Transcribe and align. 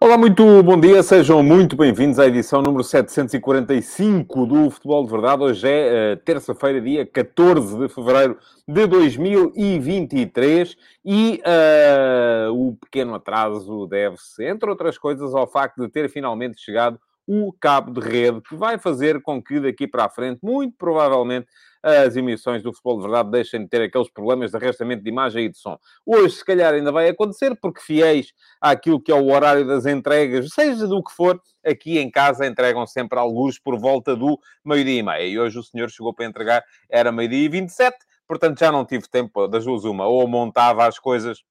Olá, 0.00 0.16
muito 0.16 0.62
bom 0.62 0.78
dia, 0.78 1.02
sejam 1.02 1.42
muito 1.42 1.74
bem-vindos 1.76 2.20
à 2.20 2.26
edição 2.28 2.62
número 2.62 2.84
745 2.84 4.46
do 4.46 4.70
Futebol 4.70 5.04
de 5.04 5.10
Verdade. 5.10 5.42
Hoje 5.42 5.68
é 5.68 6.14
uh, 6.14 6.16
terça-feira, 6.18 6.80
dia 6.80 7.04
14 7.04 7.76
de 7.76 7.88
fevereiro 7.92 8.38
de 8.66 8.86
2023 8.86 10.76
e 11.04 11.42
uh, 11.44 12.52
o 12.54 12.76
pequeno 12.76 13.16
atraso 13.16 13.88
deve-se, 13.88 14.44
entre 14.44 14.70
outras 14.70 14.96
coisas, 14.96 15.34
ao 15.34 15.50
facto 15.50 15.82
de 15.82 15.88
ter 15.88 16.08
finalmente 16.08 16.60
chegado 16.60 17.00
o 17.30 17.52
cabo 17.52 17.92
de 17.92 18.00
rede, 18.00 18.40
que 18.40 18.56
vai 18.56 18.78
fazer 18.78 19.20
com 19.20 19.42
que 19.42 19.60
daqui 19.60 19.86
para 19.86 20.06
a 20.06 20.08
frente, 20.08 20.40
muito 20.42 20.74
provavelmente, 20.78 21.46
as 21.82 22.16
emissões 22.16 22.62
do 22.62 22.72
Futebol 22.72 22.96
de 22.96 23.02
Verdade 23.02 23.30
deixem 23.30 23.60
de 23.60 23.68
ter 23.68 23.82
aqueles 23.82 24.10
problemas 24.10 24.50
de 24.50 24.56
arrastamento 24.56 25.02
de 25.02 25.10
imagem 25.10 25.44
e 25.44 25.48
de 25.50 25.58
som. 25.58 25.78
Hoje, 26.06 26.36
se 26.36 26.44
calhar, 26.44 26.72
ainda 26.72 26.90
vai 26.90 27.06
acontecer, 27.06 27.54
porque 27.60 27.82
fiéis 27.82 28.32
àquilo 28.60 28.98
que 28.98 29.12
é 29.12 29.14
o 29.14 29.30
horário 29.30 29.66
das 29.66 29.84
entregas, 29.84 30.48
seja 30.54 30.86
do 30.86 31.04
que 31.04 31.12
for, 31.12 31.38
aqui 31.64 31.98
em 31.98 32.10
casa 32.10 32.46
entregam 32.46 32.86
sempre 32.86 33.18
alguns 33.18 33.58
por 33.58 33.78
volta 33.78 34.16
do 34.16 34.38
meio-dia 34.64 34.98
e 34.98 35.02
meia. 35.02 35.26
E 35.26 35.38
hoje 35.38 35.58
o 35.58 35.62
senhor 35.62 35.90
chegou 35.90 36.14
para 36.14 36.24
entregar, 36.24 36.64
era 36.88 37.12
meio-dia 37.12 37.44
e 37.44 37.48
27, 37.50 37.94
portanto 38.26 38.58
já 38.58 38.72
não 38.72 38.86
tive 38.86 39.06
tempo 39.06 39.46
das 39.46 39.66
duas 39.66 39.84
uma. 39.84 40.06
Ou 40.06 40.26
montava 40.26 40.86
as 40.86 40.98
coisas 40.98 41.42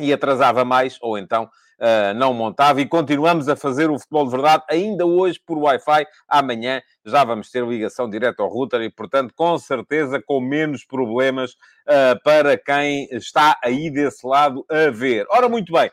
e 0.00 0.12
atrasava 0.12 0.64
mais, 0.64 0.96
ou 1.02 1.18
então 1.18 1.50
uh, 1.82 2.14
não 2.14 2.32
montava. 2.32 2.80
E 2.80 2.86
continuamos 2.86 3.48
a 3.48 3.56
fazer 3.56 3.90
o 3.90 3.98
futebol 3.98 4.24
de 4.24 4.30
verdade, 4.30 4.64
ainda 4.70 5.04
hoje 5.04 5.40
por 5.44 5.58
Wi-Fi. 5.58 6.06
Amanhã 6.28 6.80
já 7.04 7.24
vamos 7.24 7.50
ter 7.50 7.66
ligação 7.66 8.08
direta 8.08 8.42
ao 8.42 8.48
router 8.48 8.80
e, 8.82 8.90
portanto, 8.90 9.34
com 9.34 9.58
certeza 9.58 10.22
com 10.24 10.40
menos 10.40 10.84
problemas 10.84 11.52
uh, 11.52 12.22
para 12.22 12.56
quem 12.56 13.08
está 13.10 13.58
aí 13.62 13.90
desse 13.90 14.26
lado 14.26 14.64
a 14.70 14.90
ver. 14.90 15.26
Ora, 15.28 15.48
muito 15.48 15.72
bem 15.72 15.90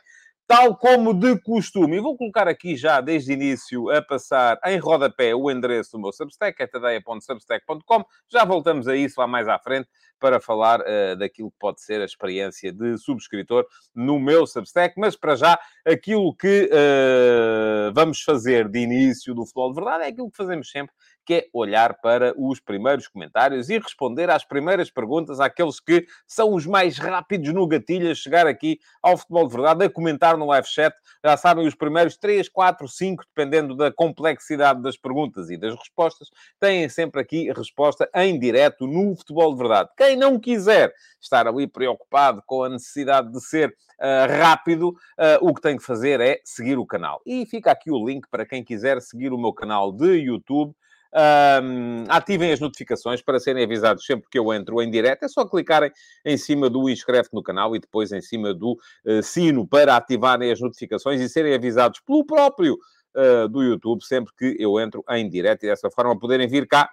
tal 0.50 0.76
como 0.76 1.14
de 1.14 1.40
costume. 1.42 1.98
E 1.98 2.00
vou 2.00 2.18
colocar 2.18 2.48
aqui 2.48 2.76
já, 2.76 3.00
desde 3.02 3.32
início, 3.32 3.88
a 3.92 4.02
passar 4.02 4.60
em 4.66 4.80
rodapé 4.80 5.36
o 5.36 5.52
endereço 5.52 5.92
do 5.92 6.00
meu 6.00 6.12
Substack, 6.12 6.60
é 6.60 6.66
tadeia.substack.com. 6.66 8.04
Já 8.28 8.46
voltamos 8.46 8.88
a 8.88 8.96
isso 8.96 9.22
lá 9.22 9.28
mais 9.28 9.48
à 9.48 9.60
frente 9.60 9.88
para 10.20 10.40
falar 10.40 10.82
uh, 10.82 11.16
daquilo 11.16 11.52
que 11.52 11.58
pode 11.60 11.82
ser 11.82 12.02
a 12.02 12.06
experiência 12.06 12.74
de 12.74 12.98
subscritor 12.98 13.64
no 13.94 14.20
meu 14.20 14.48
Substack. 14.48 14.96
Mas, 14.98 15.16
para 15.16 15.36
já, 15.36 15.60
aquilo 15.86 16.36
que 16.36 16.68
uh, 16.74 17.94
vamos 17.94 18.24
fazer 18.24 18.68
de 18.68 18.80
início 18.80 19.36
do 19.36 19.46
Futebol 19.46 19.70
de 19.70 19.76
Verdade 19.76 20.04
é 20.06 20.08
aquilo 20.08 20.32
que 20.32 20.38
fazemos 20.38 20.72
sempre, 20.72 20.96
que 21.30 21.34
é 21.36 21.48
olhar 21.54 21.94
para 22.02 22.34
os 22.36 22.60
primeiros 22.60 23.08
comentários 23.08 23.70
e 23.70 23.78
responder 23.78 24.32
às 24.32 24.44
primeiras 24.44 24.90
perguntas, 24.90 25.40
àqueles 25.40 25.80
que 25.80 26.08
são 26.26 26.56
os 26.56 26.66
mais 26.66 26.98
rápidos 26.98 27.54
no 27.54 27.68
gatilho 27.68 28.10
a 28.10 28.16
chegar 28.16 28.48
aqui 28.48 28.80
ao 29.00 29.16
Futebol 29.16 29.48
de 29.48 29.54
Verdade, 29.54 29.86
a 29.86 29.90
comentar 29.92 30.36
no 30.36 30.48
live 30.48 30.68
chat. 30.68 30.92
Já 31.24 31.38
sabem, 31.38 31.68
os 31.68 31.76
primeiros 31.76 32.18
3, 32.18 32.50
4, 32.50 32.88
5, 32.88 33.26
dependendo 33.28 33.76
da 33.76 33.92
complexidade 33.92 34.82
das 34.82 34.98
perguntas 34.98 35.52
e 35.52 35.58
das 35.58 35.76
respostas, 35.76 36.30
têm 36.60 36.90
sempre 36.90 37.22
aqui 37.22 37.52
resposta 37.52 38.10
em 38.16 38.40
direto 38.40 38.88
no 38.88 39.16
Futebol 39.16 39.52
de 39.54 39.60
Verdade. 39.60 39.90
Quem 39.96 40.16
não 40.16 40.40
quiser 40.40 40.92
estar 41.22 41.46
ali 41.48 41.68
preocupado 41.68 42.42
com 42.44 42.64
a 42.64 42.70
necessidade 42.70 43.32
de 43.32 43.40
ser 43.40 43.70
uh, 43.70 44.42
rápido, 44.42 44.90
uh, 44.90 45.48
o 45.48 45.54
que 45.54 45.62
tem 45.62 45.78
que 45.78 45.84
fazer 45.84 46.20
é 46.22 46.42
seguir 46.44 46.80
o 46.80 46.88
canal. 46.88 47.22
E 47.24 47.46
fica 47.46 47.70
aqui 47.70 47.92
o 47.92 48.04
link 48.04 48.28
para 48.32 48.48
quem 48.48 48.64
quiser 48.64 49.00
seguir 49.00 49.32
o 49.32 49.38
meu 49.38 49.54
canal 49.54 49.92
de 49.92 50.08
YouTube. 50.16 50.74
Um, 51.12 52.04
ativem 52.08 52.52
as 52.52 52.60
notificações 52.60 53.20
para 53.20 53.40
serem 53.40 53.64
avisados 53.64 54.06
sempre 54.06 54.30
que 54.30 54.38
eu 54.38 54.54
entro 54.54 54.82
em 54.82 54.90
direto. 54.90 55.24
É 55.24 55.28
só 55.28 55.46
clicarem 55.46 55.92
em 56.24 56.38
cima 56.38 56.70
do 56.70 56.90
inscreve 56.90 57.30
no 57.34 57.42
canal 57.42 57.76
e 57.76 57.80
depois 57.80 58.12
em 58.12 58.22
cima 58.22 58.54
do 58.54 58.74
uh, 59.06 59.24
sino 59.24 59.68
para 59.68 59.96
ativarem 59.96 60.52
as 60.52 60.60
notificações 60.60 61.20
e 61.20 61.28
serem 61.28 61.54
avisados 61.54 62.00
pelo 62.00 62.24
próprio 62.26 62.78
uh, 63.16 63.48
do 63.48 63.64
YouTube 63.64 64.04
sempre 64.04 64.34
que 64.38 64.56
eu 64.60 64.80
entro 64.80 65.04
em 65.10 65.28
direto 65.28 65.64
e 65.64 65.68
dessa 65.68 65.90
forma 65.90 66.18
poderem 66.18 66.48
vir 66.48 66.68
cá 66.68 66.90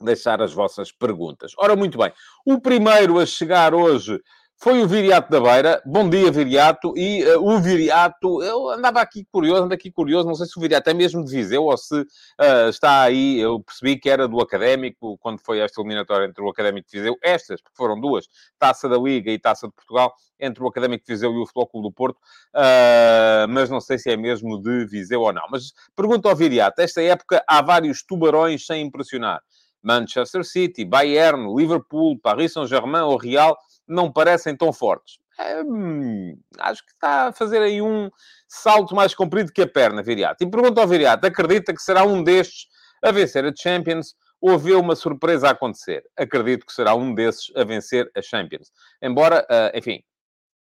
deixar 0.00 0.42
as 0.42 0.52
vossas 0.52 0.92
perguntas. 0.92 1.52
Ora, 1.58 1.74
muito 1.74 1.98
bem. 1.98 2.12
O 2.44 2.60
primeiro 2.60 3.18
a 3.18 3.26
chegar 3.26 3.74
hoje 3.74 4.20
foi 4.58 4.82
o 4.82 4.88
Viriato 4.88 5.30
da 5.30 5.38
Beira. 5.38 5.82
Bom 5.84 6.08
dia, 6.08 6.30
Viriato. 6.32 6.96
E 6.96 7.22
uh, 7.24 7.44
o 7.44 7.60
Viriato, 7.60 8.42
eu 8.42 8.70
andava 8.70 9.00
aqui 9.00 9.24
curioso, 9.30 9.64
ando 9.64 9.74
aqui 9.74 9.90
curioso, 9.90 10.26
não 10.26 10.34
sei 10.34 10.46
se 10.46 10.58
o 10.58 10.60
Viriato 10.60 10.88
é 10.88 10.94
mesmo 10.94 11.22
de 11.22 11.30
Viseu 11.30 11.64
ou 11.64 11.76
se 11.76 12.00
uh, 12.00 12.68
está 12.70 13.02
aí. 13.02 13.38
Eu 13.38 13.60
percebi 13.60 13.98
que 13.98 14.08
era 14.08 14.26
do 14.26 14.40
Académico, 14.40 15.18
quando 15.18 15.40
foi 15.40 15.58
esta 15.58 15.80
eliminatória 15.80 16.24
entre 16.26 16.42
o 16.42 16.48
Académico 16.48 16.88
de 16.90 16.98
Viseu. 16.98 17.16
Estas, 17.22 17.60
porque 17.60 17.76
foram 17.76 18.00
duas, 18.00 18.26
Taça 18.58 18.88
da 18.88 18.96
Liga 18.96 19.30
e 19.30 19.38
Taça 19.38 19.66
de 19.66 19.74
Portugal, 19.74 20.12
entre 20.40 20.64
o 20.64 20.68
Académico 20.68 21.04
de 21.04 21.12
Viseu 21.12 21.32
e 21.32 21.38
o 21.38 21.46
Futebol 21.46 21.66
Clube 21.68 21.88
do 21.88 21.92
Porto. 21.92 22.16
Uh, 22.54 23.46
mas 23.50 23.68
não 23.68 23.80
sei 23.80 23.98
se 23.98 24.10
é 24.10 24.16
mesmo 24.16 24.60
de 24.60 24.86
Viseu 24.86 25.20
ou 25.20 25.32
não. 25.34 25.44
Mas 25.50 25.72
pergunto 25.94 26.28
ao 26.28 26.34
Viriato, 26.34 26.80
esta 26.80 27.02
época 27.02 27.44
há 27.46 27.60
vários 27.60 28.02
tubarões 28.02 28.64
sem 28.64 28.82
impressionar. 28.86 29.42
Manchester 29.82 30.44
City, 30.44 30.84
Bayern, 30.84 31.54
Liverpool, 31.54 32.18
Paris 32.18 32.54
Saint-Germain 32.54 33.02
ou 33.02 33.16
Real 33.16 33.56
não 33.88 34.12
parecem 34.12 34.56
tão 34.56 34.72
fortes. 34.72 35.18
É, 35.38 35.62
hum, 35.62 36.38
acho 36.58 36.84
que 36.84 36.92
está 36.92 37.28
a 37.28 37.32
fazer 37.32 37.60
aí 37.60 37.82
um 37.82 38.10
salto 38.48 38.94
mais 38.94 39.14
comprido 39.14 39.52
que 39.52 39.62
a 39.62 39.68
perna, 39.68 40.02
Viriato. 40.02 40.42
E 40.42 40.50
pergunto 40.50 40.80
ao 40.80 40.88
Viriato, 40.88 41.26
acredita 41.26 41.74
que 41.74 41.82
será 41.82 42.04
um 42.04 42.22
destes 42.22 42.66
a 43.02 43.10
vencer 43.10 43.44
a 43.44 43.52
Champions 43.54 44.14
ou 44.40 44.58
vê 44.58 44.74
uma 44.74 44.96
surpresa 44.96 45.48
a 45.48 45.50
acontecer? 45.50 46.04
Acredito 46.16 46.64
que 46.64 46.72
será 46.72 46.94
um 46.94 47.14
desses 47.14 47.52
a 47.54 47.64
vencer 47.64 48.10
a 48.16 48.22
Champions. 48.22 48.70
Embora, 49.02 49.46
uh, 49.50 49.76
enfim, 49.76 50.02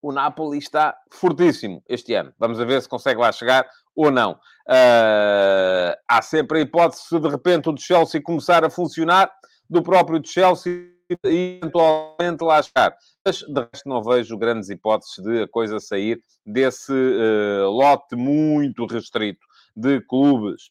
o 0.02 0.12
Napoli 0.12 0.58
está 0.58 0.96
fortíssimo 1.10 1.82
este 1.88 2.14
ano. 2.14 2.32
Vamos 2.38 2.58
ver 2.58 2.80
se 2.80 2.88
consegue 2.88 3.20
lá 3.20 3.32
chegar 3.32 3.68
ou 3.94 4.10
não. 4.10 4.32
Uh, 4.68 5.94
há 6.08 6.22
sempre 6.22 6.58
a 6.58 6.62
hipótese 6.62 7.18
de, 7.18 7.28
repente, 7.28 7.68
o 7.68 7.74
de 7.74 7.82
Chelsea 7.82 8.22
começar 8.22 8.64
a 8.64 8.70
funcionar, 8.70 9.30
do 9.68 9.82
próprio 9.82 10.18
de 10.18 10.28
Chelsea 10.28 10.88
e 11.24 11.58
eventualmente 11.62 12.42
lá 12.42 12.62
chegar. 12.62 12.94
Mas, 13.24 13.38
de 13.38 13.60
resto, 13.60 13.88
não 13.88 14.02
vejo 14.02 14.36
grandes 14.38 14.70
hipóteses 14.70 15.16
de 15.22 15.42
a 15.42 15.48
coisa 15.48 15.80
sair 15.80 16.20
desse 16.44 16.92
uh, 16.92 17.70
lote 17.70 18.16
muito 18.16 18.86
restrito 18.86 19.44
de 19.76 20.00
clubes. 20.02 20.70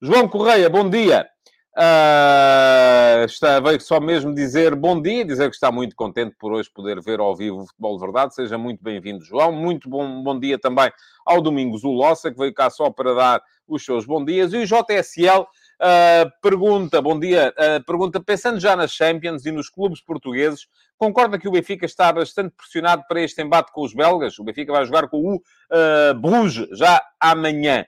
João 0.00 0.28
Correia, 0.28 0.68
bom 0.68 0.88
dia. 0.88 1.28
Uh, 1.78 3.26
está, 3.26 3.60
veio 3.60 3.78
só 3.82 4.00
mesmo 4.00 4.34
dizer 4.34 4.74
bom 4.74 5.00
dia, 5.00 5.26
dizer 5.26 5.50
que 5.50 5.56
está 5.56 5.70
muito 5.70 5.94
contente 5.94 6.34
por 6.38 6.50
hoje 6.50 6.70
poder 6.72 7.02
ver 7.02 7.20
ao 7.20 7.36
vivo 7.36 7.58
o 7.58 7.66
Futebol 7.66 7.96
de 7.96 8.00
Verdade. 8.00 8.34
Seja 8.34 8.56
muito 8.56 8.82
bem-vindo, 8.82 9.22
João. 9.22 9.52
Muito 9.52 9.88
bom, 9.88 10.22
bom 10.22 10.38
dia 10.38 10.58
também 10.58 10.90
ao 11.24 11.42
Domingos 11.42 11.84
Ulossa, 11.84 12.30
que 12.30 12.38
veio 12.38 12.54
cá 12.54 12.70
só 12.70 12.90
para 12.90 13.12
dar 13.14 13.42
os 13.68 13.84
seus 13.84 14.06
bom 14.06 14.24
dias. 14.24 14.54
E 14.54 14.56
o 14.56 14.64
JSL 14.66 15.46
uh, 15.80 16.30
pergunta, 16.42 17.00
bom 17.00 17.18
dia, 17.18 17.54
uh, 17.58 17.84
pergunta, 17.84 18.20
pensando 18.20 18.58
já 18.60 18.76
nas 18.76 18.92
Champions 18.92 19.46
e 19.46 19.52
nos 19.52 19.68
clubes 19.68 20.00
portugueses, 20.00 20.66
concorda 20.96 21.38
que 21.38 21.48
o 21.48 21.52
Benfica 21.52 21.86
está 21.86 22.12
bastante 22.12 22.54
pressionado 22.56 23.04
para 23.08 23.20
este 23.20 23.42
embate 23.42 23.72
com 23.72 23.82
os 23.82 23.94
belgas? 23.94 24.38
O 24.38 24.44
Benfica 24.44 24.72
vai 24.72 24.84
jogar 24.84 25.08
com 25.08 25.18
o 25.18 25.36
uh, 25.36 26.14
Bruges 26.20 26.68
já 26.76 27.02
amanhã. 27.20 27.86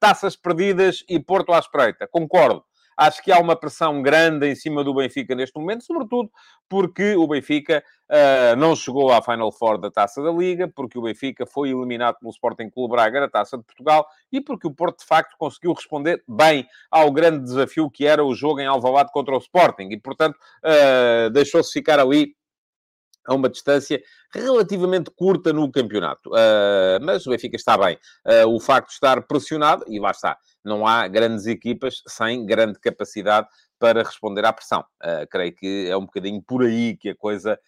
taças 0.00 0.34
perdidas 0.34 1.04
e 1.08 1.20
Porto 1.20 1.52
à 1.52 1.58
espreita. 1.58 2.08
Concordo. 2.08 2.65
Acho 2.96 3.22
que 3.22 3.30
há 3.30 3.38
uma 3.38 3.54
pressão 3.54 4.00
grande 4.00 4.48
em 4.48 4.54
cima 4.54 4.82
do 4.82 4.94
Benfica 4.94 5.34
neste 5.34 5.58
momento, 5.58 5.84
sobretudo 5.84 6.30
porque 6.68 7.14
o 7.14 7.26
Benfica 7.26 7.82
uh, 8.10 8.56
não 8.56 8.74
chegou 8.74 9.12
à 9.12 9.22
Final 9.22 9.52
Four 9.52 9.78
da 9.78 9.90
Taça 9.90 10.22
da 10.22 10.32
Liga, 10.32 10.66
porque 10.66 10.98
o 10.98 11.02
Benfica 11.02 11.46
foi 11.46 11.70
eliminado 11.70 12.16
pelo 12.18 12.30
Sporting 12.30 12.70
Clube 12.70 12.92
Braga 12.92 13.20
na 13.20 13.28
Taça 13.28 13.56
de 13.56 13.64
Portugal 13.64 14.06
e 14.32 14.40
porque 14.40 14.66
o 14.66 14.74
Porto, 14.74 15.00
de 15.00 15.06
facto, 15.06 15.36
conseguiu 15.38 15.72
responder 15.72 16.22
bem 16.26 16.66
ao 16.90 17.12
grande 17.12 17.44
desafio 17.44 17.90
que 17.90 18.06
era 18.06 18.24
o 18.24 18.34
jogo 18.34 18.60
em 18.60 18.66
Alvalade 18.66 19.12
contra 19.12 19.34
o 19.34 19.38
Sporting. 19.38 19.88
E, 19.90 20.00
portanto, 20.00 20.36
uh, 20.64 21.30
deixou-se 21.30 21.72
ficar 21.72 22.00
ali 22.00 22.34
a 23.26 23.34
uma 23.34 23.48
distância 23.48 24.00
relativamente 24.32 25.10
curta 25.10 25.52
no 25.52 25.70
campeonato. 25.70 26.30
Uh, 26.30 27.02
mas 27.02 27.26
o 27.26 27.30
Benfica 27.30 27.56
está 27.56 27.76
bem. 27.76 27.98
Uh, 28.26 28.48
o 28.48 28.60
facto 28.60 28.88
de 28.88 28.94
estar 28.94 29.22
pressionado, 29.26 29.84
e 29.88 29.98
lá 29.98 30.10
está, 30.10 30.36
não 30.64 30.86
há 30.86 31.06
grandes 31.08 31.46
equipas 31.46 32.02
sem 32.06 32.46
grande 32.46 32.78
capacidade 32.78 33.46
para 33.78 34.02
responder 34.02 34.44
à 34.44 34.52
pressão. 34.52 34.84
Uh, 35.02 35.26
creio 35.30 35.54
que 35.54 35.88
é 35.88 35.96
um 35.96 36.06
bocadinho 36.06 36.42
por 36.42 36.62
aí 36.62 36.96
que 36.96 37.10
a 37.10 37.16
coisa 37.16 37.58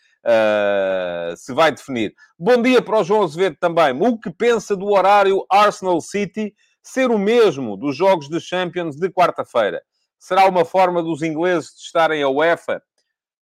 se 1.39 1.55
vai 1.55 1.73
definir. 1.73 2.13
Bom 2.39 2.61
dia 2.61 2.83
para 2.83 2.99
o 2.99 3.05
João 3.05 3.23
Azevedo 3.23 3.57
também. 3.59 3.99
O 3.99 4.19
que 4.19 4.31
pensa 4.31 4.77
do 4.77 4.89
horário 4.89 5.43
Arsenal 5.51 5.99
City 6.03 6.55
ser 6.83 7.11
o 7.11 7.17
mesmo 7.17 7.79
dos 7.79 7.97
jogos 7.97 8.29
de 8.29 8.39
Champions 8.39 8.97
de 8.97 9.09
quarta-feira? 9.09 9.81
Será 10.19 10.47
uma 10.47 10.67
forma 10.67 11.03
dos 11.03 11.23
ingleses 11.23 11.71
de 11.71 11.81
estarem 11.81 12.23
a 12.23 12.29
UEFA? 12.29 12.83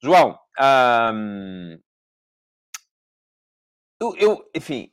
João, 0.02 0.38
um, 1.14 1.78
eu, 4.00 4.16
eu, 4.18 4.50
enfim, 4.56 4.92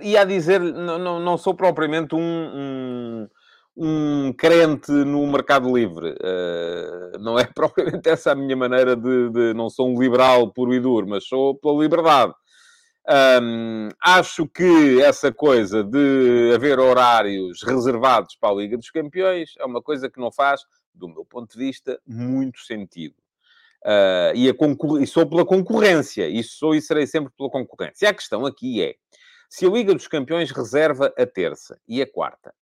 ia 0.00 0.24
dizer, 0.24 0.60
não, 0.60 0.98
não, 0.98 1.20
não 1.20 1.38
sou 1.38 1.54
propriamente 1.54 2.14
um, 2.14 2.18
um, 2.20 3.28
um, 3.76 4.32
crente 4.32 4.90
no 4.90 5.26
mercado 5.26 5.74
livre. 5.74 6.10
Uh, 6.12 7.18
não 7.20 7.38
é 7.38 7.44
propriamente 7.54 8.08
essa 8.08 8.32
a 8.32 8.34
minha 8.34 8.56
maneira 8.56 8.96
de, 8.96 9.30
de, 9.30 9.54
Não 9.54 9.70
sou 9.70 9.88
um 9.88 10.00
liberal 10.00 10.52
puro 10.52 10.74
e 10.74 10.80
duro, 10.80 11.06
mas 11.08 11.26
sou 11.26 11.54
pela 11.54 11.80
liberdade. 11.80 12.34
Um, 13.42 13.88
acho 14.00 14.46
que 14.46 15.02
essa 15.02 15.32
coisa 15.32 15.82
de 15.82 16.52
haver 16.54 16.78
horários 16.78 17.62
reservados 17.62 18.36
para 18.36 18.50
a 18.50 18.54
Liga 18.54 18.76
dos 18.76 18.90
Campeões 18.90 19.54
é 19.58 19.64
uma 19.64 19.82
coisa 19.82 20.08
que 20.08 20.20
não 20.20 20.30
faz, 20.30 20.62
do 20.94 21.08
meu 21.08 21.24
ponto 21.24 21.52
de 21.52 21.58
vista, 21.58 22.00
muito 22.06 22.60
sentido. 22.60 23.14
Uh, 23.84 24.32
e, 24.36 25.02
e 25.02 25.06
sou 25.06 25.26
pela 25.28 25.44
concorrência, 25.44 26.28
e 26.28 26.42
sou 26.44 26.74
e 26.74 26.80
serei 26.80 27.06
sempre 27.06 27.32
pela 27.36 27.50
concorrência. 27.50 28.08
A 28.08 28.14
questão 28.14 28.46
aqui 28.46 28.82
é, 28.82 28.94
se 29.50 29.66
a 29.66 29.68
Liga 29.68 29.92
dos 29.92 30.06
Campeões 30.06 30.52
reserva 30.52 31.12
a 31.18 31.26
terça 31.26 31.76
e 31.88 32.00
a 32.00 32.06
quarta, 32.06 32.54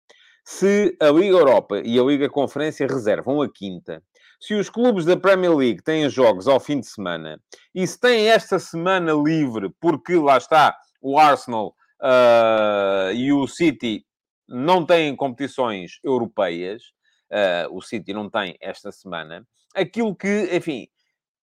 se 0.44 0.96
a 0.98 1.10
Liga 1.10 1.36
Europa 1.36 1.80
e 1.84 1.98
a 1.98 2.02
Liga 2.02 2.28
Conferência 2.28 2.86
reservam 2.86 3.42
a 3.42 3.52
quinta, 3.52 4.02
se 4.40 4.54
os 4.54 4.70
clubes 4.70 5.04
da 5.04 5.16
Premier 5.16 5.54
League 5.54 5.82
têm 5.82 6.08
jogos 6.08 6.48
ao 6.48 6.58
fim 6.58 6.80
de 6.80 6.86
semana 6.86 7.38
e 7.74 7.86
se 7.86 8.00
têm 8.00 8.28
esta 8.28 8.58
semana 8.58 9.12
livre, 9.12 9.70
porque 9.78 10.16
lá 10.16 10.38
está 10.38 10.74
o 11.02 11.18
Arsenal 11.18 11.74
uh, 12.00 13.12
e 13.12 13.32
o 13.32 13.46
City 13.46 14.06
não 14.48 14.84
têm 14.84 15.14
competições 15.14 16.00
europeias, 16.02 16.82
uh, 17.30 17.76
o 17.76 17.82
City 17.82 18.14
não 18.14 18.28
tem 18.30 18.56
esta 18.60 18.90
semana, 18.90 19.46
aquilo 19.74 20.16
que, 20.16 20.48
enfim, 20.50 20.88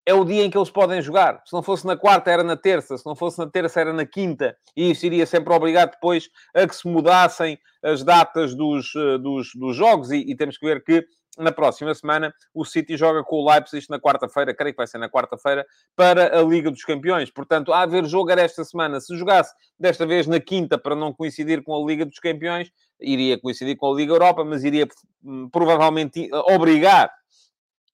é 0.06 0.14
o 0.14 0.24
dia 0.24 0.44
em 0.44 0.50
que 0.50 0.56
eles 0.56 0.70
podem 0.70 1.00
jogar. 1.02 1.42
Se 1.44 1.52
não 1.52 1.62
fosse 1.62 1.86
na 1.86 1.96
quarta, 1.96 2.30
era 2.30 2.42
na 2.42 2.56
terça. 2.56 2.96
Se 2.96 3.06
não 3.06 3.14
fosse 3.14 3.38
na 3.38 3.46
terça, 3.48 3.80
era 3.80 3.92
na 3.92 4.06
quinta. 4.06 4.56
E 4.76 4.90
isso 4.90 5.06
iria 5.06 5.26
sempre 5.26 5.52
obrigar 5.52 5.88
depois 5.88 6.28
a 6.54 6.66
que 6.66 6.74
se 6.74 6.88
mudassem 6.88 7.58
as 7.82 8.02
datas 8.02 8.54
dos, 8.54 8.94
eh, 8.96 9.18
dos, 9.18 9.50
dos 9.54 9.76
jogos. 9.76 10.10
E, 10.10 10.18
e, 10.30 10.36
temos 10.36 10.58
que 10.58 10.66
ver 10.66 10.82
que 10.82 11.04
na 11.38 11.52
próxima 11.52 11.94
semana 11.94 12.34
o 12.52 12.64
City 12.64 12.96
joga 12.96 13.22
com 13.22 13.36
o 13.36 13.50
Leipzig 13.50 13.86
na 13.88 14.00
quarta-feira, 14.00 14.54
creio 14.54 14.74
que 14.74 14.78
vai 14.78 14.86
ser 14.86 14.98
na 14.98 15.08
quarta-feira, 15.08 15.64
para 15.94 16.38
a 16.38 16.42
Liga 16.42 16.70
dos 16.70 16.84
Campeões. 16.84 17.30
Portanto, 17.30 17.72
a 17.72 17.82
haver 17.82 18.04
jogo 18.04 18.30
era 18.30 18.42
esta 18.42 18.64
semana. 18.64 19.00
Se 19.00 19.16
jogasse 19.16 19.54
desta 19.78 20.06
vez 20.06 20.26
na 20.26 20.40
quinta 20.40 20.76
para 20.76 20.96
não 20.96 21.12
coincidir 21.12 21.62
com 21.62 21.74
a 21.74 21.86
Liga 21.86 22.04
dos 22.04 22.18
Campeões, 22.18 22.70
iria 23.00 23.38
coincidir 23.40 23.76
com 23.76 23.92
a 23.92 23.96
Liga 23.96 24.12
Europa, 24.12 24.44
mas 24.44 24.64
iria 24.64 24.86
hum, 25.22 25.48
provavelmente 25.50 26.28
obrigar 26.46 27.10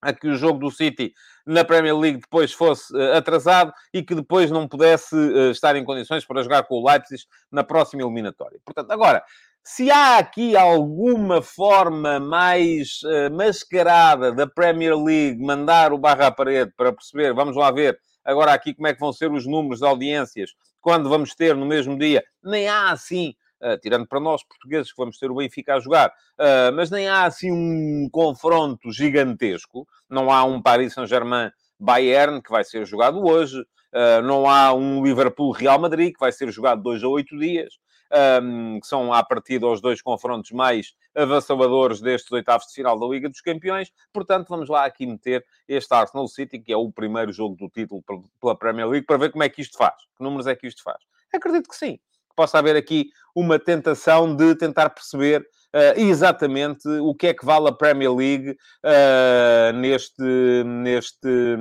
a 0.01 0.13
que 0.13 0.27
o 0.27 0.35
jogo 0.35 0.59
do 0.59 0.71
City 0.71 1.13
na 1.45 1.63
Premier 1.63 1.97
League 1.97 2.19
depois 2.19 2.53
fosse 2.53 2.95
uh, 2.95 3.13
atrasado 3.13 3.71
e 3.93 4.03
que 4.03 4.13
depois 4.13 4.51
não 4.51 4.67
pudesse 4.67 5.15
uh, 5.15 5.51
estar 5.51 5.75
em 5.75 5.83
condições 5.83 6.25
para 6.25 6.43
jogar 6.43 6.63
com 6.63 6.75
o 6.75 6.87
Leipzig 6.87 7.23
na 7.51 7.63
próxima 7.63 8.03
eliminatória. 8.03 8.59
Portanto, 8.65 8.91
agora, 8.91 9.23
se 9.63 9.89
há 9.89 10.17
aqui 10.17 10.55
alguma 10.55 11.41
forma 11.41 12.19
mais 12.19 13.01
uh, 13.03 13.33
mascarada 13.33 14.31
da 14.31 14.47
Premier 14.47 14.95
League 14.97 15.41
mandar 15.43 15.91
o 15.93 15.97
barra 15.97 16.27
à 16.27 16.31
parede 16.31 16.71
para 16.75 16.93
perceber, 16.93 17.33
vamos 17.33 17.55
lá 17.55 17.71
ver 17.71 17.97
agora 18.23 18.53
aqui 18.53 18.73
como 18.73 18.87
é 18.87 18.93
que 18.93 18.99
vão 18.99 19.13
ser 19.13 19.31
os 19.31 19.45
números 19.45 19.79
de 19.79 19.85
audiências 19.85 20.51
quando 20.81 21.09
vamos 21.09 21.33
ter 21.33 21.55
no 21.55 21.65
mesmo 21.65 21.97
dia, 21.97 22.23
nem 22.43 22.67
há 22.67 22.91
assim 22.91 23.33
tirando 23.81 24.07
para 24.07 24.19
nós 24.19 24.43
portugueses 24.43 24.91
que 24.91 24.97
vamos 24.97 25.17
ter 25.17 25.31
o 25.31 25.35
Benfica 25.35 25.75
a 25.75 25.79
jogar, 25.79 26.09
uh, 26.09 26.71
mas 26.75 26.91
nem 26.91 27.07
há 27.07 27.25
assim 27.25 27.51
um 27.51 28.07
confronto 28.11 28.91
gigantesco. 28.91 29.87
Não 30.09 30.31
há 30.31 30.43
um 30.43 30.61
Paris 30.61 30.93
Saint-Germain 30.93 31.51
Bayern 31.79 32.41
que 32.41 32.51
vai 32.51 32.63
ser 32.63 32.85
jogado 32.85 33.25
hoje, 33.25 33.59
uh, 33.59 34.21
não 34.23 34.49
há 34.49 34.73
um 34.73 35.03
Liverpool 35.03 35.51
Real 35.51 35.79
Madrid 35.79 36.13
que 36.13 36.19
vai 36.19 36.31
ser 36.31 36.51
jogado 36.51 36.83
dois 36.83 37.03
a 37.03 37.07
oito 37.07 37.37
dias. 37.37 37.73
Que 38.09 38.87
são, 38.87 39.11
à 39.11 39.21
partida, 39.21 39.67
os 39.67 39.81
dois 39.81 40.01
confrontos 40.01 40.51
mais 40.51 40.93
avassaladores 41.13 41.99
destes 41.99 42.31
oitavos 42.31 42.67
de 42.67 42.73
final 42.73 42.97
da 42.97 43.05
Liga 43.05 43.27
dos 43.27 43.41
Campeões. 43.41 43.91
Portanto, 44.13 44.47
vamos 44.47 44.69
lá 44.69 44.85
aqui 44.85 45.05
meter 45.05 45.45
este 45.67 45.93
Arsenal 45.93 46.25
City, 46.29 46.57
que 46.57 46.71
é 46.71 46.77
o 46.77 46.89
primeiro 46.89 47.33
jogo 47.33 47.57
do 47.57 47.67
título 47.67 48.01
pela 48.39 48.57
Premier 48.57 48.87
League, 48.87 49.05
para 49.05 49.17
ver 49.17 49.29
como 49.29 49.43
é 49.43 49.49
que 49.49 49.61
isto 49.61 49.77
faz. 49.77 49.93
Que 50.17 50.23
números 50.23 50.47
é 50.47 50.55
que 50.55 50.65
isto 50.65 50.83
faz? 50.83 51.03
Acredito 51.33 51.67
que 51.67 51.75
sim 51.75 51.99
possa 52.37 52.59
haver 52.59 52.75
aqui 52.75 53.09
uma 53.35 53.57
tentação 53.57 54.35
de 54.35 54.55
tentar 54.55 54.91
perceber 54.91 55.41
uh, 55.41 55.99
exatamente 55.99 56.87
o 56.87 57.15
que 57.15 57.27
é 57.27 57.33
que 57.33 57.43
vale 57.43 57.67
a 57.67 57.71
Premier 57.71 58.13
League 58.13 58.51
uh, 58.51 59.73
neste, 59.75 60.23
neste, 60.63 61.57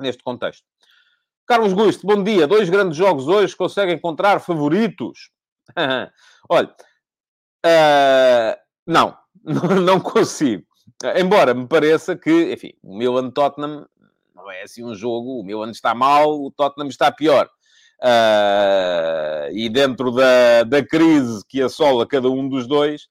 neste 0.00 0.22
contexto. 0.22 0.64
Carlos 1.44 1.72
Gusto, 1.72 2.06
bom 2.06 2.22
dia. 2.22 2.46
Dois 2.46 2.70
grandes 2.70 2.96
jogos 2.96 3.26
hoje, 3.26 3.56
consegue 3.56 3.92
encontrar 3.92 4.40
favoritos? 4.40 5.30
Olha, 6.48 6.72
uh, 7.66 8.56
não, 8.86 9.18
não 9.82 10.00
consigo. 10.00 10.64
Embora 11.16 11.52
me 11.52 11.66
pareça 11.66 12.16
que, 12.16 12.52
enfim, 12.52 12.72
o 12.80 12.96
Milan-Tottenham 12.96 13.88
não 14.32 14.50
é 14.50 14.62
assim 14.62 14.84
um 14.84 14.94
jogo, 14.94 15.40
o 15.40 15.44
Milan 15.44 15.70
está 15.70 15.92
mal, 15.92 16.40
o 16.40 16.52
Tottenham 16.52 16.88
está 16.88 17.10
pior. 17.10 17.50
Uh, 18.02 19.46
e 19.52 19.68
dentro 19.68 20.10
da, 20.10 20.64
da 20.64 20.84
crise 20.84 21.40
que 21.46 21.62
assola 21.62 22.04
cada 22.04 22.28
um 22.28 22.48
dos 22.48 22.66
dois, 22.66 23.04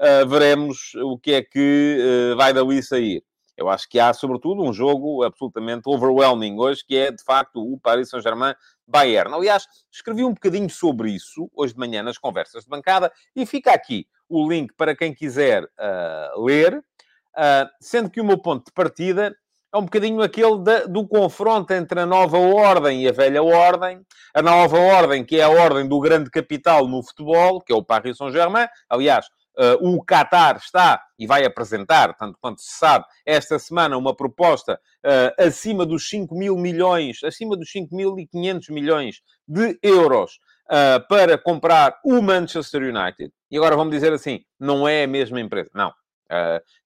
uh, 0.00 0.26
veremos 0.26 0.94
o 0.94 1.18
que 1.18 1.32
é 1.32 1.42
que 1.42 2.32
uh, 2.32 2.36
vai 2.36 2.54
dali 2.54 2.82
sair. 2.82 3.22
Eu 3.58 3.68
acho 3.68 3.86
que 3.86 4.00
há, 4.00 4.10
sobretudo, 4.14 4.62
um 4.62 4.72
jogo 4.72 5.22
absolutamente 5.22 5.82
overwhelming 5.84 6.58
hoje, 6.58 6.82
que 6.82 6.96
é, 6.96 7.10
de 7.10 7.22
facto, 7.22 7.60
o 7.60 7.78
Paris 7.78 8.08
Saint-Germain-Bayern. 8.08 9.34
Aliás, 9.34 9.66
escrevi 9.92 10.24
um 10.24 10.32
bocadinho 10.32 10.70
sobre 10.70 11.10
isso 11.10 11.50
hoje 11.54 11.74
de 11.74 11.80
manhã 11.80 12.02
nas 12.02 12.16
conversas 12.16 12.64
de 12.64 12.70
bancada 12.70 13.12
e 13.36 13.44
fica 13.44 13.72
aqui 13.72 14.06
o 14.28 14.48
link 14.48 14.72
para 14.76 14.94
quem 14.94 15.12
quiser 15.12 15.66
ler, 16.36 16.80
sendo 17.80 18.08
que 18.10 18.20
o 18.20 18.24
meu 18.24 18.38
ponto 18.38 18.66
de 18.66 18.72
partida 18.72 19.34
é 19.72 19.78
um 19.78 19.82
bocadinho 19.82 20.22
aquele 20.22 20.62
da, 20.62 20.84
do 20.84 21.06
confronto 21.06 21.72
entre 21.72 22.00
a 22.00 22.06
nova 22.06 22.38
ordem 22.38 23.02
e 23.02 23.08
a 23.08 23.12
velha 23.12 23.42
ordem. 23.42 24.00
A 24.34 24.40
nova 24.40 24.78
ordem, 24.78 25.24
que 25.24 25.38
é 25.38 25.42
a 25.42 25.50
ordem 25.50 25.86
do 25.86 26.00
grande 26.00 26.30
capital 26.30 26.88
no 26.88 27.02
futebol, 27.02 27.60
que 27.60 27.72
é 27.72 27.76
o 27.76 27.84
Paris 27.84 28.16
Saint-Germain. 28.16 28.66
Aliás, 28.88 29.26
uh, 29.58 29.86
o 29.86 30.02
Qatar 30.02 30.56
está 30.56 31.02
e 31.18 31.26
vai 31.26 31.44
apresentar, 31.44 32.14
tanto 32.14 32.38
quanto 32.40 32.62
se 32.62 32.78
sabe, 32.78 33.04
esta 33.26 33.58
semana 33.58 33.98
uma 33.98 34.16
proposta 34.16 34.80
uh, 35.04 35.46
acima 35.46 35.84
dos 35.84 36.08
5 36.08 36.34
mil 36.34 36.56
milhões, 36.56 37.22
acima 37.22 37.56
dos 37.56 37.70
5.500 37.70 38.72
milhões 38.72 39.20
de 39.46 39.78
euros 39.82 40.38
uh, 40.70 41.06
para 41.08 41.36
comprar 41.36 41.98
o 42.04 42.22
Manchester 42.22 42.82
United. 42.82 43.30
E 43.50 43.58
agora 43.58 43.76
vamos 43.76 43.92
dizer 43.92 44.14
assim, 44.14 44.40
não 44.58 44.88
é 44.88 45.04
a 45.04 45.08
mesma 45.08 45.40
empresa. 45.40 45.70
Não. 45.74 45.92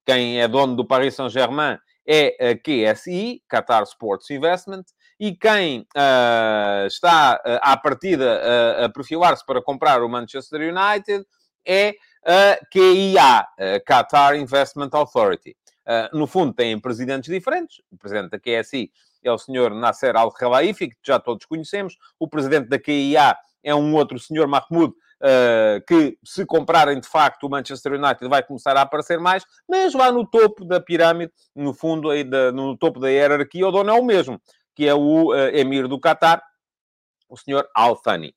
quem 0.06 0.40
é 0.40 0.48
dono 0.48 0.76
do 0.76 0.86
Paris 0.86 1.14
Saint-Germain 1.14 1.78
é 2.06 2.50
a 2.50 2.56
QSI, 2.56 3.42
Qatar 3.49 3.82
Sports 3.85 4.30
Investment, 4.30 4.85
e 5.18 5.37
quem 5.37 5.87
uh, 5.97 6.87
está 6.87 7.35
uh, 7.35 7.59
à 7.62 7.76
partida 7.76 8.40
uh, 8.40 8.85
a 8.85 8.88
perfilar-se 8.88 9.44
para 9.47 9.62
comprar 9.62 10.02
o 10.02 10.09
Manchester 10.09 10.61
United 10.61 11.25
é 11.64 11.94
a 12.25 12.59
QIA, 12.73 13.47
Qatar 13.87 14.37
Investment 14.37 14.90
Authority. 14.92 15.56
no 16.12 16.26
fundo, 16.26 16.52
têm 16.52 16.78
presidentes 16.78 17.28
diferentes. 17.32 17.80
O 17.90 17.97
presidente 17.97 18.30
da 18.30 18.38
QSI 18.38 18.92
é 19.23 19.30
o 19.30 19.38
senhor 19.38 19.73
Nasser 19.75 20.16
Al-Khelaifi, 20.16 20.88
que 20.88 20.97
já 21.04 21.18
todos 21.18 21.47
conhecemos. 21.47 21.97
O 22.18 22.28
presidente 22.28 22.68
da 22.68 22.78
QIA 22.78 23.37
é 23.62 23.75
um 23.75 23.94
outro 23.94 24.18
senhor 24.18 24.47
Mahmoud, 24.49 24.92
que 25.86 26.18
se 26.24 26.44
comprarem 26.44 26.98
de 26.98 27.08
facto 27.08 27.44
o 27.44 27.50
Manchester 27.50 27.92
United 27.92 28.28
vai 28.28 28.42
começar 28.42 28.76
a 28.76 28.82
aparecer 28.82 29.20
mais, 29.20 29.44
mas 29.68 29.94
lá 29.94 30.10
no 30.10 30.26
topo 30.26 30.64
da 30.64 30.80
pirâmide, 30.80 31.32
no 31.54 31.72
fundo, 31.72 32.10
aí 32.10 32.24
no 32.52 32.76
topo 32.76 32.98
da 32.98 33.08
hierarquia, 33.08 33.66
o 33.66 33.70
dono 33.70 33.90
é 33.90 33.92
o 33.92 34.04
mesmo, 34.04 34.40
que 34.74 34.88
é 34.88 34.94
o 34.94 35.32
uh, 35.32 35.48
Emir 35.54 35.86
do 35.86 36.00
Qatar, 36.00 36.42
o 37.28 37.36
senhor 37.36 37.66
Al 37.74 37.96
Thani. 37.96 38.34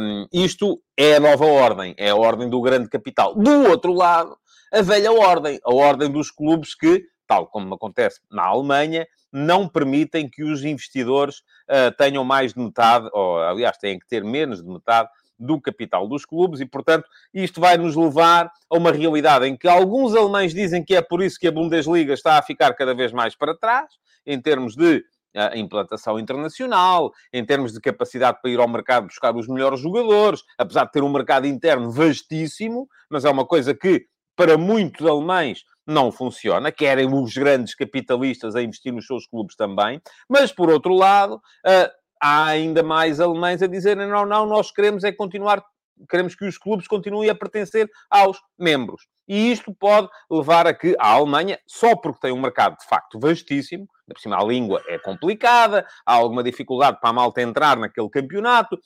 Um, 0.00 0.26
isto 0.32 0.80
é 0.96 1.16
a 1.16 1.20
nova 1.20 1.44
ordem, 1.44 1.94
é 1.98 2.10
a 2.10 2.16
ordem 2.16 2.48
do 2.48 2.60
grande 2.60 2.88
capital. 2.88 3.34
Do 3.34 3.68
outro 3.68 3.92
lado, 3.92 4.36
a 4.72 4.80
velha 4.80 5.12
ordem, 5.12 5.60
a 5.62 5.74
ordem 5.74 6.10
dos 6.10 6.30
clubes 6.30 6.74
que, 6.74 7.04
tal 7.26 7.46
como 7.46 7.74
acontece 7.74 8.20
na 8.30 8.44
Alemanha, 8.44 9.06
não 9.30 9.68
permitem 9.68 10.28
que 10.28 10.42
os 10.42 10.64
investidores 10.64 11.38
uh, 11.68 11.94
tenham 11.98 12.24
mais 12.24 12.54
de 12.54 12.60
metade, 12.60 13.08
ou 13.12 13.38
aliás, 13.40 13.76
têm 13.76 13.98
que 13.98 14.06
ter 14.06 14.24
menos 14.24 14.62
de 14.62 14.68
metade 14.68 15.08
do 15.38 15.60
capital 15.60 16.08
dos 16.08 16.24
clubes 16.24 16.60
e, 16.60 16.66
portanto, 16.66 17.06
isto 17.32 17.60
vai 17.60 17.76
nos 17.76 17.96
levar 17.96 18.50
a 18.70 18.76
uma 18.76 18.92
realidade 18.92 19.46
em 19.46 19.56
que 19.56 19.68
alguns 19.68 20.14
alemães 20.14 20.54
dizem 20.54 20.84
que 20.84 20.94
é 20.94 21.02
por 21.02 21.22
isso 21.22 21.38
que 21.38 21.48
a 21.48 21.52
Bundesliga 21.52 22.14
está 22.14 22.38
a 22.38 22.42
ficar 22.42 22.72
cada 22.74 22.94
vez 22.94 23.12
mais 23.12 23.34
para 23.34 23.56
trás, 23.56 23.90
em 24.26 24.40
termos 24.40 24.74
de 24.74 25.04
uh, 25.34 25.56
implantação 25.56 26.18
internacional, 26.18 27.12
em 27.32 27.44
termos 27.44 27.72
de 27.72 27.80
capacidade 27.80 28.38
para 28.40 28.50
ir 28.50 28.58
ao 28.58 28.68
mercado 28.68 29.06
buscar 29.06 29.34
os 29.36 29.48
melhores 29.48 29.80
jogadores, 29.80 30.42
apesar 30.56 30.84
de 30.86 30.92
ter 30.92 31.02
um 31.02 31.12
mercado 31.12 31.46
interno 31.46 31.90
vastíssimo, 31.90 32.88
mas 33.10 33.24
é 33.24 33.30
uma 33.30 33.44
coisa 33.44 33.74
que, 33.74 34.06
para 34.36 34.56
muitos 34.56 35.06
alemães, 35.06 35.64
não 35.86 36.10
funciona. 36.10 36.72
Querem 36.72 37.12
os 37.12 37.34
grandes 37.34 37.74
capitalistas 37.74 38.56
a 38.56 38.62
investir 38.62 38.92
nos 38.92 39.06
seus 39.06 39.26
clubes 39.26 39.54
também. 39.54 40.00
Mas, 40.28 40.50
por 40.50 40.70
outro 40.70 40.94
lado, 40.94 41.36
uh, 41.36 42.03
há 42.24 42.46
ainda 42.46 42.82
mais 42.82 43.20
alemães 43.20 43.62
a 43.62 43.66
dizerem 43.66 44.08
não, 44.08 44.24
não, 44.24 44.46
nós 44.46 44.72
queremos 44.72 45.04
é 45.04 45.12
continuar, 45.12 45.62
queremos 46.08 46.34
que 46.34 46.46
os 46.46 46.56
clubes 46.56 46.88
continuem 46.88 47.28
a 47.28 47.34
pertencer 47.34 47.86
aos 48.08 48.40
membros. 48.58 49.02
E 49.28 49.52
isto 49.52 49.74
pode 49.74 50.08
levar 50.30 50.66
a 50.66 50.72
que 50.72 50.96
a 50.98 51.12
Alemanha, 51.12 51.58
só 51.66 51.94
porque 51.94 52.20
tem 52.20 52.32
um 52.32 52.40
mercado 52.40 52.78
de 52.78 52.86
facto 52.86 53.20
vastíssimo, 53.20 53.86
por 54.06 54.18
cima 54.18 54.40
a 54.40 54.44
língua 54.44 54.82
é 54.88 54.98
complicada, 54.98 55.86
há 56.06 56.14
alguma 56.14 56.42
dificuldade 56.42 56.98
para 56.98 57.10
a 57.10 57.12
malta 57.12 57.42
entrar 57.42 57.76
naquele 57.76 58.08
campeonato, 58.08 58.78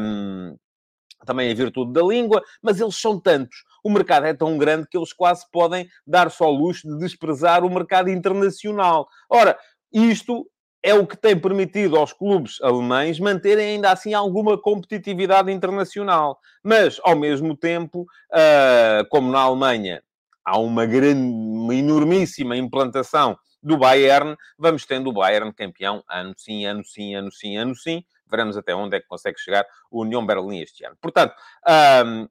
hum, 0.00 0.56
também 1.24 1.50
em 1.50 1.54
virtude 1.54 1.92
da 1.92 2.02
língua, 2.02 2.42
mas 2.60 2.80
eles 2.80 2.96
são 3.00 3.20
tantos. 3.20 3.62
O 3.84 3.90
mercado 3.90 4.26
é 4.26 4.34
tão 4.34 4.58
grande 4.58 4.88
que 4.88 4.98
eles 4.98 5.12
quase 5.12 5.44
podem 5.52 5.88
dar 6.04 6.32
só 6.32 6.50
luxo 6.50 6.88
de 6.88 6.98
desprezar 6.98 7.64
o 7.64 7.70
mercado 7.70 8.10
internacional. 8.10 9.06
Ora, 9.30 9.56
isto 9.92 10.48
é 10.82 10.94
o 10.94 11.06
que 11.06 11.16
tem 11.16 11.38
permitido 11.38 11.96
aos 11.96 12.12
clubes 12.12 12.60
alemães 12.62 13.18
manterem 13.18 13.74
ainda 13.74 13.90
assim 13.90 14.14
alguma 14.14 14.56
competitividade 14.56 15.50
internacional. 15.50 16.38
Mas, 16.62 17.00
ao 17.02 17.16
mesmo 17.16 17.56
tempo, 17.56 18.02
uh, 18.02 19.08
como 19.10 19.30
na 19.30 19.40
Alemanha 19.40 20.02
há 20.44 20.58
uma 20.58 20.86
grande, 20.86 21.20
uma 21.20 21.74
enormíssima 21.74 22.56
implantação 22.56 23.36
do 23.60 23.76
Bayern, 23.76 24.36
vamos 24.56 24.86
tendo 24.86 25.10
o 25.10 25.12
Bayern 25.12 25.52
campeão 25.52 26.04
ano 26.08 26.32
sim, 26.36 26.64
ano 26.64 26.84
sim, 26.84 27.14
ano 27.16 27.32
sim, 27.32 27.56
ano 27.56 27.74
sim. 27.74 28.04
Veremos 28.30 28.56
até 28.56 28.74
onde 28.74 28.96
é 28.96 29.00
que 29.00 29.06
consegue 29.06 29.38
chegar 29.40 29.64
o 29.90 30.02
União 30.02 30.24
Berlim 30.24 30.60
este 30.60 30.84
ano. 30.84 30.96
Portanto, 31.00 31.34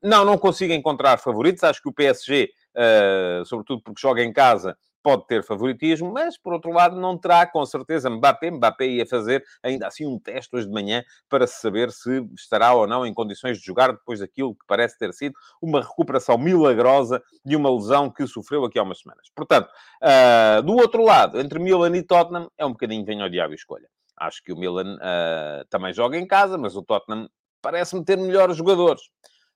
não, 0.02 0.26
não 0.26 0.38
consigo 0.38 0.74
encontrar 0.74 1.18
favoritos. 1.18 1.64
Acho 1.64 1.82
que 1.82 1.90
o 1.90 1.94
PSG, 1.94 2.50
uh, 2.76 3.42
ah, 3.42 3.44
sobretudo 3.46 3.82
porque 3.82 4.02
joga 4.02 4.24
em 4.24 4.32
casa, 4.32 4.78
pode 5.06 5.28
ter 5.28 5.44
favoritismo, 5.44 6.12
mas 6.12 6.36
por 6.36 6.52
outro 6.52 6.72
lado 6.72 7.00
não 7.00 7.16
terá 7.16 7.46
com 7.46 7.64
certeza 7.64 8.10
Mbappé. 8.10 8.50
Mbappé 8.50 8.88
ia 8.88 9.06
fazer 9.06 9.46
ainda 9.62 9.86
assim 9.86 10.04
um 10.08 10.18
teste 10.18 10.56
hoje 10.56 10.66
de 10.66 10.74
manhã 10.74 11.04
para 11.30 11.46
saber 11.46 11.92
se 11.92 12.28
estará 12.34 12.74
ou 12.74 12.88
não 12.88 13.06
em 13.06 13.14
condições 13.14 13.60
de 13.60 13.64
jogar 13.64 13.92
depois 13.92 14.20
daquilo 14.20 14.56
que 14.56 14.66
parece 14.66 14.98
ter 14.98 15.14
sido 15.14 15.36
uma 15.62 15.80
recuperação 15.80 16.40
milagrosa 16.40 17.22
de 17.46 17.56
uma 17.56 17.72
lesão 17.72 18.10
que 18.10 18.26
sofreu 18.26 18.66
aqui 18.66 18.80
há 18.80 18.82
umas 18.84 18.98
semanas. 18.98 19.28
Portanto, 19.36 19.70
uh, 20.02 20.64
do 20.64 20.74
outro 20.74 21.04
lado, 21.04 21.40
entre 21.40 21.60
Milan 21.60 21.96
e 21.96 22.02
Tottenham, 22.02 22.50
é 22.58 22.66
um 22.66 22.72
bocadinho 22.72 23.06
venho 23.06 23.22
ao 23.22 23.30
diabo 23.30 23.54
e 23.54 23.56
escolha. 23.56 23.88
Acho 24.18 24.42
que 24.44 24.52
o 24.52 24.58
Milan 24.58 24.96
uh, 24.96 25.66
também 25.70 25.94
joga 25.94 26.18
em 26.18 26.26
casa, 26.26 26.58
mas 26.58 26.76
o 26.76 26.82
Tottenham 26.82 27.30
parece-me 27.62 28.04
ter 28.04 28.18
melhores 28.18 28.58
jogadores. 28.58 29.04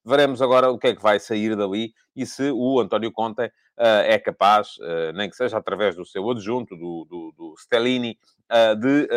Veremos 0.05 0.41
agora 0.41 0.71
o 0.71 0.77
que 0.77 0.87
é 0.87 0.95
que 0.95 1.01
vai 1.01 1.19
sair 1.19 1.55
dali 1.55 1.93
e 2.15 2.25
se 2.25 2.51
o 2.51 2.79
António 2.79 3.11
Conte 3.11 3.45
uh, 3.45 4.03
é 4.05 4.17
capaz, 4.17 4.77
uh, 4.77 5.13
nem 5.13 5.29
que 5.29 5.35
seja 5.35 5.57
através 5.57 5.95
do 5.95 6.05
seu 6.05 6.29
adjunto, 6.29 6.75
do, 6.75 7.05
do, 7.09 7.33
do 7.37 7.55
Stellini, 7.57 8.17
uh, 8.51 8.75
de 8.75 9.07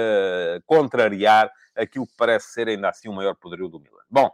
contrariar 0.67 1.51
aquilo 1.77 2.07
que 2.07 2.15
parece 2.17 2.53
ser 2.53 2.69
ainda 2.69 2.89
assim 2.89 3.09
o 3.09 3.13
maior 3.13 3.35
poderio 3.35 3.69
do 3.69 3.81
Milan. 3.81 4.03
Bom, 4.11 4.31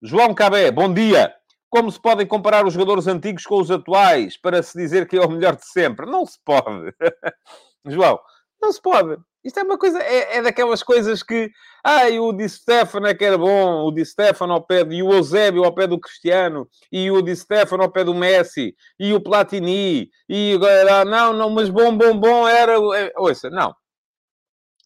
João 0.00 0.34
Cabé, 0.34 0.70
bom 0.70 0.92
dia. 0.92 1.34
Como 1.70 1.90
se 1.90 2.00
podem 2.00 2.26
comparar 2.26 2.66
os 2.66 2.74
jogadores 2.74 3.06
antigos 3.06 3.44
com 3.44 3.58
os 3.58 3.70
atuais 3.70 4.36
para 4.36 4.62
se 4.62 4.76
dizer 4.76 5.08
que 5.08 5.16
é 5.16 5.20
o 5.20 5.30
melhor 5.30 5.56
de 5.56 5.66
sempre? 5.66 6.06
Não 6.06 6.26
se 6.26 6.38
pode. 6.44 6.94
João, 7.86 8.20
não 8.60 8.72
se 8.72 8.80
pode. 8.80 9.16
Isto 9.44 9.60
é 9.60 9.62
uma 9.62 9.76
coisa, 9.76 10.00
é, 10.00 10.36
é 10.36 10.42
daquelas 10.42 10.82
coisas 10.82 11.22
que, 11.22 11.50
ai, 11.82 12.18
o 12.18 12.32
Di 12.32 12.48
Stefano 12.48 13.06
é 13.06 13.14
que 13.14 13.24
era 13.24 13.36
bom, 13.36 13.84
o 13.84 13.90
Di 13.90 14.04
Stefano 14.04 14.52
ao 14.52 14.62
pé, 14.62 14.82
e 14.88 15.02
o 15.02 15.12
Eusébio 15.12 15.64
ao 15.64 15.74
pé 15.74 15.86
do 15.86 15.98
Cristiano, 15.98 16.68
e 16.90 17.10
o 17.10 17.20
Di 17.20 17.34
Stefano 17.34 17.82
ao 17.82 17.90
pé 17.90 18.04
do 18.04 18.14
Messi, 18.14 18.74
e 18.98 19.12
o 19.12 19.20
Platini, 19.20 20.10
e 20.28 20.54
agora, 20.54 21.04
não, 21.04 21.32
não, 21.32 21.50
mas 21.50 21.68
bom, 21.68 21.96
bom, 21.96 22.16
bom 22.16 22.46
era, 22.46 22.74
é, 22.96 23.12
ouça, 23.16 23.50
não. 23.50 23.74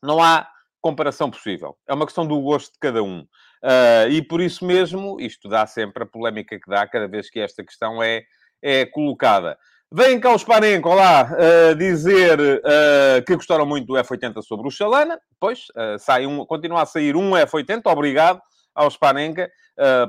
Não 0.02 0.22
há 0.22 0.48
comparação 0.80 1.30
possível. 1.30 1.76
É 1.86 1.92
uma 1.92 2.06
questão 2.06 2.26
do 2.26 2.40
gosto 2.40 2.72
de 2.72 2.78
cada 2.78 3.02
um. 3.02 3.26
Uh, 3.62 4.08
e 4.10 4.22
por 4.22 4.40
isso 4.40 4.64
mesmo, 4.64 5.20
isto 5.20 5.48
dá 5.48 5.66
sempre 5.66 6.04
a 6.04 6.06
polémica 6.06 6.58
que 6.58 6.70
dá 6.70 6.86
cada 6.86 7.08
vez 7.08 7.28
que 7.28 7.40
esta 7.40 7.64
questão 7.64 8.02
é, 8.02 8.22
é 8.62 8.86
colocada. 8.86 9.58
Vem 9.92 10.18
cá 10.18 10.34
os 10.34 10.42
Spanenko 10.42 10.92
lá 10.92 11.30
uh, 11.30 11.74
dizer 11.76 12.40
uh, 12.40 13.24
que 13.24 13.36
gostaram 13.36 13.64
muito 13.64 13.86
do 13.86 13.92
F80 13.92 14.42
sobre 14.42 14.66
o 14.66 14.70
Xalana. 14.70 15.16
Pois, 15.38 15.60
uh, 15.76 15.96
sai 15.96 16.26
um, 16.26 16.44
continua 16.44 16.82
a 16.82 16.86
sair 16.86 17.14
um 17.14 17.30
F80. 17.30 17.82
Obrigado 17.86 18.40
ao 18.74 18.90
Spanenka 18.90 19.48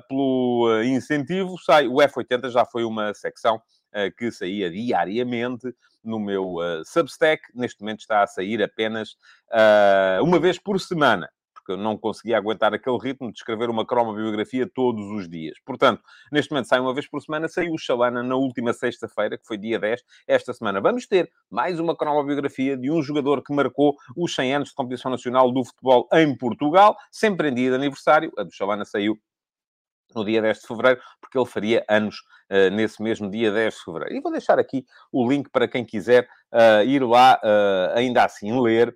pelo 0.08 0.82
incentivo. 0.84 1.58
Sai, 1.60 1.88
o 1.88 1.96
F80 1.96 2.50
já 2.50 2.66
foi 2.66 2.86
uma 2.86 3.14
secção 3.14 3.62
que 4.18 4.32
saía 4.32 4.70
diariamente 4.70 5.74
no 6.04 6.20
meu 6.20 6.56
Substack. 6.86 7.44
Neste 7.54 7.82
momento 7.82 8.00
está 8.00 8.24
a 8.24 8.28
sair 8.28 8.64
apenas 8.64 9.18
uma 10.22 10.40
vez 10.40 10.58
por 10.58 10.80
semana 10.80 11.30
porque 11.68 11.74
eu 11.74 11.78
não 11.78 11.98
conseguia 11.98 12.38
aguentar 12.38 12.74
aquele 12.74 12.98
ritmo 12.98 13.30
de 13.30 13.40
escrever 13.40 13.70
uma 13.70 13.86
cromobiografia 13.86 14.66
todos 14.74 15.06
os 15.12 15.30
dias. 15.30 15.58
Portanto, 15.66 16.02
neste 16.32 16.50
momento 16.50 16.68
sai 16.68 16.80
uma 16.80 16.94
vez 16.94 17.08
por 17.10 17.22
semana, 17.22 17.50
saiu 17.50 17.74
o 17.74 17.78
Xalana 17.78 18.24
na 18.24 18.36
última 18.36 18.72
sexta-feira, 18.72 19.38
que 19.38 19.46
foi 19.46 19.58
dia 19.58 19.78
10. 19.78 20.02
Esta 20.26 20.54
semana 20.54 20.80
vamos 20.80 21.06
ter 21.06 21.30
mais 21.50 21.78
uma 21.78 21.96
cromobiografia 21.96 22.78
de 22.78 22.90
um 22.90 23.04
jogador 23.04 23.44
que 23.44 23.54
marcou 23.54 23.98
os 24.16 24.34
100 24.34 24.56
anos 24.56 24.70
de 24.70 24.76
competição 24.76 25.12
nacional 25.12 25.52
do 25.52 25.66
futebol 25.66 26.08
em 26.14 26.38
Portugal, 26.38 26.96
sempre 27.12 27.50
em 27.50 27.54
dia 27.54 27.72
de 27.72 27.76
aniversário. 27.76 28.32
A 28.38 28.44
do 28.44 28.52
Xalana 28.54 28.86
saiu 28.86 29.20
no 30.16 30.24
dia 30.24 30.42
10 30.42 30.62
de 30.62 30.68
fevereiro, 30.68 31.02
porque 31.20 31.38
ele 31.38 31.46
faria 31.46 31.86
anos 31.90 32.22
uh, 32.50 32.74
nesse 32.74 33.04
mesmo 33.04 33.30
dia 33.30 33.52
10 33.52 33.74
de 33.74 33.84
fevereiro. 33.84 34.16
E 34.16 34.22
vou 34.22 34.32
deixar 34.32 34.58
aqui 34.58 34.86
o 35.12 35.30
link 35.30 35.50
para 35.50 35.68
quem 35.68 35.84
quiser 35.84 36.30
uh, 36.54 36.82
ir 36.86 37.04
lá, 37.04 37.38
uh, 37.44 37.98
ainda 37.98 38.24
assim, 38.24 38.58
ler 38.62 38.96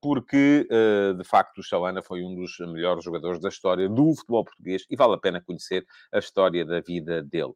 porque, 0.00 0.68
uh, 0.70 1.14
de 1.14 1.24
facto, 1.24 1.58
o 1.58 1.62
Chalana 1.62 2.02
foi 2.02 2.22
um 2.22 2.34
dos 2.34 2.58
melhores 2.60 3.04
jogadores 3.04 3.40
da 3.40 3.48
história 3.48 3.88
do 3.88 4.14
futebol 4.14 4.44
português 4.44 4.84
e 4.90 4.96
vale 4.96 5.14
a 5.14 5.18
pena 5.18 5.40
conhecer 5.40 5.86
a 6.12 6.18
história 6.18 6.64
da 6.64 6.80
vida 6.80 7.22
dele. 7.22 7.52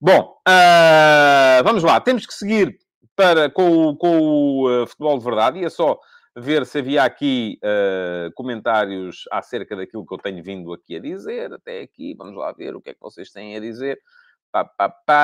Bom, 0.00 0.36
uh, 0.46 1.64
vamos 1.64 1.82
lá, 1.82 2.00
temos 2.00 2.26
que 2.26 2.34
seguir 2.34 2.78
para, 3.14 3.50
com, 3.50 3.96
com 3.96 4.62
o 4.62 4.86
futebol 4.86 5.18
de 5.18 5.24
verdade, 5.24 5.58
e 5.58 5.64
é 5.64 5.70
só 5.70 5.98
ver 6.36 6.66
se 6.66 6.80
havia 6.80 7.02
aqui 7.02 7.58
uh, 7.62 8.30
comentários 8.34 9.24
acerca 9.32 9.74
daquilo 9.74 10.06
que 10.06 10.12
eu 10.12 10.18
tenho 10.18 10.44
vindo 10.44 10.70
aqui 10.72 10.96
a 10.96 11.00
dizer, 11.00 11.50
até 11.52 11.80
aqui, 11.80 12.14
vamos 12.14 12.36
lá 12.36 12.52
ver 12.52 12.76
o 12.76 12.80
que 12.80 12.90
é 12.90 12.94
que 12.94 13.00
vocês 13.00 13.30
têm 13.30 13.56
a 13.56 13.60
dizer. 13.60 13.98
Pá, 14.52 14.64
pá, 14.64 14.88
pá. 14.88 15.16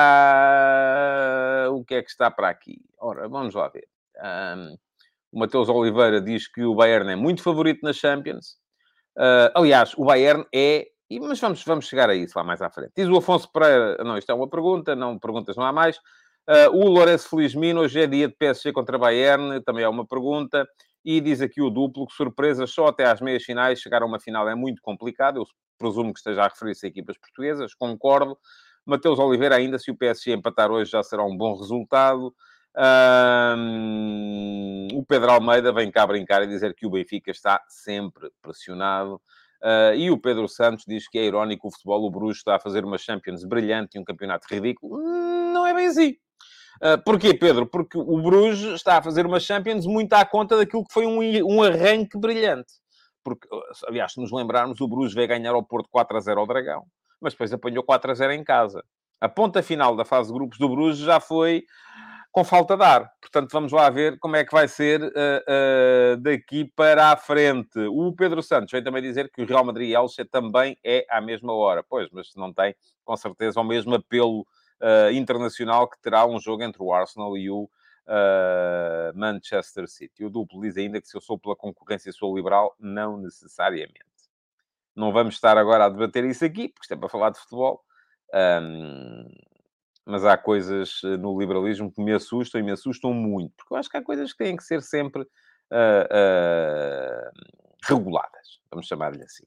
O 1.71 1.83
que 1.83 1.95
é 1.95 2.01
que 2.03 2.09
está 2.09 2.29
para 2.29 2.49
aqui? 2.49 2.81
Ora, 2.99 3.27
vamos 3.27 3.55
lá 3.55 3.67
ver. 3.67 3.87
Um, 4.17 4.75
o 5.33 5.39
Mateus 5.39 5.67
Oliveira 5.67 6.21
diz 6.21 6.47
que 6.47 6.63
o 6.63 6.75
Bayern 6.75 7.11
é 7.11 7.15
muito 7.15 7.41
favorito 7.41 7.79
na 7.81 7.91
Champions. 7.91 8.55
Uh, 9.17 9.49
aliás, 9.55 9.93
o 9.97 10.05
Bayern 10.05 10.45
é. 10.53 10.87
Mas 11.19 11.39
vamos, 11.39 11.63
vamos 11.63 11.87
chegar 11.87 12.09
a 12.09 12.15
isso 12.15 12.37
lá 12.37 12.43
mais 12.43 12.61
à 12.61 12.69
frente. 12.69 12.91
Diz 12.95 13.07
o 13.07 13.17
Afonso 13.17 13.51
Pereira. 13.51 13.97
Não, 14.03 14.17
isto 14.17 14.31
é 14.31 14.35
uma 14.35 14.47
pergunta, 14.47 14.95
não 14.95 15.17
perguntas 15.17 15.55
não 15.55 15.65
há 15.65 15.73
mais. 15.73 15.97
Uh, 16.47 16.69
o 16.71 16.87
Lourenço 16.87 17.29
Felizmino, 17.29 17.81
hoje 17.81 18.01
é 18.01 18.07
dia 18.07 18.27
de 18.27 18.35
PSG 18.35 18.71
contra 18.71 18.97
Bayern, 18.97 19.61
também 19.63 19.83
é 19.83 19.89
uma 19.89 20.05
pergunta. 20.05 20.67
E 21.03 21.19
diz 21.19 21.41
aqui 21.41 21.61
o 21.61 21.69
duplo 21.69 22.05
que 22.07 22.13
surpresas 22.13 22.71
só 22.71 22.87
até 22.87 23.05
às 23.05 23.19
meias 23.19 23.43
finais. 23.43 23.79
Chegar 23.79 24.03
a 24.03 24.05
uma 24.05 24.19
final 24.19 24.47
é 24.47 24.53
muito 24.53 24.81
complicado. 24.83 25.37
Eu 25.37 25.45
presumo 25.79 26.13
que 26.13 26.19
esteja 26.19 26.43
a 26.43 26.47
referir-se 26.47 26.85
a 26.85 26.89
equipas 26.89 27.17
portuguesas, 27.17 27.73
concordo. 27.73 28.37
Mateus 28.85 29.17
Oliveira, 29.17 29.55
ainda 29.55 29.79
se 29.79 29.89
o 29.89 29.97
PSG 29.97 30.33
empatar 30.33 30.69
hoje, 30.71 30.91
já 30.91 31.01
será 31.01 31.23
um 31.23 31.35
bom 31.35 31.57
resultado. 31.57 32.33
Um, 32.75 34.87
o 34.93 35.05
Pedro 35.05 35.31
Almeida 35.31 35.71
vem 35.71 35.91
cá 35.91 36.07
brincar 36.07 36.43
e 36.43 36.47
dizer 36.47 36.73
que 36.73 36.85
o 36.85 36.89
Benfica 36.89 37.31
está 37.31 37.61
sempre 37.67 38.29
pressionado. 38.41 39.21
Uh, 39.61 39.95
e 39.95 40.11
o 40.11 40.17
Pedro 40.17 40.47
Santos 40.47 40.83
diz 40.85 41.07
que 41.07 41.17
é 41.17 41.23
irónico 41.23 41.67
o 41.67 41.71
futebol, 41.71 42.03
o 42.03 42.11
Bruges 42.11 42.37
está 42.37 42.55
a 42.55 42.59
fazer 42.59 42.83
uma 42.83 42.97
Champions 42.97 43.45
brilhante 43.45 43.97
e 43.97 43.99
um 43.99 44.03
campeonato 44.03 44.47
ridículo. 44.49 44.97
Hum, 44.97 45.53
não 45.53 45.65
é 45.65 45.73
bem 45.73 45.87
assim. 45.87 46.17
Uh, 46.81 47.01
porquê, 47.05 47.33
Pedro? 47.33 47.65
Porque 47.65 47.97
o 47.97 48.21
Bruges 48.21 48.73
está 48.73 48.97
a 48.97 49.01
fazer 49.01 49.25
uma 49.25 49.39
Champions 49.39 49.85
muito 49.85 50.11
à 50.13 50.25
conta 50.25 50.57
daquilo 50.57 50.83
que 50.83 50.93
foi 50.93 51.05
um, 51.05 51.19
um 51.45 51.63
arranque 51.63 52.17
brilhante. 52.17 52.73
Porque, 53.23 53.47
aliás, 53.87 54.13
se 54.13 54.19
nos 54.19 54.33
lembrarmos, 54.33 54.81
o 54.81 54.87
Bruges 54.87 55.13
veio 55.13 55.29
ganhar 55.29 55.51
ao 55.51 55.63
Porto 55.63 55.87
4 55.89 56.17
a 56.17 56.19
0 56.19 56.41
ao 56.41 56.47
Dragão, 56.47 56.83
mas 57.21 57.33
depois 57.33 57.53
apanhou 57.53 57.83
4 57.83 58.11
a 58.11 58.13
0 58.13 58.33
em 58.33 58.43
casa. 58.43 58.83
A 59.21 59.29
ponta 59.29 59.63
final 59.63 59.95
da 59.95 60.03
fase 60.03 60.27
de 60.27 60.33
grupos 60.33 60.57
do 60.57 60.67
Bruges 60.67 60.99
já 60.99 61.21
foi 61.21 61.63
com 62.33 62.43
falta 62.43 62.75
de 62.75 62.83
ar. 62.83 63.13
Portanto, 63.21 63.51
vamos 63.51 63.71
lá 63.71 63.87
ver 63.91 64.17
como 64.17 64.35
é 64.35 64.43
que 64.43 64.51
vai 64.51 64.67
ser 64.67 65.03
uh, 65.03 65.07
uh, 65.07 66.17
daqui 66.17 66.65
para 66.75 67.11
a 67.11 67.15
frente. 67.15 67.79
O 67.79 68.11
Pedro 68.11 68.41
Santos 68.41 68.71
vem 68.71 68.83
também 68.83 69.03
dizer 69.03 69.29
que 69.31 69.43
o 69.43 69.45
Real 69.45 69.63
Madrid 69.63 69.91
e 69.91 69.93
Elche 69.93 70.25
também 70.25 70.75
é 70.83 71.05
à 71.11 71.21
mesma 71.21 71.53
hora. 71.53 71.83
Pois, 71.83 72.09
mas 72.11 72.33
não 72.35 72.51
tem, 72.51 72.75
com 73.05 73.15
certeza, 73.15 73.61
o 73.61 73.63
mesmo 73.63 73.93
apelo 73.93 74.41
uh, 74.41 75.11
internacional 75.13 75.87
que 75.87 76.01
terá 76.01 76.25
um 76.25 76.39
jogo 76.39 76.63
entre 76.63 76.81
o 76.81 76.91
Arsenal 76.91 77.37
e 77.37 77.51
o 77.51 77.69
Manchester 79.15 79.87
City. 79.87 80.25
O 80.25 80.29
duplo 80.29 80.59
diz 80.59 80.75
ainda 80.75 80.99
que 80.99 81.07
se 81.07 81.15
eu 81.15 81.21
sou 81.21 81.39
pela 81.39 81.55
concorrência 81.55 82.11
sou 82.11 82.35
liberal, 82.35 82.75
não 82.77 83.15
necessariamente. 83.15 84.03
Não 84.93 85.13
vamos 85.13 85.35
estar 85.35 85.57
agora 85.57 85.85
a 85.85 85.89
debater 85.89 86.25
isso 86.25 86.43
aqui, 86.43 86.67
porque 86.67 86.83
isto 86.83 86.93
é 86.95 86.97
para 86.97 87.07
falar 87.07 87.29
de 87.29 87.39
futebol. 87.39 87.81
Um, 88.33 89.25
mas 90.05 90.25
há 90.25 90.37
coisas 90.37 91.01
eh, 91.03 91.17
no 91.17 91.39
liberalismo 91.39 91.91
que 91.91 92.01
me 92.03 92.13
assustam 92.13 92.59
e 92.59 92.63
me 92.63 92.71
assustam 92.71 93.13
muito, 93.13 93.53
porque 93.55 93.73
eu 93.73 93.77
acho 93.77 93.89
que 93.89 93.97
há 93.97 94.03
coisas 94.03 94.31
que 94.31 94.43
têm 94.43 94.55
que 94.55 94.63
ser 94.63 94.81
sempre 94.81 95.21
uh, 95.21 96.05
uh, 96.11 97.31
reguladas, 97.87 98.59
vamos 98.69 98.87
chamar-lhe 98.87 99.23
assim. 99.23 99.43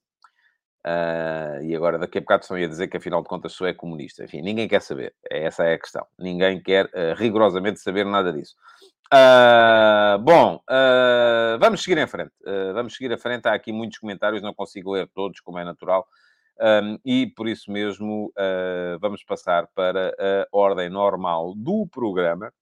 Uh, 0.86 1.64
e 1.64 1.74
agora, 1.74 1.98
daqui 1.98 2.18
a 2.18 2.20
bocado, 2.20 2.42
estão 2.42 2.56
a 2.56 2.66
dizer 2.66 2.86
que, 2.86 2.96
afinal 2.96 3.20
de 3.20 3.28
contas, 3.28 3.52
sou 3.52 3.66
é 3.66 3.74
comunista. 3.74 4.22
Enfim, 4.22 4.40
ninguém 4.40 4.68
quer 4.68 4.80
saber. 4.80 5.12
Essa 5.28 5.64
é 5.64 5.74
a 5.74 5.78
questão. 5.78 6.06
Ninguém 6.16 6.62
quer 6.62 6.88
rigorosamente 7.16 7.80
saber 7.80 8.06
nada 8.06 8.32
disso. 8.32 8.54
Bom, 10.20 10.62
vamos 11.58 11.82
seguir 11.82 11.98
em 11.98 12.06
frente. 12.06 12.30
vamos 12.72 12.94
seguir 12.94 13.10
em 13.10 13.18
frente. 13.18 13.48
Há 13.48 13.54
aqui 13.54 13.72
muitos 13.72 13.98
comentários, 13.98 14.40
não 14.40 14.54
consigo 14.54 14.92
ler 14.92 15.10
todos, 15.12 15.40
como 15.40 15.58
é 15.58 15.64
natural. 15.64 16.06
Um, 16.58 16.98
e, 17.04 17.26
por 17.26 17.48
isso 17.48 17.70
mesmo, 17.70 18.32
vamos 19.00 19.22
passar 19.24 19.66
para 19.74 20.14
a 20.18 20.46
ordem 20.50 20.88
normal 20.88 21.54
do 21.54 21.86
programa. 21.86 22.52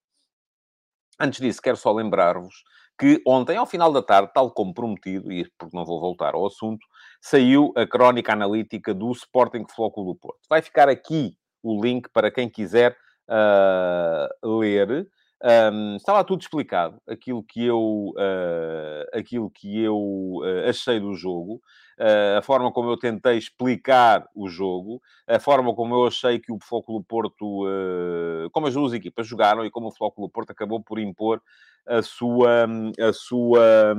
Antes 1.19 1.39
disso, 1.39 1.61
quero 1.61 1.77
só 1.77 1.93
lembrar-vos 1.93 2.63
que 2.99 3.21
ontem, 3.25 3.57
ao 3.57 3.65
final 3.65 3.91
da 3.91 4.01
tarde, 4.01 4.31
tal 4.33 4.51
como 4.51 4.73
prometido, 4.73 5.31
e 5.31 5.49
porque 5.57 5.75
não 5.75 5.85
vou 5.85 5.99
voltar 5.99 6.33
ao 6.33 6.45
assunto, 6.45 6.85
saiu 7.21 7.73
a 7.75 7.85
crónica 7.85 8.33
analítica 8.33 8.93
do 8.93 9.11
Sporting 9.11 9.65
Flóculo 9.73 10.13
do 10.13 10.19
Porto. 10.19 10.39
Vai 10.49 10.61
ficar 10.61 10.87
aqui 10.89 11.37
o 11.63 11.81
link 11.81 12.09
para 12.13 12.31
quem 12.31 12.49
quiser 12.49 12.97
uh, 13.29 14.57
ler. 14.59 15.07
Um, 15.43 15.97
está 15.97 16.13
lá 16.13 16.23
tudo 16.23 16.41
explicado, 16.41 16.99
aquilo 17.07 17.43
que 17.43 17.63
eu, 17.63 18.13
uh, 18.15 19.17
aquilo 19.17 19.49
que 19.49 19.81
eu 19.81 19.97
uh, 19.97 20.69
achei 20.69 20.99
do 20.99 21.13
jogo, 21.13 21.61
uh, 21.99 22.37
a 22.37 22.41
forma 22.41 22.71
como 22.71 22.89
eu 22.89 22.97
tentei 22.97 23.37
explicar 23.37 24.25
o 24.33 24.47
jogo, 24.47 25.01
a 25.27 25.37
forma 25.37 25.75
como 25.75 25.93
eu 25.93 26.07
achei 26.07 26.39
que 26.39 26.51
o 26.51 26.57
Flóculo 26.59 27.03
Porto, 27.03 27.63
como 28.51 28.67
as 28.67 28.73
duas 28.73 28.93
equipas 28.93 29.27
jogaram 29.27 29.65
e 29.65 29.69
como 29.69 29.87
o 29.87 29.91
Flóculo 29.91 30.29
Porto 30.29 30.51
acabou 30.51 30.81
por 30.81 30.99
impor 30.99 31.41
a 31.87 32.01
sua, 32.01 32.67
a 32.99 33.13
sua, 33.13 33.95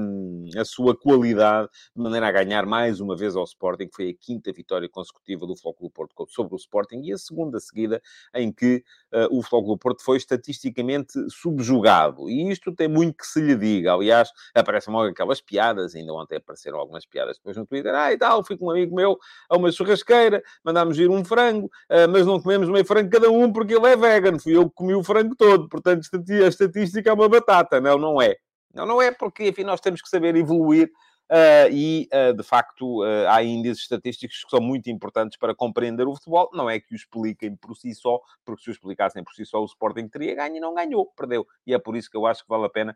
a 0.57 0.65
sua 0.65 0.97
qualidade, 0.97 1.69
de 1.95 2.03
maneira 2.03 2.29
a 2.29 2.33
ganhar 2.33 2.67
mais 2.67 3.01
uma 3.01 3.17
vez 3.17 3.37
ao 3.37 3.45
Sporting, 3.45 3.89
foi 3.95 4.11
a 4.11 4.15
quinta 4.15 4.53
vitória 4.53 4.89
consecutiva 4.89 5.47
do 5.47 5.57
Flóculo 5.57 5.91
Porto 5.91 6.27
sobre 6.29 6.55
o 6.55 6.57
Sporting 6.57 7.01
e 7.03 7.13
a 7.13 7.19
segunda 7.19 7.61
seguida 7.61 8.01
em 8.35 8.53
que 8.53 8.83
uh, 9.13 9.39
o 9.39 9.43
Flóculo 9.43 9.79
Porto 9.79 10.03
foi 10.03 10.17
estatisticamente 10.17 11.13
subjugado. 11.31 12.29
E 12.29 12.51
isto 12.51 12.75
tem 12.75 12.89
muito 12.89 13.17
que 13.17 13.27
se 13.27 13.41
lhe 13.41 13.55
diga. 13.55 13.93
Aliás, 13.93 14.31
aparecem 14.55 14.93
logo 14.93 15.09
aquelas 15.11 15.41
piadas, 15.41 15.95
ainda 15.95 16.13
ontem 16.13 16.37
apareceram 16.37 16.79
algumas 16.79 17.07
piadas 17.07 17.37
depois 17.37 17.57
no 17.57 17.67
Twitter. 17.67 17.95
Ah, 17.95 18.13
e 18.13 18.19
tal, 18.19 18.45
fui 18.45 18.57
com 18.57 18.67
um 18.67 18.71
amigo 18.71 18.95
meu 18.95 19.19
a 19.49 19.57
uma 19.57 19.71
churrasqueira, 19.71 20.43
mandámos 20.65 20.99
ir 20.99 21.09
um 21.09 21.25
frango, 21.25 21.67
uh, 21.67 22.09
mas 22.11 22.27
não 22.27 22.41
comemos 22.41 22.69
meio 22.69 22.85
frango 22.85 23.11
cada 23.11 23.31
um 23.31 23.53
porque 23.53 23.75
ele 23.75 23.87
é 23.87 23.97
vegan. 23.97 24.39
Fui 24.39 24.57
eu 24.57 24.69
que 24.69 24.75
comi 24.75 24.95
o 24.95 25.03
frango 25.03 25.35
todo. 25.37 25.69
Portanto, 25.69 26.09
a 26.13 26.49
estatística 26.49 27.09
é 27.09 27.13
uma 27.13 27.29
batata 27.29 27.76
não, 27.81 27.99
não 27.99 28.21
é. 28.21 28.37
Não, 28.75 28.85
não 28.85 29.01
é 29.01 29.11
porque, 29.11 29.49
enfim, 29.49 29.65
nós 29.65 29.81
temos 29.81 30.03
que 30.03 30.09
saber 30.09 30.37
evoluir 30.37 30.91
uh, 31.31 31.71
e, 31.71 32.09
uh, 32.13 32.35
de 32.35 32.43
facto, 32.43 33.03
uh, 33.03 33.29
há 33.29 33.43
índices 33.43 33.83
estatísticos 33.83 34.45
que 34.45 34.51
são 34.51 34.61
muito 34.61 34.91
importantes 34.91 35.39
para 35.39 35.55
compreender 35.55 36.07
o 36.07 36.15
futebol. 36.15 36.51
Não 36.53 36.69
é 36.69 36.79
que 36.79 36.93
o 36.93 36.97
expliquem 36.97 37.57
por 37.57 37.75
si 37.77 37.95
só, 37.95 38.21
porque 38.45 38.63
se 38.63 38.71
o 38.71 38.73
explicassem 38.73 39.25
por 39.25 39.35
si 39.35 39.47
só, 39.47 39.61
o 39.63 39.65
Sporting 39.65 40.09
teria 40.09 40.35
ganho 40.35 40.57
e 40.57 40.61
não 40.61 40.75
ganhou, 40.75 41.07
perdeu. 41.17 41.47
E 41.67 41.75
é 41.75 41.79
por 41.79 41.97
isso 41.97 42.11
que 42.11 42.17
eu 42.17 42.27
acho 42.27 42.43
que 42.43 42.49
vale 42.49 42.67
a 42.67 42.71
pena 42.71 42.95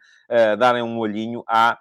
darem 0.59 0.83
um 0.83 0.99
olhinho 0.99 1.43
à 1.47 1.79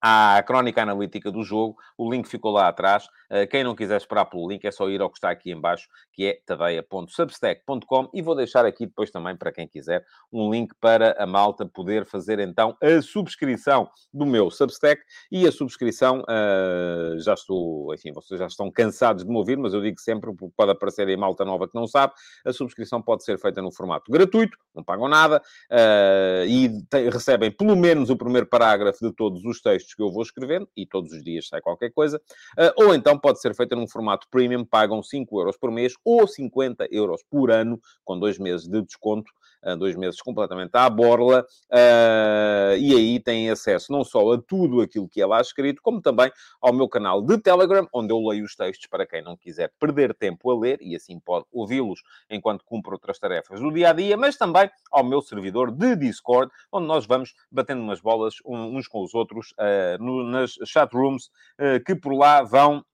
à 0.00 0.42
crónica 0.46 0.82
analítica 0.82 1.30
do 1.30 1.42
jogo. 1.42 1.76
O 1.96 2.10
link 2.10 2.28
ficou 2.28 2.52
lá 2.52 2.68
atrás. 2.68 3.08
Eh, 3.30 3.46
quem 3.46 3.64
não 3.64 3.74
quiser 3.74 3.96
esperar 3.96 4.26
pelo 4.26 4.48
link, 4.48 4.64
é 4.64 4.70
só 4.70 4.88
ir 4.88 5.00
ao 5.00 5.10
que 5.10 5.18
está 5.18 5.30
aqui 5.30 5.50
em 5.50 5.60
baixo, 5.60 5.88
que 6.12 6.26
é 6.26 6.38
tadeia.substack.com 6.46 8.10
e 8.14 8.22
vou 8.22 8.34
deixar 8.34 8.64
aqui 8.64 8.86
depois 8.86 9.10
também, 9.10 9.36
para 9.36 9.52
quem 9.52 9.66
quiser, 9.66 10.04
um 10.32 10.50
link 10.50 10.72
para 10.80 11.16
a 11.22 11.26
malta 11.26 11.66
poder 11.66 12.06
fazer 12.06 12.38
então 12.38 12.76
a 12.82 13.02
subscrição 13.02 13.88
do 14.12 14.24
meu 14.24 14.50
Substack 14.50 15.02
e 15.30 15.46
a 15.46 15.52
subscrição, 15.52 16.20
uh, 16.22 17.18
já 17.18 17.34
estou, 17.34 17.92
enfim, 17.94 18.12
vocês 18.12 18.38
já 18.38 18.46
estão 18.46 18.70
cansados 18.70 19.24
de 19.24 19.30
me 19.30 19.36
ouvir, 19.36 19.58
mas 19.58 19.74
eu 19.74 19.82
digo 19.82 20.00
sempre, 20.00 20.34
porque 20.34 20.54
pode 20.56 20.70
aparecer 20.70 21.08
em 21.08 21.16
malta 21.16 21.44
nova 21.44 21.68
que 21.68 21.74
não 21.74 21.86
sabe, 21.86 22.12
a 22.44 22.52
subscrição 22.52 23.02
pode 23.02 23.24
ser 23.24 23.38
feita 23.38 23.60
no 23.60 23.72
formato 23.72 24.10
gratuito, 24.10 24.56
não 24.74 24.84
pagam 24.84 25.08
nada, 25.08 25.42
uh, 25.70 26.46
e 26.46 26.68
te, 26.88 27.10
recebem 27.10 27.50
pelo 27.50 27.76
menos 27.76 28.10
o 28.10 28.16
primeiro 28.16 28.46
parágrafo 28.46 28.98
de 29.00 29.12
todos 29.12 29.44
os 29.44 29.60
textos 29.60 29.85
textos 29.86 29.94
que 29.94 30.02
eu 30.02 30.10
vou 30.10 30.22
escrevendo, 30.22 30.68
e 30.76 30.84
todos 30.84 31.12
os 31.12 31.22
dias 31.22 31.48
sai 31.48 31.60
qualquer 31.60 31.92
coisa, 31.92 32.20
uh, 32.58 32.84
ou 32.84 32.94
então 32.94 33.18
pode 33.18 33.40
ser 33.40 33.54
feita 33.54 33.76
num 33.76 33.86
formato 33.86 34.26
premium, 34.30 34.64
pagam 34.64 35.02
5 35.02 35.40
euros 35.40 35.56
por 35.56 35.70
mês 35.70 35.94
ou 36.04 36.26
50 36.26 36.88
euros 36.90 37.22
por 37.30 37.50
ano, 37.50 37.80
com 38.04 38.18
dois 38.18 38.38
meses 38.38 38.66
de 38.66 38.82
desconto, 38.82 39.30
dois 39.74 39.96
meses 39.96 40.20
completamente 40.20 40.70
à 40.74 40.88
borla, 40.88 41.44
uh, 41.72 42.76
e 42.78 42.94
aí 42.94 43.18
têm 43.18 43.50
acesso 43.50 43.90
não 43.90 44.04
só 44.04 44.32
a 44.32 44.38
tudo 44.40 44.80
aquilo 44.80 45.08
que 45.08 45.20
é 45.20 45.26
lá 45.26 45.40
escrito, 45.40 45.80
como 45.82 46.00
também 46.00 46.30
ao 46.60 46.72
meu 46.72 46.88
canal 46.88 47.22
de 47.22 47.38
Telegram, 47.38 47.88
onde 47.92 48.12
eu 48.12 48.20
leio 48.20 48.44
os 48.44 48.54
textos 48.54 48.86
para 48.86 49.06
quem 49.06 49.22
não 49.22 49.36
quiser 49.36 49.72
perder 49.80 50.14
tempo 50.14 50.50
a 50.50 50.58
ler, 50.58 50.78
e 50.80 50.94
assim 50.94 51.18
pode 51.18 51.46
ouvi-los 51.50 52.02
enquanto 52.30 52.64
cumpre 52.64 52.92
outras 52.92 53.18
tarefas 53.18 53.60
do 53.60 53.72
dia 53.72 53.90
a 53.90 53.92
dia, 53.92 54.16
mas 54.16 54.36
também 54.36 54.70
ao 54.92 55.02
meu 55.02 55.20
servidor 55.22 55.72
de 55.72 55.96
Discord, 55.96 56.52
onde 56.70 56.86
nós 56.86 57.06
vamos 57.06 57.34
batendo 57.50 57.82
umas 57.82 58.00
bolas 58.00 58.34
uns 58.44 58.86
com 58.86 59.02
os 59.02 59.14
outros 59.14 59.52
uh, 59.52 60.02
no, 60.02 60.22
nas 60.24 60.52
chatrooms 60.64 61.26
uh, 61.58 61.82
que 61.84 61.94
por 61.94 62.12
lá 62.12 62.42
vão 62.42 62.84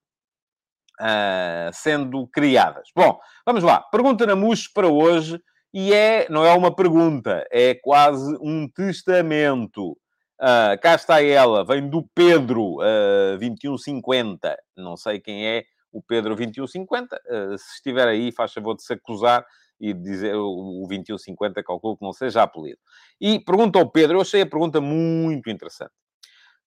uh, 0.99 1.71
sendo 1.73 2.27
criadas. 2.27 2.89
Bom, 2.95 3.19
vamos 3.45 3.63
lá. 3.63 3.81
Pergunta 3.91 4.25
na 4.25 4.35
MUS 4.35 4.67
para 4.67 4.87
hoje. 4.87 5.41
E 5.73 5.91
é, 5.91 6.27
não 6.29 6.45
é 6.45 6.53
uma 6.53 6.73
pergunta, 6.75 7.43
é 7.51 7.73
quase 7.73 8.37
um 8.39 8.67
testamento. 8.67 9.97
Uh, 10.39 10.77
cá 10.81 10.93
está 10.93 11.23
ela, 11.23 11.65
vem 11.65 11.89
do 11.89 12.07
Pedro 12.13 12.75
uh, 12.75 13.37
2150. 13.39 14.55
Não 14.77 14.95
sei 14.95 15.19
quem 15.19 15.47
é 15.47 15.63
o 15.91 16.01
Pedro 16.01 16.35
2150. 16.35 17.15
Uh, 17.15 17.57
se 17.57 17.75
estiver 17.75 18.07
aí, 18.07 18.31
faz 18.31 18.53
favor 18.53 18.75
de 18.75 18.83
se 18.83 18.93
acusar 18.93 19.43
e 19.79 19.93
dizer 19.93 20.35
o 20.35 20.85
2150, 20.87 21.63
calculo 21.63 21.97
que 21.97 22.05
não 22.05 22.13
seja 22.13 22.43
apelido. 22.43 22.79
E 23.19 23.39
pergunta 23.39 23.79
ao 23.79 23.89
Pedro, 23.89 24.17
eu 24.17 24.21
achei 24.21 24.41
a 24.41 24.45
pergunta 24.45 24.79
muito 24.79 25.49
interessante. 25.49 25.91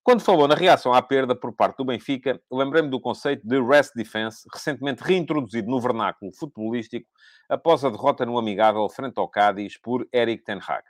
Quando 0.07 0.21
falou 0.21 0.47
na 0.47 0.55
reação 0.55 0.93
à 0.93 1.01
perda 1.01 1.35
por 1.35 1.53
parte 1.53 1.75
do 1.75 1.83
Benfica, 1.83 2.41
lembrei-me 2.49 2.89
do 2.89 2.97
conceito 2.97 3.45
de 3.45 3.61
rest 3.61 3.91
defense, 3.93 4.47
recentemente 4.53 5.03
reintroduzido 5.03 5.69
no 5.69 5.81
vernáculo 5.81 6.31
futebolístico 6.31 7.05
após 7.49 7.83
a 7.83 7.89
derrota 7.89 8.25
no 8.25 8.37
amigável 8.37 8.87
frente 8.87 9.19
ao 9.19 9.27
Cádiz 9.27 9.77
por 9.77 10.07
Eric 10.13 10.45
Ten 10.45 10.59
Hag. 10.65 10.85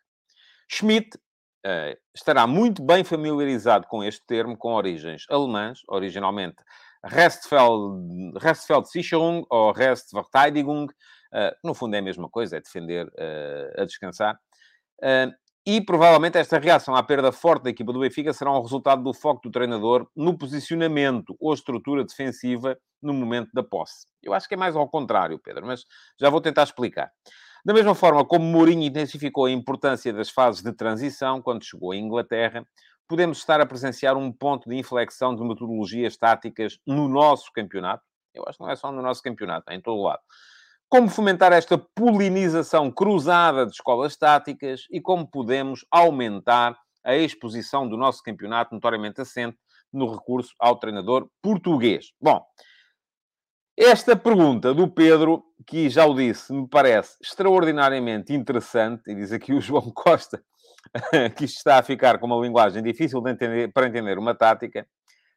Schmidt 0.69 1.17
uh, 1.65 1.97
estará 2.13 2.45
muito 2.45 2.84
bem 2.84 3.03
familiarizado 3.03 3.88
com 3.88 4.03
este 4.03 4.23
termo, 4.27 4.56
com 4.56 4.73
origens 4.73 5.25
alemãs, 5.32 5.80
originalmente 5.88 6.58
Restfeld, 7.03 8.38
Restfeldsicherung 8.39 9.47
ou 9.49 9.71
Restverteidigung, 9.71 10.86
uh, 10.86 11.56
no 11.63 11.73
fundo 11.73 11.95
é 11.95 11.97
a 11.97 12.03
mesma 12.03 12.30
coisa, 12.30 12.58
é 12.58 12.62
defender 12.62 13.08
uh, 13.08 13.82
a 13.82 13.84
descansar. 13.84 14.39
Uh, 15.01 15.34
e 15.67 15.82
provavelmente 15.82 16.38
esta 16.38 16.58
reação 16.58 16.95
à 16.95 17.03
perda 17.03 17.30
forte 17.30 17.63
da 17.63 17.69
equipa 17.69 17.91
do 17.91 17.99
Benfica 17.99 18.32
será 18.32 18.49
um 18.58 18.62
resultado 18.62 19.03
do 19.03 19.13
foco 19.13 19.41
do 19.41 19.51
treinador 19.51 20.08
no 20.15 20.38
posicionamento 20.38 21.36
ou 21.41 21.53
estrutura 21.53 22.06
defensiva 22.06 22.77
no 23.01 23.13
momento 23.13 23.49
da 23.53 23.62
posse. 23.62 24.08
Eu 24.23 24.34
acho 24.34 24.47
que 24.47 24.53
é 24.53 24.58
mais 24.58 24.77
ao 24.77 24.88
contrário, 24.88 25.38
Pedro, 25.38 25.65
mas 25.65 25.84
já 26.17 26.30
vou 26.30 26.39
tentar 26.39 26.63
explicar. 26.63 27.12
Da 27.65 27.73
mesma 27.73 27.93
forma 27.93 28.23
como 28.23 28.45
Mourinho 28.45 28.84
intensificou 28.84 29.43
a 29.43 29.51
importância 29.51 30.13
das 30.13 30.30
fases 30.30 30.63
de 30.63 30.71
transição 30.71 31.41
quando 31.41 31.65
chegou 31.65 31.91
à 31.91 31.97
Inglaterra, 31.97 32.65
podemos 33.06 33.39
estar 33.39 33.60
a 33.60 33.65
presenciar 33.65 34.15
um 34.15 34.32
ponto 34.32 34.69
de 34.69 34.75
inflexão 34.77 35.36
de 35.36 35.43
metodologias 35.43 36.15
táticas 36.15 36.80
no 36.88 37.10
nosso 37.10 37.51
campeonato. 37.51 38.06
Eu 38.34 38.45
acho 38.47 38.58
que 38.58 38.63
não 38.63 38.71
é 38.71 38.75
só 38.77 38.89
no 38.89 39.01
nosso 39.01 39.21
campeonato, 39.21 39.69
é 39.69 39.75
em 39.75 39.82
todo 39.82 39.97
o 39.97 40.03
lado 40.03 40.21
como 40.89 41.10
fomentar 41.10 41.52
esta 41.52 41.78
polinização 41.78 42.89
cruzada 42.91 43.65
de 43.65 43.73
escolas 43.73 44.15
táticas 44.15 44.86
e 44.91 45.02
como 45.02 45.30
podemos 45.30 45.86
aumentar 45.91 46.78
a 47.04 47.15
exposição 47.15 47.88
do 47.88 47.97
nosso 47.97 48.21
campeonato, 48.23 48.73
notoriamente 48.73 49.21
assente 49.21 49.58
no 49.91 50.12
recurso 50.12 50.54
ao 50.60 50.76
treinador 50.76 51.30
português. 51.41 52.12
Bom, 52.21 52.45
esta 53.78 54.15
pergunta 54.15 54.73
do 54.73 54.88
Pedro, 54.88 55.43
que 55.65 55.89
já 55.89 56.06
o 56.06 56.15
disse, 56.15 56.52
me 56.52 56.67
parece 56.67 57.15
extraordinariamente 57.21 58.34
interessante, 58.34 59.12
e 59.12 59.15
diz 59.15 59.32
aqui 59.32 59.54
o 59.54 59.62
João 59.62 59.91
Costa 59.91 60.41
que 61.38 61.45
isto 61.45 61.58
está 61.58 61.78
a 61.78 61.84
ficar 61.84 62.17
com 62.17 62.26
uma 62.26 62.41
linguagem 62.41 62.82
difícil 62.82 63.21
de 63.21 63.32
entender, 63.32 63.71
para 63.71 63.88
entender 63.88 64.17
uma 64.17 64.34
tática, 64.34 64.88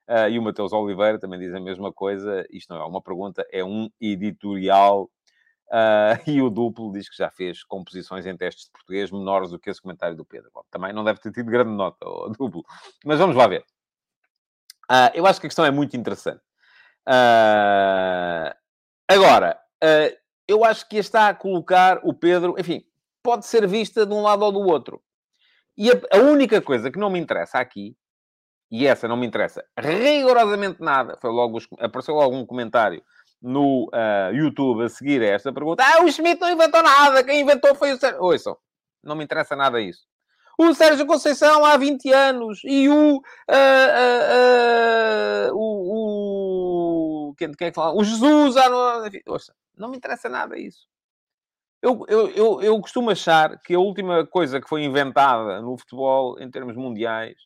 uh, 0.08 0.28
e 0.28 0.38
o 0.38 0.42
Mateus 0.42 0.72
Oliveira 0.72 1.18
também 1.18 1.38
diz 1.38 1.52
a 1.52 1.60
mesma 1.60 1.92
coisa. 1.92 2.46
Isto 2.50 2.74
não 2.74 2.80
é 2.80 2.86
uma 2.86 3.02
pergunta, 3.02 3.46
é 3.52 3.64
um 3.64 3.88
editorial 4.00 5.10
Uh, 5.70 6.18
e 6.26 6.42
o 6.42 6.50
duplo 6.50 6.92
diz 6.92 7.08
que 7.08 7.16
já 7.16 7.30
fez 7.30 7.62
composições 7.62 8.26
em 8.26 8.36
testes 8.36 8.64
de 8.64 8.72
português 8.72 9.10
menores 9.10 9.50
do 9.50 9.58
que 9.58 9.70
esse 9.70 9.80
comentário 9.80 10.16
do 10.16 10.24
Pedro. 10.24 10.50
Bom, 10.52 10.62
também 10.70 10.92
não 10.92 11.04
deve 11.04 11.20
ter 11.20 11.32
tido 11.32 11.50
grande 11.50 11.70
nota, 11.70 12.06
o 12.06 12.28
duplo. 12.36 12.64
Mas 13.04 13.18
vamos 13.18 13.36
lá 13.36 13.46
ver. 13.46 13.64
Uh, 14.90 15.10
eu 15.14 15.26
acho 15.26 15.40
que 15.40 15.46
a 15.46 15.50
questão 15.50 15.64
é 15.64 15.70
muito 15.70 15.96
interessante. 15.96 16.42
Uh, 17.08 18.52
agora, 19.08 19.58
eu 20.46 20.64
acho 20.64 20.88
que 20.88 20.96
está 20.96 21.28
a 21.28 21.34
colocar 21.34 22.00
o 22.02 22.12
Pedro, 22.12 22.56
enfim, 22.58 22.84
pode 23.22 23.46
ser 23.46 23.66
vista 23.66 24.04
de 24.04 24.12
um 24.12 24.22
lado 24.22 24.44
ou 24.44 24.52
do 24.52 24.60
outro. 24.60 25.00
E 25.78 25.90
a, 25.90 25.94
a 26.12 26.18
única 26.18 26.60
coisa 26.60 26.90
que 26.90 26.98
não 26.98 27.08
me 27.08 27.18
interessa 27.18 27.58
aqui 27.58 27.96
e 28.70 28.86
essa 28.86 29.08
não 29.08 29.16
me 29.16 29.26
interessa 29.26 29.64
rigorosamente 29.76 30.80
nada, 30.80 31.18
foi 31.20 31.30
logo, 31.30 31.58
apareceu 31.78 32.14
logo 32.14 32.36
um 32.36 32.46
comentário 32.46 33.02
no 33.40 33.88
uh, 33.88 34.34
YouTube 34.34 34.84
a 34.84 34.88
seguir 34.88 35.22
a 35.22 35.26
esta 35.26 35.52
pergunta. 35.52 35.82
Ah, 35.84 36.02
o 36.04 36.10
Schmidt 36.10 36.40
não 36.40 36.50
inventou 36.50 36.82
nada, 36.82 37.24
quem 37.24 37.40
inventou 37.40 37.74
foi 37.74 37.92
o 37.92 37.98
Sérgio. 37.98 38.22
Ouçam, 38.22 38.56
não 39.02 39.16
me 39.16 39.24
interessa 39.24 39.56
nada 39.56 39.80
isso. 39.80 40.06
O 40.58 40.74
Sérgio 40.74 41.06
Conceição 41.06 41.64
há 41.64 41.76
20 41.78 42.12
anos 42.12 42.60
e 42.64 42.86
o. 42.88 43.16
Uh, 43.16 43.22
uh, 45.48 45.54
o, 45.54 47.30
o, 47.30 47.34
quem, 47.34 47.50
quem 47.52 47.68
é 47.68 47.70
que 47.70 47.74
fala? 47.74 47.98
O 47.98 48.04
Jesus 48.04 48.58
há. 48.58 48.68
Ouça, 49.26 49.54
não 49.74 49.88
me 49.88 49.96
interessa 49.96 50.28
nada 50.28 50.58
isso. 50.58 50.86
Eu, 51.82 52.04
eu, 52.08 52.28
eu, 52.32 52.60
eu 52.60 52.78
costumo 52.78 53.10
achar 53.10 53.58
que 53.62 53.74
a 53.74 53.78
última 53.78 54.26
coisa 54.26 54.60
que 54.60 54.68
foi 54.68 54.84
inventada 54.84 55.62
no 55.62 55.78
futebol, 55.78 56.38
em 56.38 56.50
termos 56.50 56.76
mundiais, 56.76 57.36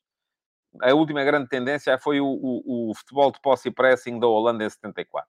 a 0.82 0.92
última 0.92 1.22
grande 1.22 1.48
tendência 1.48 1.96
foi 1.98 2.20
o, 2.20 2.26
o, 2.26 2.90
o 2.90 2.94
futebol 2.96 3.30
de 3.30 3.40
posse 3.40 3.68
e 3.68 3.72
pressing 3.72 4.18
da 4.18 4.26
Holanda 4.26 4.64
em 4.64 4.68
74. 4.68 5.23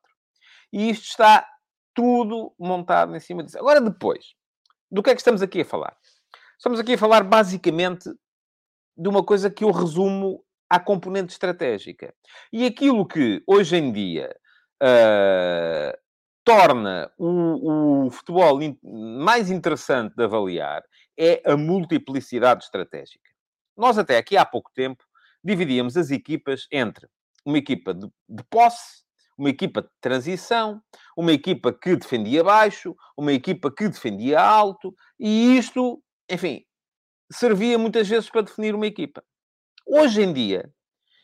E 0.72 0.90
isto 0.90 1.06
está 1.06 1.48
tudo 1.94 2.54
montado 2.60 3.16
em 3.16 3.20
cima 3.20 3.44
disso. 3.44 3.58
Agora, 3.58 3.80
depois, 3.80 4.34
do 4.92 5.02
que 5.02 5.10
é 5.10 5.16
que 5.16 5.22
estamos 5.22 5.42
aqui 5.42 5.62
a 5.62 5.66
falar? 5.66 5.96
Estamos 6.58 6.80
aqui 6.80 6.94
a 6.94 6.98
falar 6.98 7.24
basicamente 7.24 8.10
de 8.98 9.10
uma 9.10 9.24
coisa 9.24 9.50
que 9.50 9.64
eu 9.64 9.72
resumo 9.72 10.44
à 10.70 10.80
componente 10.80 11.34
estratégica. 11.34 12.14
E 12.52 12.66
aquilo 12.66 13.06
que 13.06 13.44
hoje 13.46 13.78
em 13.78 13.92
dia 13.92 14.36
uh, 14.82 15.98
torna 16.44 17.12
o, 17.18 18.06
o, 18.06 18.12
futebol 18.12 18.60
mais 18.84 19.50
interessante 19.50 20.16
de 20.16 20.24
avaliar 20.24 20.84
é 21.18 21.42
a 21.46 21.58
multiplicidade 21.58 22.64
estratégica. 22.64 23.30
Nós, 23.76 23.98
até 23.98 24.18
aqui 24.18 24.38
há 24.38 24.46
pouco 24.46 24.72
tempo, 24.74 25.04
dividíamos 25.44 25.98
as 25.98 26.12
equipas 26.12 26.68
entre 26.72 27.08
uma 27.46 27.58
equipa 27.58 27.94
de, 27.94 28.08
de 28.28 28.44
posse, 28.50 29.05
uma 29.38 29.50
equipa 29.50 29.82
de 29.82 29.90
transição, 30.02 30.82
uma 31.18 31.32
equipa 31.32 31.74
que 31.74 31.96
defendia 31.96 32.44
baixo, 32.44 32.96
uma 33.18 33.34
equipa 33.34 33.72
que 33.72 33.88
defendia 33.88 34.40
alto, 34.42 34.94
e 35.20 35.58
isto, 35.58 36.02
enfim, 36.30 36.64
servia 37.32 37.78
muitas 37.78 38.08
vezes 38.08 38.30
para 38.30 38.42
definir 38.42 38.76
uma 38.76 38.88
equipa. 38.88 39.24
Hoje 39.88 40.22
em 40.22 40.34
dia, 40.34 40.72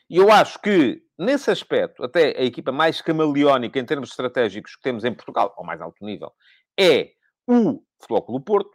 e 0.08 0.16
eu 0.16 0.30
acho 0.30 0.60
que, 0.60 1.02
nesse 1.18 1.50
aspecto, 1.50 2.04
até 2.04 2.38
a 2.38 2.42
equipa 2.42 2.70
mais 2.70 3.00
camaleónica 3.00 3.78
em 3.78 3.84
termos 3.84 4.10
estratégicos 4.10 4.76
que 4.76 4.82
temos 4.82 5.04
em 5.04 5.14
Portugal, 5.14 5.54
ao 5.56 5.64
mais 5.64 5.80
alto 5.80 6.04
nível, 6.04 6.30
é 6.78 7.12
o 7.46 7.82
Futebol 8.00 8.22
Clube 8.22 8.44
Porto. 8.44 8.70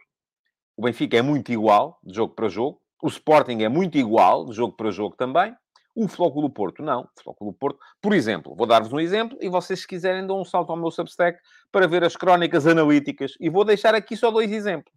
O 0.76 0.82
Benfica 0.82 1.16
é 1.16 1.22
muito 1.22 1.52
igual, 1.52 1.98
de 2.02 2.14
jogo 2.14 2.34
para 2.34 2.48
jogo. 2.48 2.80
O 3.02 3.08
Sporting 3.08 3.62
é 3.62 3.68
muito 3.68 3.96
igual, 3.96 4.46
de 4.46 4.54
jogo 4.54 4.76
para 4.76 4.90
jogo 4.90 5.14
também. 5.16 5.54
O 5.98 6.06
Futebol 6.06 6.32
Clube 6.32 6.54
Porto, 6.54 6.80
não. 6.80 7.08
O 7.26 7.34
Clube 7.34 7.58
Porto, 7.58 7.80
por 8.00 8.14
exemplo, 8.14 8.54
vou 8.54 8.68
dar-vos 8.68 8.92
um 8.92 9.00
exemplo 9.00 9.36
e 9.40 9.48
vocês, 9.48 9.80
se 9.80 9.86
quiserem, 9.86 10.24
dão 10.24 10.40
um 10.40 10.44
salto 10.44 10.70
ao 10.70 10.76
meu 10.76 10.92
Substack 10.92 11.40
para 11.72 11.88
ver 11.88 12.04
as 12.04 12.14
crónicas 12.14 12.68
analíticas. 12.68 13.32
E 13.40 13.50
vou 13.50 13.64
deixar 13.64 13.96
aqui 13.96 14.16
só 14.16 14.30
dois 14.30 14.52
exemplos. 14.52 14.94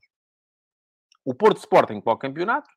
O 1.26 1.34
Porto 1.34 1.58
Sporting 1.58 2.02
para 2.02 2.14
o 2.14 2.18
campeonato 2.18 2.70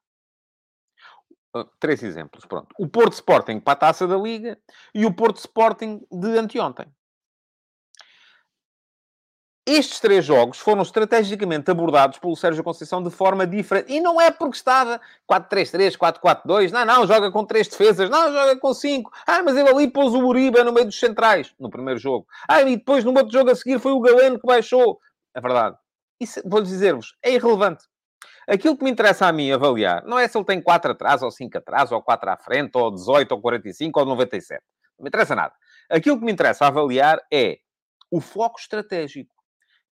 ah, 1.55 1.67
três 1.79 2.03
exemplos, 2.03 2.47
pronto. 2.47 2.75
O 2.79 2.89
Porto 2.89 3.13
Sporting 3.13 3.61
para 3.61 3.75
a 3.75 3.77
Taça 3.77 4.09
da 4.09 4.17
Liga 4.17 4.59
e 4.95 5.05
o 5.05 5.15
Porto 5.15 5.37
Sporting 5.37 6.01
de 6.11 6.39
anteontem. 6.39 6.87
Estes 9.67 9.99
três 9.99 10.23
jogos 10.23 10.59
foram 10.59 10.83
estrategicamente 10.83 11.71
abordados 11.71 12.19
pelo 12.19 12.37
Sérgio 12.37 12.63
Conceição 12.63 13.03
de 13.03 13.09
forma 13.09 13.47
diferente. 13.47 13.91
E 13.91 13.99
não 13.99 14.21
é 14.21 14.31
porque 14.31 14.57
estava 14.57 15.01
4-3-3, 15.31 15.97
4-4-2. 15.97 16.71
Não, 16.71 16.85
não, 16.85 17.07
joga 17.07 17.33
com 17.33 17.47
três 17.47 17.67
defesas. 17.67 18.11
Não, 18.11 18.31
joga 18.31 18.57
com 18.59 18.75
cinco. 18.75 19.11
Ah, 19.27 19.43
mas 19.43 19.57
ele 19.57 19.71
ali 19.71 19.91
pôs 19.91 20.13
o 20.13 20.19
Uribe 20.19 20.63
no 20.63 20.71
meio 20.71 20.85
dos 20.85 21.01
centrais, 21.01 21.55
no 21.59 21.71
primeiro 21.71 21.99
jogo. 21.99 22.27
Ah, 22.47 22.61
e 22.61 22.77
depois 22.77 23.05
no 23.05 23.13
outro 23.13 23.33
jogo 23.33 23.51
a 23.51 23.55
seguir 23.55 23.79
foi 23.79 23.93
o 23.93 24.01
Galeno 24.01 24.39
que 24.39 24.47
baixou. 24.47 25.01
É 25.35 25.41
verdade. 25.41 25.79
Isso, 26.21 26.43
vou 26.45 26.61
dizer-vos, 26.61 27.17
é 27.23 27.33
irrelevante. 27.33 27.85
Aquilo 28.47 28.77
que 28.77 28.85
me 28.85 28.91
interessa 28.91 29.27
a 29.27 29.33
mim 29.33 29.51
avaliar 29.51 30.05
não 30.05 30.19
é 30.19 30.29
se 30.29 30.37
ele 30.37 30.45
tem 30.45 30.61
4 30.61 30.93
atrás, 30.93 31.23
ou 31.23 31.31
5 31.31 31.57
atrás, 31.57 31.91
ou 31.91 32.03
4 32.03 32.31
à 32.31 32.37
frente, 32.37 32.77
ou 32.77 32.91
18, 32.91 33.33
ou 33.33 33.41
45, 33.41 33.99
ou 33.99 34.07
97. 34.07 34.63
Não 34.99 35.05
me 35.05 35.09
interessa 35.09 35.35
nada. 35.35 35.55
Aquilo 35.91 36.19
que 36.19 36.25
me 36.25 36.33
interessa 36.33 36.67
avaliar 36.67 37.19
é 37.33 37.59
o 38.11 38.21
foco 38.21 38.61
estratégico. 38.61 39.34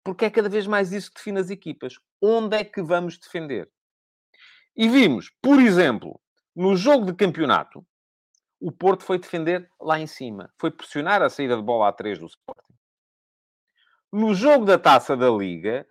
Porque 0.04 0.26
é 0.26 0.30
cada 0.30 0.50
vez 0.50 0.66
mais 0.66 0.92
isso 0.92 1.10
que 1.10 1.18
define 1.18 1.40
as 1.40 1.50
equipas. 1.50 1.96
Onde 2.22 2.58
é 2.58 2.64
que 2.64 2.82
vamos 2.82 3.18
defender? 3.18 3.70
E 4.76 4.88
vimos, 4.88 5.30
por 5.42 5.60
exemplo, 5.60 6.20
no 6.56 6.76
jogo 6.76 7.06
de 7.06 7.14
campeonato, 7.14 7.86
o 8.60 8.72
Porto 8.72 9.04
foi 9.04 9.18
defender 9.18 9.70
lá 9.80 10.00
em 10.00 10.08
cima. 10.08 10.52
Foi 10.60 10.72
pressionar 10.72 11.22
a 11.22 11.30
saída 11.30 11.56
de 11.56 11.64
bola 11.64 11.90
a 11.90 11.92
3 11.92 12.20
do 12.20 12.26
Sporting. 12.26 12.74
No 14.12 14.34
jogo 14.34 14.66
da 14.66 14.78
Taça 14.78 15.16
da 15.16 15.30
Liga, 15.30 15.88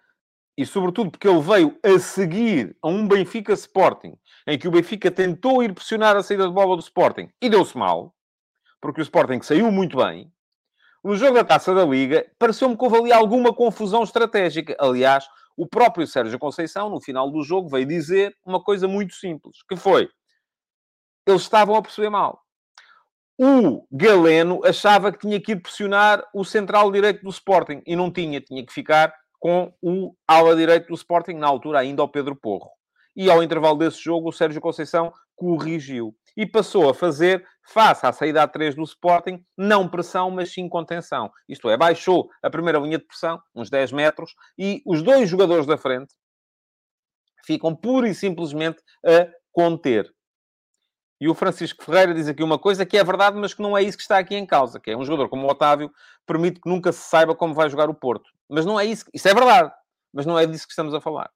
e 0.56 0.66
sobretudo 0.66 1.10
porque 1.10 1.26
ele 1.26 1.40
veio 1.40 1.78
a 1.82 1.98
seguir 1.98 2.76
a 2.82 2.88
um 2.88 3.08
Benfica 3.08 3.52
Sporting, 3.54 4.14
em 4.46 4.58
que 4.58 4.68
o 4.68 4.70
Benfica 4.70 5.10
tentou 5.10 5.62
ir 5.62 5.74
pressionar 5.74 6.16
a 6.16 6.22
saída 6.22 6.46
de 6.46 6.52
bola 6.52 6.76
do 6.76 6.82
Sporting 6.82 7.30
e 7.40 7.48
deu-se 7.48 7.76
mal, 7.76 8.14
porque 8.80 9.00
o 9.00 9.02
Sporting 9.02 9.40
saiu 9.42 9.72
muito 9.72 9.96
bem. 9.96 10.30
No 11.02 11.16
jogo 11.16 11.34
da 11.34 11.44
Taça 11.44 11.74
da 11.74 11.84
Liga, 11.84 12.30
pareceu-me 12.38 12.76
que 12.76 12.84
houve 12.84 12.98
ali 12.98 13.12
alguma 13.12 13.54
confusão 13.54 14.02
estratégica. 14.02 14.76
Aliás, 14.78 15.26
o 15.56 15.66
próprio 15.66 16.06
Sérgio 16.06 16.38
Conceição, 16.38 16.90
no 16.90 17.00
final 17.00 17.30
do 17.30 17.42
jogo, 17.42 17.68
veio 17.68 17.86
dizer 17.86 18.36
uma 18.44 18.62
coisa 18.62 18.86
muito 18.86 19.14
simples, 19.14 19.58
que 19.68 19.76
foi... 19.76 20.08
Eles 21.26 21.42
estavam 21.42 21.76
a 21.76 21.82
perceber 21.82 22.10
mal. 22.10 22.40
O 23.38 23.86
Galeno 23.90 24.60
achava 24.64 25.10
que 25.12 25.18
tinha 25.18 25.40
que 25.40 25.52
ir 25.52 25.62
pressionar 25.62 26.22
o 26.34 26.44
central 26.44 26.90
direito 26.90 27.22
do 27.22 27.30
Sporting 27.30 27.82
e 27.86 27.96
não 27.96 28.10
tinha, 28.10 28.40
tinha 28.40 28.64
que 28.64 28.72
ficar 28.72 29.14
com 29.38 29.72
o 29.80 30.14
ala 30.28 30.54
direito 30.54 30.88
do 30.88 30.94
Sporting, 30.94 31.34
na 31.34 31.46
altura 31.46 31.78
ainda 31.78 32.02
ao 32.02 32.08
Pedro 32.08 32.36
Porro. 32.36 32.70
E 33.16 33.30
ao 33.30 33.42
intervalo 33.42 33.78
desse 33.78 33.98
jogo, 33.98 34.28
o 34.28 34.32
Sérgio 34.32 34.60
Conceição 34.60 35.12
corrigiu 35.34 36.14
e 36.36 36.46
passou 36.46 36.90
a 36.90 36.94
fazer, 36.94 37.46
face 37.72 38.04
à 38.04 38.12
saída 38.12 38.42
a 38.42 38.48
3 38.48 38.74
do 38.74 38.82
Sporting, 38.82 39.44
não 39.56 39.88
pressão, 39.88 40.28
mas 40.30 40.52
sim 40.52 40.68
contenção. 40.68 41.30
Isto 41.48 41.70
é, 41.70 41.76
baixou 41.76 42.28
a 42.42 42.50
primeira 42.50 42.80
linha 42.80 42.98
de 42.98 43.04
pressão, 43.04 43.40
uns 43.54 43.70
10 43.70 43.92
metros, 43.92 44.34
e 44.58 44.82
os 44.84 45.02
dois 45.02 45.28
jogadores 45.28 45.66
da 45.66 45.78
frente 45.78 46.12
ficam 47.44 47.74
pura 47.74 48.08
e 48.08 48.14
simplesmente 48.14 48.82
a 49.06 49.28
conter. 49.52 50.12
E 51.20 51.28
o 51.28 51.34
Francisco 51.34 51.84
Ferreira 51.84 52.12
diz 52.12 52.26
aqui 52.26 52.42
uma 52.42 52.58
coisa 52.58 52.84
que 52.84 52.98
é 52.98 53.04
verdade, 53.04 53.38
mas 53.38 53.54
que 53.54 53.62
não 53.62 53.76
é 53.78 53.82
isso 53.82 53.96
que 53.96 54.02
está 54.02 54.18
aqui 54.18 54.34
em 54.34 54.46
causa, 54.46 54.80
que 54.80 54.90
é 54.90 54.96
um 54.96 55.04
jogador 55.04 55.28
como 55.28 55.46
o 55.46 55.50
Otávio 55.50 55.92
permite 56.26 56.60
que 56.60 56.68
nunca 56.68 56.90
se 56.90 57.08
saiba 57.08 57.36
como 57.36 57.54
vai 57.54 57.68
jogar 57.68 57.88
o 57.88 57.94
Porto. 57.94 58.30
Mas 58.48 58.66
não 58.66 58.80
é 58.80 58.84
isso. 58.84 59.04
Isso 59.14 59.28
é 59.28 59.34
verdade, 59.34 59.70
mas 60.12 60.26
não 60.26 60.36
é 60.36 60.44
disso 60.44 60.66
que 60.66 60.72
estamos 60.72 60.92
a 60.92 61.00
falar. 61.00 61.30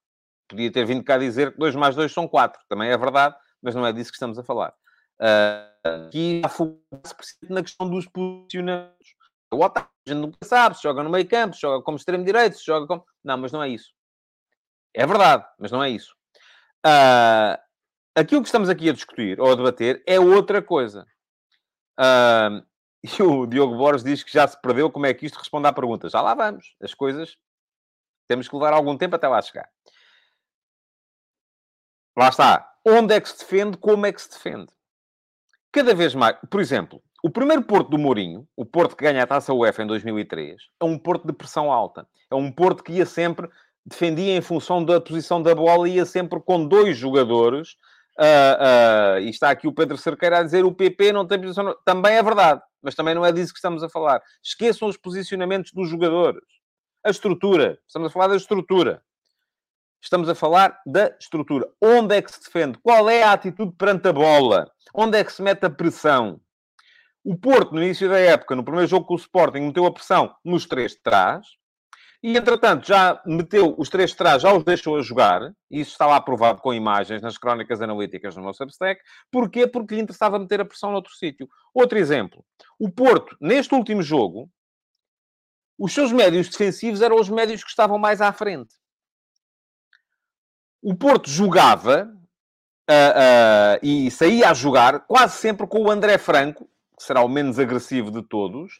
Podia 0.49 0.71
ter 0.71 0.85
vindo 0.85 1.03
cá 1.03 1.17
dizer 1.17 1.53
que 1.53 1.59
2 1.59 1.75
mais 1.75 1.95
2 1.95 2.11
são 2.11 2.27
4. 2.27 2.61
Também 2.67 2.89
é 2.89 2.97
verdade, 2.97 3.35
mas 3.61 3.73
não 3.73 3.85
é 3.85 3.93
disso 3.93 4.11
que 4.11 4.17
estamos 4.17 4.37
a 4.37 4.43
falar. 4.43 4.73
Uh, 5.19 6.05
aqui 6.07 6.41
há 6.43 6.49
focar-se 6.49 7.35
na 7.49 7.61
questão 7.61 7.89
dos 7.89 8.07
posicionamentos. 8.07 9.15
O 9.51 9.63
Otávio, 9.63 9.89
a 10.07 10.09
gente 10.09 10.19
nunca 10.19 10.37
sabe 10.43 10.75
se 10.75 10.83
joga 10.83 11.03
no 11.03 11.09
meio 11.09 11.27
campo, 11.27 11.55
se 11.55 11.61
joga 11.61 11.83
como 11.83 11.97
extremo 11.97 12.25
direito, 12.25 12.57
se 12.57 12.65
joga 12.65 12.87
como... 12.87 13.05
Não, 13.23 13.37
mas 13.37 13.51
não 13.51 13.63
é 13.63 13.69
isso. 13.69 13.93
É 14.93 15.05
verdade, 15.05 15.45
mas 15.59 15.71
não 15.71 15.83
é 15.83 15.89
isso. 15.89 16.15
Uh, 16.85 17.57
aquilo 18.15 18.41
que 18.41 18.47
estamos 18.47 18.69
aqui 18.69 18.89
a 18.89 18.93
discutir 18.93 19.39
ou 19.39 19.51
a 19.51 19.55
debater 19.55 20.03
é 20.07 20.19
outra 20.19 20.61
coisa. 20.61 21.05
Uh, 21.99 22.65
e 23.03 23.21
o 23.21 23.45
Diogo 23.45 23.77
Borges 23.77 24.03
diz 24.03 24.23
que 24.23 24.33
já 24.33 24.47
se 24.47 24.59
perdeu 24.61 24.91
como 24.91 25.05
é 25.05 25.13
que 25.13 25.25
isto 25.25 25.37
responde 25.37 25.67
à 25.67 25.73
pergunta. 25.73 26.09
Já 26.09 26.21
lá 26.21 26.33
vamos. 26.33 26.75
As 26.81 26.93
coisas 26.93 27.37
temos 28.27 28.47
que 28.47 28.55
levar 28.55 28.73
algum 28.73 28.97
tempo 28.97 29.15
até 29.15 29.27
lá 29.27 29.41
chegar. 29.41 29.69
Lá 32.17 32.29
está. 32.29 32.73
Onde 32.85 33.13
é 33.13 33.21
que 33.21 33.29
se 33.29 33.39
defende? 33.39 33.77
Como 33.77 34.05
é 34.05 34.11
que 34.11 34.21
se 34.21 34.29
defende? 34.29 34.74
Cada 35.75 35.93
vez 35.93 36.15
mais. 36.15 36.37
Por 36.49 36.61
exemplo, 36.61 37.01
o 37.21 37.29
primeiro 37.29 37.61
Porto 37.61 37.89
do 37.89 37.97
Mourinho, 37.97 38.47
o 38.55 38.65
Porto 38.65 38.95
que 38.95 39.03
ganha 39.03 39.21
a 39.21 39.27
taça 39.27 39.53
UEFA 39.53 39.83
em 39.83 39.87
2003, 39.87 40.55
é 40.81 40.85
um 40.85 40.97
Porto 40.97 41.27
de 41.27 41.33
pressão 41.33 41.69
alta. 41.69 42.07
É 42.31 42.35
um 42.35 42.49
Porto 42.49 42.81
que 42.81 42.93
ia 42.93 43.05
sempre, 43.05 43.49
defendia 43.85 44.37
em 44.37 44.41
função 44.41 44.85
da 44.85 45.01
posição 45.01 45.43
da 45.43 45.53
bola, 45.53 45.89
ia 45.89 46.05
sempre 46.05 46.39
com 46.39 46.65
dois 46.65 46.97
jogadores 46.97 47.75
Uh, 48.17 49.17
uh, 49.17 49.19
e 49.19 49.29
está 49.29 49.49
aqui 49.49 49.67
o 49.67 49.73
Pedro 49.73 49.97
Cerqueira 49.97 50.39
a 50.39 50.43
dizer 50.43 50.63
o 50.63 50.73
PP 50.73 51.11
não 51.11 51.27
tem 51.27 51.37
posição. 51.37 51.75
Também 51.83 52.13
é 52.13 52.23
verdade, 52.23 52.61
mas 52.81 52.95
também 52.95 53.13
não 53.13 53.25
é 53.25 53.31
disso 53.33 53.51
que 53.51 53.57
estamos 53.57 53.83
a 53.83 53.89
falar. 53.89 54.21
Esqueçam 54.41 54.87
os 54.87 54.95
posicionamentos 54.95 55.73
dos 55.73 55.89
jogadores. 55.89 56.41
A 57.03 57.09
estrutura. 57.09 57.77
Estamos 57.85 58.07
a 58.07 58.09
falar 58.13 58.27
da 58.27 58.37
estrutura. 58.37 59.03
Estamos 60.05 60.29
a 60.29 60.35
falar 60.35 60.79
da 60.85 61.15
estrutura. 61.19 61.67
Onde 61.81 62.15
é 62.15 62.21
que 62.21 62.31
se 62.31 62.39
defende? 62.39 62.77
Qual 62.77 63.09
é 63.09 63.23
a 63.23 63.31
atitude 63.31 63.73
perante 63.75 64.07
a 64.07 64.13
bola? 64.13 64.71
Onde 64.93 65.17
é 65.17 65.23
que 65.23 65.33
se 65.33 65.41
mete 65.41 65.65
a 65.65 65.69
pressão? 65.69 66.39
O 67.23 67.35
Porto, 67.35 67.73
no 67.73 67.81
início 67.81 68.07
da 68.07 68.19
época, 68.19 68.55
no 68.55 68.63
primeiro 68.63 68.87
jogo 68.87 69.07
com 69.07 69.15
o 69.15 69.17
Sporting, 69.17 69.61
meteu 69.61 69.83
a 69.83 69.91
pressão 69.91 70.35
nos 70.45 70.67
três 70.67 70.91
de 70.91 71.01
trás. 71.01 71.47
E, 72.21 72.37
entretanto, 72.37 72.85
já 72.85 73.19
meteu 73.25 73.73
os 73.79 73.89
três 73.89 74.11
de 74.11 74.17
trás, 74.17 74.43
já 74.43 74.53
os 74.53 74.63
deixou 74.63 74.95
a 74.95 75.01
jogar. 75.01 75.41
E 75.71 75.81
isso 75.81 75.93
está 75.93 76.05
lá 76.05 76.17
aprovado 76.17 76.61
com 76.61 76.71
imagens 76.71 77.23
nas 77.23 77.39
crónicas 77.39 77.81
analíticas 77.81 78.35
no 78.35 78.43
meu 78.43 78.53
Substack. 78.53 79.01
Porquê? 79.31 79.65
Porque 79.65 79.95
lhe 79.95 80.01
interessava 80.01 80.37
meter 80.37 80.61
a 80.61 80.65
pressão 80.65 80.91
noutro 80.91 81.15
sítio. 81.15 81.49
Outro 81.73 81.97
exemplo. 81.97 82.45
O 82.77 82.91
Porto, 82.91 83.35
neste 83.41 83.73
último 83.73 84.03
jogo, 84.03 84.51
os 85.79 85.91
seus 85.91 86.11
médios 86.11 86.47
defensivos 86.47 87.01
eram 87.01 87.19
os 87.19 87.27
médios 87.27 87.63
que 87.63 87.71
estavam 87.71 87.97
mais 87.97 88.21
à 88.21 88.31
frente. 88.31 88.75
O 90.87 90.93
Porto 90.93 91.27
jogava 91.27 92.07
uh, 92.87 92.93
uh, 92.93 93.79
e 93.81 94.11
saía 94.11 94.51
a 94.51 94.53
jogar 94.53 94.99
quase 95.07 95.37
sempre 95.37 95.65
com 95.65 95.81
o 95.81 95.89
André 95.89 96.19
Franco, 96.19 96.69
que 96.95 97.03
será 97.03 97.23
o 97.23 97.27
menos 97.27 97.57
agressivo 97.57 98.11
de 98.11 98.21
todos, 98.21 98.79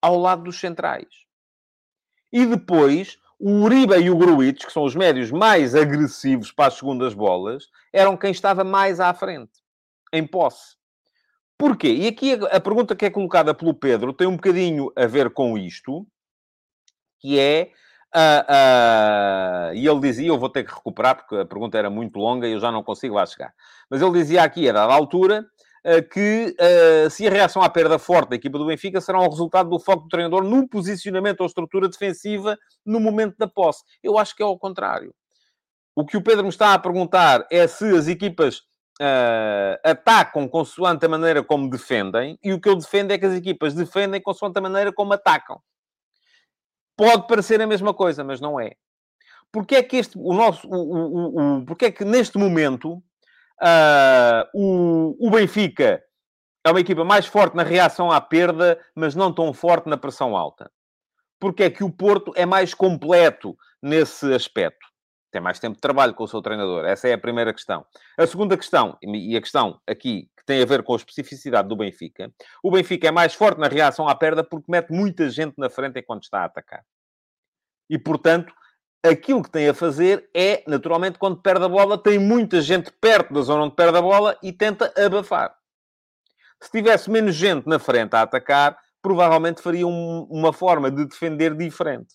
ao 0.00 0.18
lado 0.18 0.44
dos 0.44 0.58
centrais. 0.58 1.26
E 2.32 2.46
depois, 2.46 3.18
o 3.38 3.50
Uribe 3.50 3.98
e 3.98 4.08
o 4.08 4.16
Gruitch, 4.16 4.64
que 4.64 4.72
são 4.72 4.82
os 4.82 4.94
médios 4.94 5.30
mais 5.30 5.74
agressivos 5.74 6.50
para 6.50 6.68
as 6.68 6.74
segundas 6.78 7.12
bolas, 7.12 7.64
eram 7.92 8.16
quem 8.16 8.30
estava 8.30 8.64
mais 8.64 8.98
à 8.98 9.12
frente, 9.12 9.62
em 10.14 10.26
posse. 10.26 10.74
Porquê? 11.58 11.92
E 11.92 12.06
aqui 12.06 12.32
a, 12.32 12.56
a 12.56 12.60
pergunta 12.62 12.96
que 12.96 13.04
é 13.04 13.10
colocada 13.10 13.54
pelo 13.54 13.74
Pedro 13.74 14.14
tem 14.14 14.26
um 14.26 14.36
bocadinho 14.36 14.90
a 14.96 15.04
ver 15.04 15.28
com 15.28 15.58
isto, 15.58 16.06
que 17.20 17.38
é 17.38 17.72
Uh, 18.16 19.68
uh, 19.68 19.74
e 19.74 19.86
ele 19.86 20.00
dizia, 20.00 20.28
eu 20.28 20.38
vou 20.38 20.48
ter 20.48 20.64
que 20.64 20.72
recuperar 20.72 21.16
porque 21.16 21.36
a 21.36 21.44
pergunta 21.44 21.76
era 21.76 21.90
muito 21.90 22.18
longa 22.18 22.48
e 22.48 22.52
eu 22.52 22.60
já 22.60 22.72
não 22.72 22.82
consigo 22.82 23.14
lá 23.14 23.26
chegar. 23.26 23.52
Mas 23.90 24.00
ele 24.00 24.12
dizia 24.12 24.42
aqui, 24.42 24.66
a 24.70 24.72
dada 24.72 24.94
altura, 24.94 25.44
uh, 25.84 26.08
que 26.08 26.56
se 27.10 27.26
a 27.26 27.30
reação 27.30 27.60
à 27.60 27.68
perda 27.68 27.98
forte 27.98 28.30
da 28.30 28.36
equipa 28.36 28.56
do 28.56 28.64
Benfica 28.64 29.02
será 29.02 29.20
um 29.20 29.28
resultado 29.28 29.68
do 29.68 29.78
foco 29.78 30.04
do 30.04 30.08
treinador 30.08 30.42
no 30.44 30.66
posicionamento 30.66 31.42
ou 31.42 31.46
estrutura 31.46 31.90
defensiva 31.90 32.56
no 32.86 32.98
momento 33.00 33.36
da 33.36 33.46
posse. 33.46 33.84
Eu 34.02 34.16
acho 34.16 34.34
que 34.34 34.42
é 34.42 34.46
ao 34.46 34.58
contrário. 34.58 35.14
O 35.94 36.06
que 36.06 36.16
o 36.16 36.22
Pedro 36.22 36.44
me 36.44 36.48
está 36.48 36.72
a 36.72 36.78
perguntar 36.78 37.46
é 37.50 37.66
se 37.66 37.84
as 37.94 38.08
equipas 38.08 38.62
atacam 39.84 40.48
consoante 40.48 41.04
a 41.04 41.08
maneira 41.08 41.42
como 41.42 41.68
defendem, 41.68 42.38
e 42.42 42.54
o 42.54 42.58
que 42.58 42.68
eu 42.68 42.76
defendo 42.76 43.10
é 43.10 43.18
que 43.18 43.26
as 43.26 43.34
equipas 43.34 43.74
defendem 43.74 44.22
consoante 44.22 44.58
a 44.58 44.62
maneira 44.62 44.90
como 44.90 45.12
atacam. 45.12 45.60
Pode 46.96 47.26
parecer 47.26 47.60
a 47.60 47.66
mesma 47.66 47.92
coisa, 47.92 48.24
mas 48.24 48.40
não 48.40 48.58
é. 48.58 48.72
Porque 49.52 49.76
é 49.76 49.82
que 49.82 49.96
este, 49.96 50.18
o 50.18 50.32
nosso, 50.32 50.68
o, 50.68 50.74
o, 50.74 51.58
o, 51.60 51.66
é 51.82 51.90
que 51.90 52.04
neste 52.04 52.38
momento 52.38 52.94
uh, 52.94 54.44
o, 54.54 55.16
o 55.26 55.30
Benfica 55.30 56.02
é 56.64 56.70
uma 56.70 56.80
equipa 56.80 57.04
mais 57.04 57.26
forte 57.26 57.54
na 57.54 57.62
reação 57.62 58.10
à 58.10 58.20
perda, 58.20 58.78
mas 58.94 59.14
não 59.14 59.32
tão 59.32 59.52
forte 59.52 59.88
na 59.88 59.96
pressão 59.96 60.36
alta? 60.36 60.70
Porque 61.38 61.64
é 61.64 61.70
que 61.70 61.84
o 61.84 61.90
Porto 61.90 62.32
é 62.34 62.44
mais 62.44 62.74
completo 62.74 63.56
nesse 63.80 64.32
aspecto? 64.32 64.86
Tem 65.36 65.42
mais 65.42 65.58
tempo 65.58 65.74
de 65.74 65.82
trabalho 65.82 66.14
com 66.14 66.24
o 66.24 66.26
seu 66.26 66.40
treinador. 66.40 66.86
Essa 66.86 67.08
é 67.08 67.12
a 67.12 67.18
primeira 67.18 67.52
questão. 67.52 67.84
A 68.16 68.26
segunda 68.26 68.56
questão, 68.56 68.96
e 69.02 69.36
a 69.36 69.40
questão 69.42 69.78
aqui 69.86 70.30
que 70.34 70.46
tem 70.46 70.62
a 70.62 70.64
ver 70.64 70.82
com 70.82 70.94
a 70.94 70.96
especificidade 70.96 71.68
do 71.68 71.76
Benfica, 71.76 72.32
o 72.62 72.70
Benfica 72.70 73.08
é 73.08 73.10
mais 73.10 73.34
forte 73.34 73.60
na 73.60 73.68
reação 73.68 74.08
à 74.08 74.14
perda 74.14 74.42
porque 74.42 74.72
mete 74.72 74.90
muita 74.94 75.28
gente 75.28 75.52
na 75.58 75.68
frente 75.68 76.00
enquanto 76.00 76.22
está 76.22 76.40
a 76.40 76.44
atacar. 76.46 76.82
E, 77.90 77.98
portanto, 77.98 78.50
aquilo 79.04 79.42
que 79.42 79.50
tem 79.50 79.68
a 79.68 79.74
fazer 79.74 80.26
é, 80.34 80.64
naturalmente, 80.66 81.18
quando 81.18 81.42
perde 81.42 81.66
a 81.66 81.68
bola, 81.68 81.98
tem 81.98 82.18
muita 82.18 82.62
gente 82.62 82.90
perto 82.98 83.34
da 83.34 83.42
zona 83.42 83.64
onde 83.64 83.74
perde 83.74 83.98
a 83.98 84.00
bola 84.00 84.38
e 84.42 84.54
tenta 84.54 84.90
abafar. 84.96 85.54
Se 86.62 86.70
tivesse 86.70 87.10
menos 87.10 87.34
gente 87.34 87.66
na 87.66 87.78
frente 87.78 88.14
a 88.14 88.22
atacar, 88.22 88.78
provavelmente 89.02 89.60
faria 89.60 89.86
um, 89.86 90.26
uma 90.30 90.50
forma 90.50 90.90
de 90.90 91.04
defender 91.04 91.54
diferente 91.54 92.14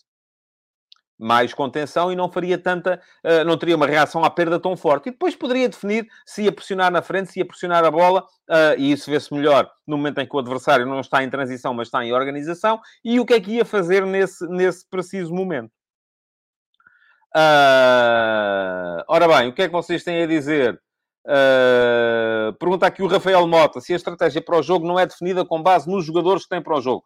mais 1.21 1.53
contenção 1.53 2.11
e 2.11 2.15
não 2.15 2.31
faria 2.31 2.57
tanta, 2.57 2.99
uh, 3.23 3.45
não 3.45 3.55
teria 3.55 3.75
uma 3.75 3.85
reação 3.85 4.23
à 4.23 4.29
perda 4.29 4.59
tão 4.59 4.75
forte. 4.75 5.09
E 5.09 5.11
depois 5.11 5.35
poderia 5.35 5.69
definir 5.69 6.07
se 6.25 6.43
ia 6.43 6.51
pressionar 6.51 6.91
na 6.91 7.01
frente, 7.01 7.31
se 7.31 7.39
ia 7.39 7.45
pressionar 7.45 7.85
a 7.85 7.91
bola, 7.91 8.21
uh, 8.49 8.75
e 8.77 8.91
isso 8.91 9.09
vê-se 9.09 9.31
melhor 9.31 9.69
no 9.85 9.97
momento 9.97 10.19
em 10.19 10.27
que 10.27 10.35
o 10.35 10.39
adversário 10.39 10.85
não 10.85 10.99
está 10.99 11.23
em 11.23 11.29
transição, 11.29 11.73
mas 11.73 11.87
está 11.87 12.03
em 12.03 12.11
organização, 12.11 12.81
e 13.05 13.19
o 13.19 13.25
que 13.25 13.35
é 13.35 13.39
que 13.39 13.51
ia 13.51 13.65
fazer 13.65 14.05
nesse, 14.05 14.47
nesse 14.47 14.87
preciso 14.89 15.31
momento. 15.31 15.71
Uh, 17.35 19.03
ora 19.07 19.27
bem, 19.27 19.49
o 19.49 19.53
que 19.53 19.61
é 19.61 19.67
que 19.67 19.73
vocês 19.73 20.03
têm 20.03 20.23
a 20.23 20.27
dizer? 20.27 20.81
Uh, 21.23 22.51
pergunta 22.53 22.87
aqui 22.87 23.03
o 23.03 23.07
Rafael 23.07 23.45
Mota 23.45 23.79
se 23.79 23.93
a 23.93 23.95
estratégia 23.95 24.41
para 24.41 24.57
o 24.57 24.63
jogo 24.63 24.87
não 24.87 24.99
é 24.99 25.05
definida 25.05 25.45
com 25.45 25.61
base 25.61 25.87
nos 25.87 26.03
jogadores 26.03 26.43
que 26.43 26.49
têm 26.49 26.61
para 26.61 26.75
o 26.75 26.81
jogo. 26.81 27.05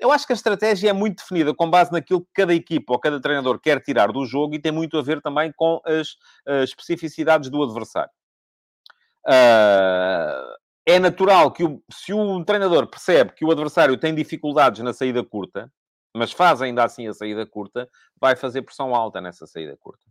Eu 0.00 0.10
acho 0.10 0.26
que 0.26 0.32
a 0.32 0.34
estratégia 0.34 0.88
é 0.88 0.92
muito 0.92 1.18
definida 1.18 1.54
com 1.54 1.70
base 1.70 1.92
naquilo 1.92 2.22
que 2.22 2.30
cada 2.34 2.54
equipa 2.54 2.94
ou 2.94 2.98
cada 2.98 3.20
treinador 3.20 3.60
quer 3.60 3.80
tirar 3.82 4.10
do 4.10 4.24
jogo 4.24 4.54
e 4.54 4.58
tem 4.58 4.72
muito 4.72 4.96
a 4.96 5.02
ver 5.02 5.20
também 5.20 5.52
com 5.54 5.80
as, 5.84 6.16
as 6.46 6.70
especificidades 6.70 7.50
do 7.50 7.62
adversário. 7.62 8.10
Uh, 9.26 10.56
é 10.86 10.98
natural 10.98 11.52
que 11.52 11.62
o, 11.62 11.82
se 11.92 12.14
o 12.14 12.42
treinador 12.44 12.86
percebe 12.86 13.32
que 13.32 13.44
o 13.44 13.50
adversário 13.50 13.96
tem 13.98 14.14
dificuldades 14.14 14.82
na 14.82 14.94
saída 14.94 15.22
curta, 15.22 15.70
mas 16.16 16.32
faz 16.32 16.62
ainda 16.62 16.82
assim 16.82 17.06
a 17.06 17.12
saída 17.12 17.46
curta, 17.46 17.88
vai 18.18 18.34
fazer 18.34 18.62
pressão 18.62 18.94
alta 18.94 19.20
nessa 19.20 19.46
saída 19.46 19.76
curta. 19.76 20.04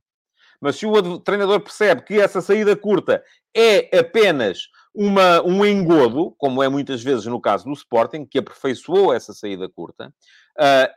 Mas 0.61 0.75
se 0.75 0.85
o 0.85 1.19
treinador 1.19 1.61
percebe 1.61 2.03
que 2.03 2.19
essa 2.19 2.41
saída 2.41 2.75
curta 2.75 3.23
é 3.55 3.97
apenas 3.97 4.69
uma, 4.99 5.41
um 5.43 5.65
engodo, 5.65 6.35
como 6.37 6.61
é 6.61 6.67
muitas 6.67 7.01
vezes 7.01 7.25
no 7.25 7.39
caso 7.39 7.63
do 7.63 7.71
Sporting, 7.71 8.25
que 8.25 8.37
aperfeiçoou 8.37 9.13
essa 9.13 9.31
saída 9.33 9.69
curta, 9.69 10.13
uh, 10.59 10.93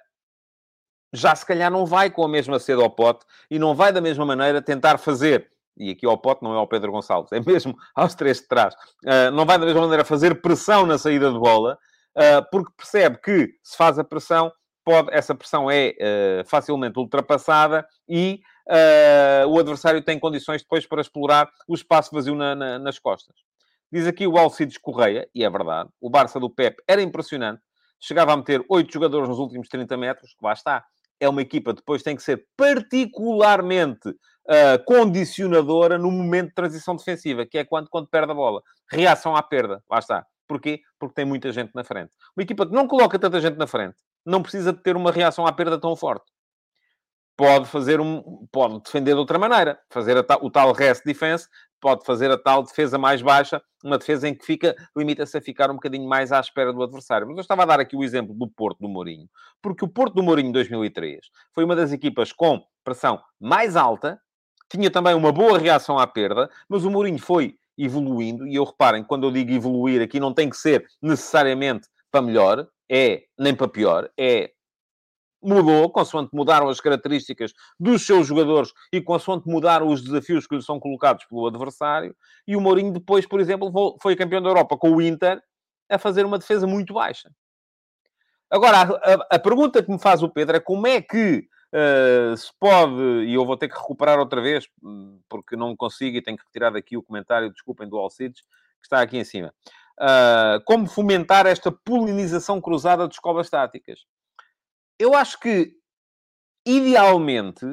já 1.12 1.36
se 1.36 1.46
calhar 1.46 1.70
não 1.70 1.86
vai 1.86 2.10
com 2.10 2.24
a 2.24 2.28
mesma 2.28 2.58
sede 2.58 2.82
ao 2.82 2.90
pote 2.90 3.24
e 3.48 3.60
não 3.60 3.76
vai 3.76 3.92
da 3.92 4.00
mesma 4.00 4.26
maneira 4.26 4.60
tentar 4.60 4.98
fazer. 4.98 5.48
E 5.76 5.90
aqui 5.90 6.04
ao 6.04 6.18
pote 6.18 6.42
não 6.42 6.52
é 6.52 6.56
ao 6.56 6.66
Pedro 6.66 6.90
Gonçalves, 6.90 7.30
é 7.30 7.38
mesmo 7.38 7.76
aos 7.94 8.16
três 8.16 8.40
de 8.40 8.48
trás. 8.48 8.74
Uh, 9.04 9.30
não 9.32 9.46
vai 9.46 9.56
da 9.56 9.64
mesma 9.64 9.82
maneira 9.82 10.04
fazer 10.04 10.42
pressão 10.42 10.84
na 10.84 10.98
saída 10.98 11.30
de 11.30 11.38
bola, 11.38 11.78
uh, 12.18 12.44
porque 12.50 12.72
percebe 12.76 13.18
que 13.18 13.54
se 13.62 13.76
faz 13.76 14.00
a 14.00 14.04
pressão, 14.04 14.50
pode, 14.84 15.10
essa 15.12 15.32
pressão 15.32 15.70
é 15.70 15.94
facilmente 16.44 16.98
ultrapassada 16.98 17.86
e 18.08 18.40
o 19.46 19.60
adversário 19.60 20.02
tem 20.02 20.18
condições 20.18 20.60
depois 20.60 20.84
para 20.86 21.00
explorar 21.00 21.48
o 21.68 21.74
espaço 21.74 22.12
vazio 22.12 22.34
na, 22.34 22.56
na, 22.56 22.78
nas 22.80 22.98
costas. 22.98 23.36
Diz 23.92 24.06
aqui 24.06 24.26
o 24.26 24.38
Alcides 24.38 24.78
Correia, 24.78 25.28
e 25.34 25.44
é 25.44 25.50
verdade, 25.50 25.90
o 26.00 26.08
Barça 26.08 26.40
do 26.40 26.48
Pep 26.48 26.82
era 26.88 27.02
impressionante. 27.02 27.60
Chegava 28.00 28.32
a 28.32 28.36
meter 28.38 28.64
oito 28.70 28.90
jogadores 28.90 29.28
nos 29.28 29.38
últimos 29.38 29.68
30 29.68 29.96
metros, 29.98 30.34
lá 30.42 30.54
está. 30.54 30.82
É 31.20 31.28
uma 31.28 31.42
equipa, 31.42 31.74
depois 31.74 32.02
tem 32.02 32.16
que 32.16 32.22
ser 32.22 32.46
particularmente 32.56 34.08
uh, 34.08 34.84
condicionadora 34.86 35.98
no 35.98 36.10
momento 36.10 36.48
de 36.48 36.54
transição 36.54 36.96
defensiva, 36.96 37.44
que 37.44 37.58
é 37.58 37.64
quando, 37.64 37.90
quando 37.90 38.08
perde 38.08 38.32
a 38.32 38.34
bola. 38.34 38.62
Reação 38.90 39.36
à 39.36 39.42
perda, 39.42 39.84
lá 39.90 39.98
está. 39.98 40.26
Porquê? 40.48 40.80
Porque 40.98 41.14
tem 41.14 41.26
muita 41.26 41.52
gente 41.52 41.70
na 41.74 41.84
frente. 41.84 42.10
Uma 42.34 42.42
equipa 42.42 42.66
que 42.66 42.72
não 42.72 42.88
coloca 42.88 43.18
tanta 43.18 43.40
gente 43.42 43.58
na 43.58 43.66
frente 43.66 43.96
não 44.24 44.42
precisa 44.42 44.72
de 44.72 44.82
ter 44.82 44.96
uma 44.96 45.12
reação 45.12 45.46
à 45.46 45.52
perda 45.52 45.78
tão 45.78 45.94
forte 45.94 46.32
pode 47.36 47.66
fazer 47.66 48.00
um, 48.00 48.46
pode 48.52 48.80
defender 48.82 49.14
de 49.14 49.18
outra 49.18 49.38
maneira, 49.38 49.78
fazer 49.90 50.16
a, 50.16 50.24
o 50.40 50.50
tal 50.50 50.72
rest 50.72 51.02
defense, 51.04 51.48
pode 51.82 52.06
fazer 52.06 52.30
a 52.30 52.38
tal 52.38 52.62
defesa 52.62 52.96
mais 52.96 53.20
baixa, 53.20 53.60
uma 53.84 53.98
defesa 53.98 54.28
em 54.28 54.34
que 54.34 54.46
fica, 54.46 54.74
limita-se 54.96 55.36
a 55.36 55.40
ficar 55.40 55.68
um 55.68 55.74
bocadinho 55.74 56.08
mais 56.08 56.30
à 56.30 56.38
espera 56.38 56.72
do 56.72 56.80
adversário. 56.80 57.26
Mas 57.26 57.36
eu 57.36 57.40
estava 57.40 57.64
a 57.64 57.66
dar 57.66 57.80
aqui 57.80 57.96
o 57.96 58.04
exemplo 58.04 58.32
do 58.32 58.48
Porto 58.48 58.78
do 58.80 58.88
Mourinho, 58.88 59.28
porque 59.60 59.84
o 59.84 59.88
Porto 59.88 60.14
do 60.14 60.22
Mourinho 60.22 60.52
2003 60.52 61.26
foi 61.52 61.64
uma 61.64 61.74
das 61.74 61.92
equipas 61.92 62.32
com 62.32 62.62
pressão 62.84 63.20
mais 63.40 63.74
alta, 63.74 64.18
tinha 64.70 64.90
também 64.90 65.14
uma 65.14 65.32
boa 65.32 65.58
reação 65.58 65.98
à 65.98 66.06
perda, 66.06 66.48
mas 66.68 66.84
o 66.84 66.90
Mourinho 66.90 67.18
foi 67.18 67.56
evoluindo, 67.76 68.46
e 68.46 68.54
eu 68.54 68.64
reparem, 68.64 69.02
quando 69.02 69.26
eu 69.26 69.32
digo 69.32 69.50
evoluir 69.50 70.00
aqui, 70.00 70.20
não 70.20 70.32
tem 70.32 70.48
que 70.48 70.56
ser 70.56 70.86
necessariamente 71.02 71.88
para 72.12 72.22
melhor, 72.22 72.68
é 72.88 73.24
nem 73.36 73.54
para 73.54 73.66
pior, 73.66 74.08
é 74.16 74.52
mudou, 75.42 75.90
consoante 75.90 76.30
mudaram 76.32 76.68
as 76.68 76.80
características 76.80 77.52
dos 77.78 78.06
seus 78.06 78.26
jogadores 78.26 78.72
e 78.92 79.00
consoante 79.00 79.48
mudaram 79.48 79.88
os 79.88 80.02
desafios 80.02 80.46
que 80.46 80.56
lhe 80.56 80.62
são 80.62 80.78
colocados 80.78 81.24
pelo 81.24 81.46
adversário. 81.46 82.14
E 82.46 82.56
o 82.56 82.60
Mourinho 82.60 82.92
depois, 82.92 83.26
por 83.26 83.40
exemplo, 83.40 83.98
foi 84.00 84.16
campeão 84.16 84.42
da 84.42 84.48
Europa 84.48 84.76
com 84.76 84.90
o 84.92 85.02
Inter 85.02 85.42
a 85.90 85.98
fazer 85.98 86.24
uma 86.24 86.38
defesa 86.38 86.66
muito 86.66 86.94
baixa. 86.94 87.30
Agora, 88.50 88.78
a, 88.78 88.82
a, 88.82 89.26
a 89.36 89.38
pergunta 89.38 89.82
que 89.82 89.90
me 89.90 89.98
faz 89.98 90.22
o 90.22 90.28
Pedro 90.28 90.56
é 90.56 90.60
como 90.60 90.86
é 90.86 91.00
que 91.00 91.48
uh, 91.72 92.36
se 92.36 92.50
pode, 92.60 93.24
e 93.26 93.34
eu 93.34 93.44
vou 93.46 93.56
ter 93.56 93.68
que 93.68 93.78
recuperar 93.78 94.18
outra 94.18 94.40
vez, 94.40 94.68
porque 95.28 95.56
não 95.56 95.74
consigo 95.74 96.16
e 96.16 96.22
tenho 96.22 96.36
que 96.36 96.44
retirar 96.44 96.70
daqui 96.70 96.96
o 96.96 97.02
comentário, 97.02 97.52
desculpem, 97.52 97.88
do 97.88 97.98
Alcides, 97.98 98.42
que 98.42 98.86
está 98.86 99.00
aqui 99.00 99.16
em 99.16 99.24
cima. 99.24 99.54
Uh, 99.98 100.62
como 100.64 100.86
fomentar 100.86 101.46
esta 101.46 101.70
polinização 101.70 102.60
cruzada 102.60 103.06
de 103.06 103.14
escolas 103.14 103.48
táticas? 103.48 104.00
Eu 105.02 105.14
acho 105.14 105.38
que, 105.40 105.74
idealmente, 106.64 107.66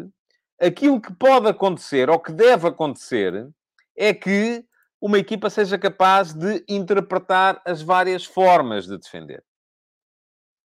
aquilo 0.60 1.00
que 1.00 1.13
pode 1.13 1.48
acontecer, 1.48 2.10
ou 2.10 2.20
que 2.20 2.32
deve 2.32 2.68
acontecer, 2.68 3.48
é 3.96 4.13
que 4.13 4.65
uma 5.00 5.20
equipa 5.20 5.50
seja 5.50 5.78
capaz 5.78 6.34
de 6.34 6.65
interpretar 6.68 7.62
as 7.65 7.82
várias 7.82 8.26
formas 8.26 8.88
de 8.88 8.98
defender. 8.98 9.44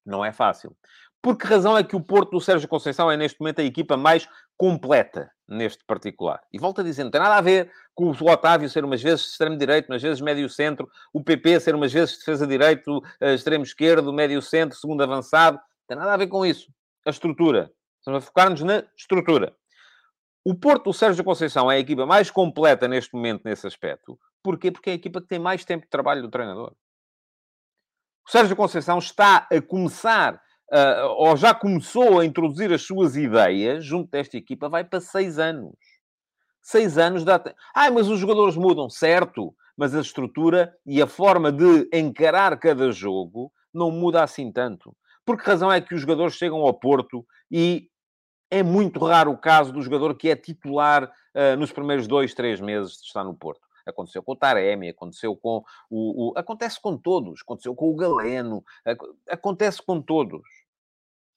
Não 0.04 0.24
é 0.24 0.32
fácil. 0.32 0.74
Por 1.22 1.36
que 1.36 1.46
razão 1.46 1.76
é 1.76 1.84
que 1.84 1.96
o 1.96 2.00
Porto 2.02 2.32
do 2.32 2.40
Sérgio 2.40 2.68
Conceição 2.68 3.10
é 3.10 3.16
neste 3.16 3.40
momento 3.40 3.60
a 3.60 3.64
equipa 3.64 3.96
mais 3.96 4.28
completa 4.56 5.30
neste 5.48 5.84
particular? 5.84 6.42
E 6.52 6.58
volto 6.58 6.80
a 6.80 6.84
dizer, 6.84 7.04
não 7.04 7.10
tem 7.10 7.20
nada 7.20 7.36
a 7.36 7.40
ver 7.40 7.70
com 7.94 8.10
o 8.10 8.30
Otávio 8.30 8.68
ser 8.68 8.84
umas 8.84 9.02
vezes 9.02 9.26
extremo-direito, 9.30 9.88
umas 9.90 10.02
vezes 10.02 10.20
médio-centro, 10.20 10.88
o 11.12 11.22
PP 11.22 11.60
ser 11.60 11.74
umas 11.74 11.92
vezes 11.92 12.18
defesa-direito, 12.18 13.02
eh, 13.20 13.34
extremo-esquerdo, 13.34 14.12
médio-centro, 14.12 14.78
segundo 14.78 15.02
avançado. 15.02 15.58
Tem 15.86 15.96
nada 15.96 16.12
a 16.12 16.16
ver 16.16 16.28
com 16.28 16.44
isso. 16.44 16.72
A 17.06 17.10
estrutura. 17.10 17.70
Estamos 17.98 18.22
a 18.22 18.26
focar-nos 18.26 18.62
na 18.62 18.84
estrutura. 18.96 19.54
O 20.44 20.54
Porto 20.54 20.84
do 20.84 20.92
Sérgio 20.92 21.24
Conceição 21.24 21.70
é 21.70 21.76
a 21.76 21.80
equipa 21.80 22.04
mais 22.04 22.30
completa 22.30 22.86
neste 22.86 23.14
momento 23.14 23.42
nesse 23.44 23.66
aspecto. 23.66 24.18
Porquê? 24.42 24.70
Porque 24.70 24.90
é 24.90 24.92
a 24.92 24.96
equipa 24.96 25.20
que 25.22 25.28
tem 25.28 25.38
mais 25.38 25.64
tempo 25.64 25.84
de 25.84 25.90
trabalho 25.90 26.20
do 26.20 26.30
treinador. 26.30 26.74
O 28.26 28.30
Sérgio 28.30 28.54
Conceição 28.54 28.98
está 28.98 29.48
a 29.50 29.62
começar 29.62 30.34
uh, 30.34 31.06
ou 31.16 31.36
já 31.36 31.54
começou 31.54 32.20
a 32.20 32.24
introduzir 32.24 32.72
as 32.72 32.82
suas 32.82 33.16
ideias 33.16 33.84
junto 33.84 34.10
desta 34.10 34.36
equipa, 34.36 34.68
vai 34.68 34.84
para 34.84 35.00
seis 35.00 35.38
anos. 35.38 35.74
Seis 36.60 36.98
anos 36.98 37.24
dá. 37.24 37.42
Ah, 37.74 37.90
mas 37.90 38.08
os 38.08 38.18
jogadores 38.18 38.56
mudam, 38.56 38.88
certo, 38.88 39.54
mas 39.76 39.94
a 39.94 40.00
estrutura 40.00 40.74
e 40.86 41.00
a 41.00 41.06
forma 41.06 41.52
de 41.52 41.88
encarar 41.92 42.58
cada 42.58 42.90
jogo 42.90 43.52
não 43.72 43.90
muda 43.90 44.22
assim 44.22 44.50
tanto. 44.50 44.96
Por 45.24 45.38
que 45.38 45.48
razão 45.48 45.72
é 45.72 45.80
que 45.80 45.94
os 45.94 46.00
jogadores 46.00 46.34
chegam 46.34 46.60
ao 46.60 46.74
Porto 46.74 47.26
e 47.50 47.88
é 48.50 48.62
muito 48.62 49.04
raro 49.04 49.32
o 49.32 49.38
caso 49.38 49.72
do 49.72 49.82
jogador 49.82 50.14
que 50.16 50.28
é 50.28 50.36
titular 50.36 51.04
uh, 51.04 51.56
nos 51.58 51.72
primeiros 51.72 52.06
dois, 52.06 52.34
três 52.34 52.60
meses 52.60 52.98
de 52.98 53.06
estar 53.06 53.24
no 53.24 53.34
Porto? 53.34 53.64
Aconteceu 53.86 54.22
com 54.22 54.32
o 54.32 54.36
Taremi, 54.36 54.88
aconteceu 54.88 55.36
com 55.36 55.62
o, 55.90 56.30
o, 56.30 56.38
Acontece 56.38 56.80
com 56.80 56.96
todos. 56.96 57.42
Aconteceu 57.42 57.74
com 57.74 57.90
o 57.90 57.96
Galeno. 57.96 58.64
Acontece 59.28 59.82
com 59.82 60.00
todos. 60.00 60.42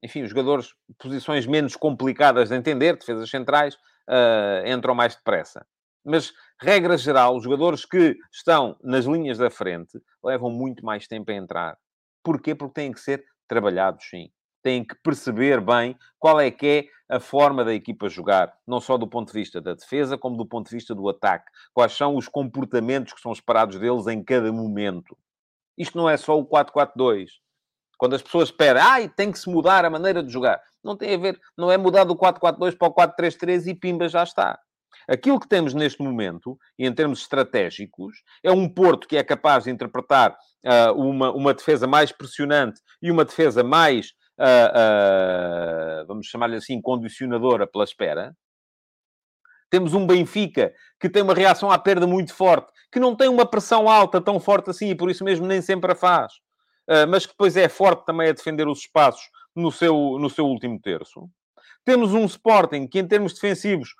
Enfim, 0.02 0.24
os 0.24 0.30
jogadores, 0.30 0.74
posições 0.98 1.46
menos 1.46 1.76
complicadas 1.76 2.50
de 2.50 2.56
entender, 2.56 2.96
defesas 2.96 3.30
centrais, 3.30 3.76
uh, 3.76 4.66
entram 4.66 4.96
mais 4.96 5.16
depressa. 5.16 5.66
Mas, 6.06 6.32
regra 6.62 6.98
geral, 6.98 7.36
os 7.36 7.44
jogadores 7.44 7.84
que 7.84 8.16
estão 8.32 8.78
nas 8.82 9.06
linhas 9.06 9.38
da 9.38 9.50
frente 9.50 10.00
levam 10.24 10.50
muito 10.50 10.86
mais 10.86 11.06
tempo 11.08 11.32
a 11.32 11.36
entrar. 11.36 11.78
Porquê? 12.24 12.56
Porque 12.56 12.76
têm 12.76 12.94
que 12.94 13.02
ser 13.02 13.26
trabalhados, 13.48 14.06
sim 14.10 14.30
têm 14.68 14.84
que 14.84 14.96
perceber 14.96 15.62
bem 15.62 15.98
qual 16.20 16.42
é 16.42 16.52
que 16.52 16.68
é 17.10 17.16
a 17.16 17.22
forma 17.22 17.64
da 17.64 17.74
equipa 17.74 18.10
jogar, 18.10 18.54
não 18.68 18.82
só 18.82 18.98
do 18.98 19.08
ponto 19.08 19.32
de 19.32 19.40
vista 19.40 19.62
da 19.62 19.74
defesa, 19.74 20.18
como 20.18 20.36
do 20.36 20.46
ponto 20.46 20.68
de 20.68 20.76
vista 20.76 20.94
do 20.94 21.08
ataque. 21.08 21.50
Quais 21.74 21.94
são 21.94 22.18
os 22.18 22.28
comportamentos 22.28 23.14
que 23.14 23.22
são 23.22 23.32
esperados 23.32 23.80
deles 23.80 24.08
em 24.08 24.22
cada 24.22 24.52
momento. 24.52 25.18
Isto 25.78 25.98
não 25.98 26.10
é 26.10 26.18
só 26.18 26.38
o 26.38 26.46
4-4-2. 26.46 27.30
Quando 27.98 28.16
as 28.16 28.22
pessoas 28.22 28.50
esperam, 28.50 28.82
ai, 28.84 29.08
tem 29.08 29.32
que 29.32 29.40
se 29.40 29.50
mudar 29.50 29.86
a 29.86 29.90
maneira 29.90 30.22
de 30.22 30.32
jogar. 30.32 30.62
Não 30.84 30.98
tem 30.98 31.16
a 31.16 31.18
ver, 31.18 31.40
não 31.58 31.72
é 31.72 31.78
mudar 31.78 32.04
do 32.04 32.16
4-4-2 32.16 32.78
para 32.78 32.90
o 32.90 32.94
4-3-3 32.94 33.68
e 33.68 33.74
pimba, 33.74 34.10
já 34.10 34.24
está. 34.24 34.60
Aquilo 35.08 35.40
que 35.40 35.48
temos 35.48 35.74
neste 35.74 36.02
momento, 36.02 36.58
em 36.78 36.94
termos 36.94 37.22
estratégicos, 37.22 38.18
é 38.44 38.52
um 38.52 38.68
Porto 38.68 39.08
que 39.08 39.16
é 39.16 39.24
capaz 39.24 39.64
de 39.64 39.72
interpretar 39.72 40.36
uh, 40.66 40.94
uma, 40.94 41.32
uma 41.32 41.54
defesa 41.54 41.88
mais 41.88 42.12
pressionante 42.12 42.82
e 43.02 43.10
uma 43.10 43.24
defesa 43.24 43.64
mais 43.64 44.14
uh, 44.38 46.04
uh, 46.04 46.08
vamos 46.08 46.28
chamar-lhe 46.28 46.58
assim, 46.58 46.82
condicionadora 46.82 47.66
pela 47.66 47.84
espera. 47.84 48.36
Temos 49.70 49.94
um 49.94 50.06
Benfica 50.06 50.74
que 51.00 51.10
tem 51.10 51.24
uma 51.24 51.34
reação 51.34 51.72
à 51.72 51.78
perda 51.78 52.08
muito 52.08 52.34
forte, 52.34 52.72
que 52.92 53.00
não 53.00 53.16
tem 53.16 53.28
uma 53.28 53.46
pressão 53.46 53.90
alta 53.90 54.22
tão 54.22 54.40
forte 54.40 54.70
assim 54.70 54.90
e 54.90 54.96
por 54.96 55.10
isso 55.10 55.24
mesmo 55.24 55.46
nem 55.46 55.62
sempre 55.62 55.92
a 55.92 55.96
faz, 55.96 56.32
mas 57.10 57.26
que 57.26 57.34
depois 57.34 57.58
é 57.58 57.68
forte 57.68 58.06
também 58.06 58.30
a 58.30 58.32
defender 58.32 58.66
os 58.66 58.80
espaços 58.80 59.30
no 59.54 59.70
seu, 59.70 60.18
no 60.20 60.30
seu 60.30 60.46
último 60.46 60.80
terço. 60.80 61.30
Temos 61.84 62.14
um 62.14 62.26
Sporting 62.26 62.88
que, 62.88 63.00
em 63.00 63.08
termos 63.08 63.34
defensivos, 63.34 63.96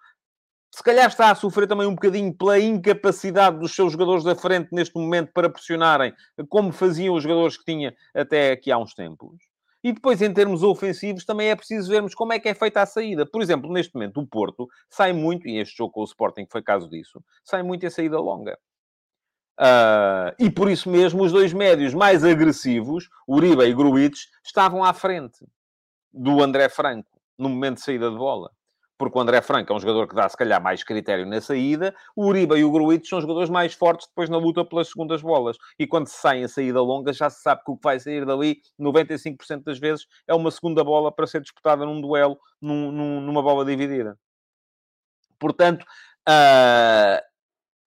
se 0.78 0.84
calhar 0.84 1.08
está 1.08 1.32
a 1.32 1.36
sofrer 1.36 1.68
também 1.68 1.88
um 1.88 1.96
bocadinho 1.96 2.32
pela 2.32 2.60
incapacidade 2.60 3.58
dos 3.58 3.74
seus 3.74 3.94
jogadores 3.94 4.24
da 4.24 4.36
frente 4.36 4.72
neste 4.72 4.96
momento 4.96 5.32
para 5.34 5.50
pressionarem 5.50 6.14
como 6.50 6.72
faziam 6.72 7.16
os 7.16 7.24
jogadores 7.24 7.58
que 7.58 7.66
tinha 7.66 7.96
até 8.14 8.52
aqui 8.52 8.72
há 8.72 8.78
uns 8.78 8.94
tempos. 8.94 9.40
E 9.84 9.92
depois, 9.92 10.22
em 10.22 10.32
termos 10.32 10.62
ofensivos, 10.62 11.26
também 11.26 11.50
é 11.50 11.56
preciso 11.56 11.90
vermos 11.90 12.14
como 12.14 12.32
é 12.32 12.38
que 12.38 12.48
é 12.48 12.54
feita 12.54 12.84
a 12.84 12.86
saída. 12.86 13.26
Por 13.26 13.42
exemplo, 13.42 13.74
neste 13.74 13.96
momento, 13.96 14.20
o 14.20 14.28
Porto 14.28 14.68
sai 14.88 15.14
muito, 15.14 15.48
e 15.48 15.58
este 15.58 15.76
jogo 15.76 15.94
com 15.94 16.02
o 16.02 16.04
Sporting 16.04 16.46
foi 16.48 16.62
caso 16.62 16.88
disso, 16.88 17.24
sai 17.44 17.64
muito 17.64 17.84
em 17.84 17.90
saída 17.90 18.20
longa. 18.20 18.56
Uh, 19.60 20.30
e 20.38 20.48
por 20.48 20.70
isso 20.70 20.92
mesmo, 20.92 21.24
os 21.24 21.32
dois 21.32 21.54
médios 21.54 21.96
mais 21.96 22.24
agressivos, 22.24 23.10
Uribe 23.28 23.64
e 23.64 23.74
Gruitch, 23.74 24.26
estavam 24.46 24.84
à 24.84 24.94
frente 24.94 25.44
do 26.14 26.44
André 26.44 26.70
Franco, 26.70 27.20
no 27.36 27.50
momento 27.50 27.78
de 27.78 27.82
saída 27.82 28.12
de 28.12 28.18
bola 28.18 28.52
porque 28.98 29.18
o 29.18 29.22
André 29.22 29.42
Franco 29.42 29.72
é 29.72 29.76
um 29.76 29.80
jogador 29.80 30.08
que 30.08 30.16
dá, 30.16 30.28
se 30.28 30.36
calhar, 30.36 30.62
mais 30.62 30.84
critério 30.84 31.26
na 31.26 31.40
saída. 31.40 31.96
O 32.16 32.26
Uribe 32.26 32.56
e 32.56 32.64
o 32.64 32.72
Gruitch 32.72 33.08
são 33.08 33.22
jogadores 33.22 33.50
mais 33.50 33.74
fortes 33.74 34.08
depois 34.08 34.30
na 34.30 34.38
luta 34.38 34.66
pelas 34.66 34.88
segundas 34.90 35.22
bolas. 35.22 35.58
E 35.78 35.86
quando 35.86 36.08
se 36.08 36.18
saem 36.18 36.44
a 36.44 36.48
saída 36.48 36.82
longa, 36.82 37.14
já 37.14 37.30
se 37.30 37.42
sabe 37.42 37.64
que 37.64 37.72
o 37.72 37.78
que 37.78 37.84
vai 37.84 38.00
sair 38.00 38.26
dali, 38.26 38.60
95% 38.80 39.64
das 39.64 39.78
vezes, 39.78 40.08
é 40.28 40.34
uma 40.34 40.50
segunda 40.50 40.84
bola 40.84 41.12
para 41.12 41.28
ser 41.28 41.42
disputada 41.42 41.86
num 41.86 42.02
duelo, 42.02 42.40
num, 42.60 42.92
num, 42.92 43.22
numa 43.22 43.44
bola 43.44 43.64
dividida. 43.64 44.18
Portanto, 45.40 45.86
uh, 46.28 47.22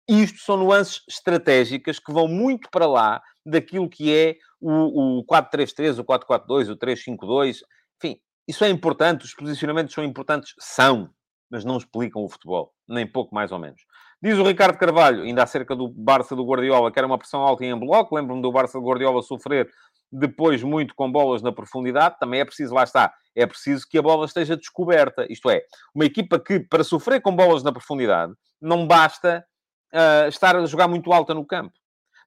isto 0.09 0.41
são 0.41 0.57
nuances 0.57 1.03
estratégicas 1.09 1.99
que 1.99 2.13
vão 2.13 2.27
muito 2.27 2.69
para 2.71 2.87
lá 2.87 3.23
daquilo 3.45 3.89
que 3.89 4.13
é 4.13 4.37
o, 4.61 5.21
o 5.21 5.25
4-3-3, 5.25 6.01
o 6.01 6.05
4-4-2, 6.05 6.73
o 6.73 6.77
3-5-2. 6.77 7.59
Enfim, 7.97 8.21
isso 8.47 8.65
é 8.65 8.69
importante, 8.69 9.25
os 9.25 9.35
posicionamentos 9.35 9.95
são 9.95 10.05
importantes? 10.05 10.55
São, 10.59 11.11
mas 11.51 11.65
não 11.65 11.77
explicam 11.77 12.25
o 12.25 12.29
futebol, 12.29 12.73
nem 12.89 13.07
pouco 13.07 13.35
mais 13.35 13.53
ou 13.53 13.59
menos. 13.59 13.83
Diz 14.23 14.39
o 14.39 14.45
Ricardo 14.45 14.79
Carvalho, 14.79 15.23
ainda 15.23 15.43
acerca 15.43 15.77
do 15.77 15.89
Barça 15.89 16.35
do 16.35 16.45
Guardiola, 16.45 16.91
que 16.91 16.99
era 16.99 17.07
uma 17.07 17.19
pressão 17.19 17.43
alta 17.43 17.65
em 17.65 17.79
bloco. 17.79 18.15
Lembro-me 18.15 18.41
do 18.41 18.51
Barça 18.51 18.79
do 18.79 18.85
Guardiola 18.85 19.23
sofrer 19.23 19.69
depois 20.11 20.63
muito 20.63 20.95
com 20.95 21.11
bolas 21.11 21.43
na 21.43 21.53
profundidade. 21.53 22.17
Também 22.19 22.41
é 22.41 22.45
preciso, 22.45 22.75
lá 22.75 22.85
está, 22.85 23.13
é 23.35 23.45
preciso 23.47 23.87
que 23.89 23.99
a 23.99 24.03
bola 24.03 24.25
esteja 24.25 24.57
descoberta. 24.57 25.27
Isto 25.31 25.51
é, 25.51 25.63
uma 25.95 26.05
equipa 26.05 26.39
que, 26.41 26.61
para 26.61 26.83
sofrer 26.83 27.21
com 27.21 27.35
bolas 27.37 27.63
na 27.63 27.73
profundidade, 27.73 28.33
não 28.61 28.87
basta 28.87 29.45
uh, 29.93 30.29
estar 30.29 30.57
a 30.57 30.65
jogar 30.65 30.89
muito 30.89 31.13
alta 31.13 31.35
no 31.35 31.45
campo 31.45 31.75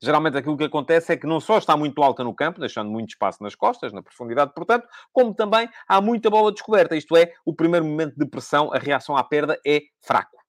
geralmente 0.01 0.37
aquilo 0.37 0.57
que 0.57 0.63
acontece 0.63 1.13
é 1.13 1.17
que 1.17 1.27
não 1.27 1.39
só 1.39 1.57
está 1.57 1.75
muito 1.75 2.01
alta 2.01 2.23
no 2.23 2.33
campo, 2.33 2.59
deixando 2.59 2.89
muito 2.89 3.09
espaço 3.09 3.43
nas 3.43 3.55
costas, 3.55 3.93
na 3.93 4.01
profundidade, 4.01 4.53
portanto, 4.53 4.87
como 5.11 5.33
também 5.33 5.69
há 5.87 6.01
muita 6.01 6.29
bola 6.29 6.51
descoberta. 6.51 6.95
Isto 6.95 7.17
é, 7.17 7.33
o 7.45 7.53
primeiro 7.53 7.85
momento 7.85 8.15
de 8.17 8.25
pressão, 8.25 8.73
a 8.73 8.77
reação 8.77 9.15
à 9.15 9.23
perda 9.23 9.59
é 9.65 9.81
fraco. 10.01 10.39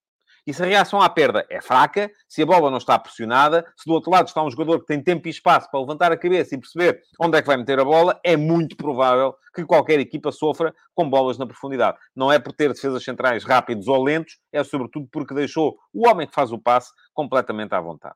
E 0.45 0.53
se 0.53 0.63
a 0.63 0.65
reação 0.65 0.99
à 0.99 1.07
perda 1.07 1.45
é 1.51 1.61
fraca, 1.61 2.11
se 2.27 2.41
a 2.41 2.45
bola 2.45 2.71
não 2.71 2.79
está 2.79 2.97
pressionada, 2.97 3.63
se 3.77 3.85
do 3.85 3.93
outro 3.93 4.09
lado 4.09 4.27
está 4.27 4.43
um 4.43 4.49
jogador 4.49 4.79
que 4.79 4.87
tem 4.87 5.01
tempo 5.01 5.27
e 5.27 5.31
espaço 5.31 5.69
para 5.69 5.79
levantar 5.79 6.11
a 6.11 6.17
cabeça 6.17 6.55
e 6.55 6.57
perceber 6.57 6.99
onde 7.19 7.37
é 7.37 7.41
que 7.41 7.47
vai 7.47 7.57
meter 7.57 7.79
a 7.79 7.85
bola, 7.85 8.19
é 8.23 8.35
muito 8.35 8.75
provável 8.75 9.35
que 9.53 9.63
qualquer 9.63 9.99
equipa 9.99 10.31
sofra 10.31 10.73
com 10.95 11.07
bolas 11.07 11.37
na 11.37 11.45
profundidade. 11.45 11.97
Não 12.15 12.31
é 12.31 12.39
por 12.39 12.53
ter 12.53 12.73
defesas 12.73 13.03
centrais 13.03 13.43
rápidos 13.43 13.87
ou 13.87 14.03
lentos, 14.03 14.39
é 14.51 14.63
sobretudo 14.63 15.07
porque 15.11 15.35
deixou 15.35 15.77
o 15.93 16.07
homem 16.07 16.25
que 16.25 16.33
faz 16.33 16.51
o 16.51 16.57
passe 16.57 16.91
completamente 17.13 17.75
à 17.75 17.79
vontade. 17.79 18.15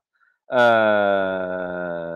Uh... 0.52 2.16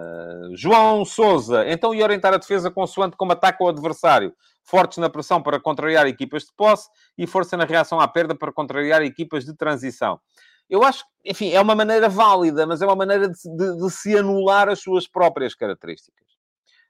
João 0.55 1.05
Souza, 1.05 1.65
então 1.67 1.93
e 1.93 2.01
orientar 2.01 2.33
a 2.33 2.37
defesa 2.37 2.71
consoante 2.71 3.15
como 3.15 3.31
ataca 3.31 3.63
o 3.63 3.67
adversário. 3.67 4.33
Fortes 4.63 4.97
na 4.97 5.09
pressão 5.09 5.41
para 5.41 5.59
contrariar 5.59 6.05
equipas 6.07 6.43
de 6.43 6.53
posse 6.55 6.89
e 7.17 7.25
força 7.25 7.57
na 7.57 7.65
reação 7.65 7.99
à 7.99 8.07
perda 8.07 8.35
para 8.35 8.51
contrariar 8.51 9.01
equipas 9.01 9.45
de 9.45 9.55
transição. 9.55 10.19
Eu 10.69 10.83
acho 10.83 11.03
que, 11.03 11.31
enfim, 11.31 11.51
é 11.51 11.59
uma 11.59 11.73
maneira 11.73 12.07
válida, 12.07 12.67
mas 12.67 12.81
é 12.81 12.85
uma 12.85 12.95
maneira 12.95 13.27
de, 13.27 13.35
de, 13.35 13.77
de 13.77 13.89
se 13.89 14.15
anular 14.15 14.69
as 14.69 14.79
suas 14.79 15.07
próprias 15.07 15.55
características. 15.55 16.27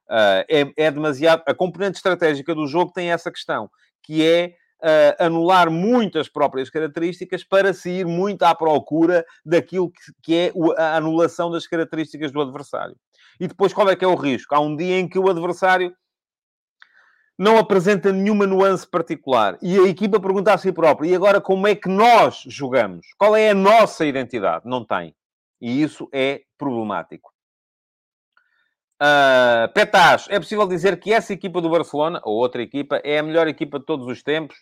Uh, 0.10 0.44
é, 0.50 0.74
é 0.76 0.92
demasiado. 0.92 1.44
A 1.46 1.54
componente 1.54 1.98
estratégica 1.98 2.54
do 2.54 2.68
jogo 2.68 2.92
tem 2.92 3.12
essa 3.12 3.32
questão, 3.32 3.70
que 4.04 4.26
é 4.26 4.56
uh, 4.82 5.24
anular 5.24 5.70
muitas 5.70 6.28
próprias 6.28 6.70
características 6.70 7.44
para 7.44 7.74
se 7.74 7.90
ir 7.90 8.06
muito 8.06 8.44
à 8.44 8.54
procura 8.56 9.26
daquilo 9.46 9.92
que, 9.92 10.00
que 10.22 10.36
é 10.36 10.54
a 10.78 10.98
anulação 10.98 11.52
das 11.52 11.68
características 11.68 12.32
do 12.32 12.42
adversário. 12.42 12.96
E 13.40 13.48
depois 13.48 13.74
qual 13.74 13.90
é 13.90 13.96
que 13.96 14.04
é 14.04 14.08
o 14.08 14.16
risco? 14.16 14.54
Há 14.54 14.60
um 14.60 14.76
dia 14.76 15.00
em 15.00 15.08
que 15.08 15.20
o 15.20 15.30
adversário 15.30 15.96
não 17.38 17.58
apresenta 17.58 18.12
nenhuma 18.12 18.46
nuance 18.46 18.86
particular. 18.86 19.58
E 19.62 19.80
a 19.80 19.88
equipa 19.88 20.20
pergunta 20.20 20.54
a 20.54 20.58
si 20.58 20.74
própria, 20.74 21.10
e 21.10 21.16
agora 21.16 21.40
como 21.40 21.66
é 21.68 21.74
que 21.74 21.88
nós 21.88 22.44
jogamos? 22.46 23.08
Qual 23.18 23.34
é 23.34 23.52
a 23.52 23.56
nossa 23.56 24.06
identidade? 24.06 24.68
Não 24.68 24.84
tem. 24.84 25.16
E 25.62 25.82
isso 25.82 26.10
é 26.12 26.42
problemático. 26.58 27.32
Uh, 29.02 29.72
é 30.30 30.40
possível 30.40 30.68
dizer 30.68 31.00
que 31.00 31.14
essa 31.14 31.32
equipa 31.32 31.62
do 31.62 31.70
Barcelona, 31.70 32.20
ou 32.24 32.36
outra 32.36 32.62
equipa, 32.62 33.02
é 33.04 33.20
a 33.20 33.24
melhor 33.24 33.48
equipa 33.48 33.80
de 33.80 33.86
todos 33.86 34.08
os 34.08 34.22
tempos? 34.22 34.58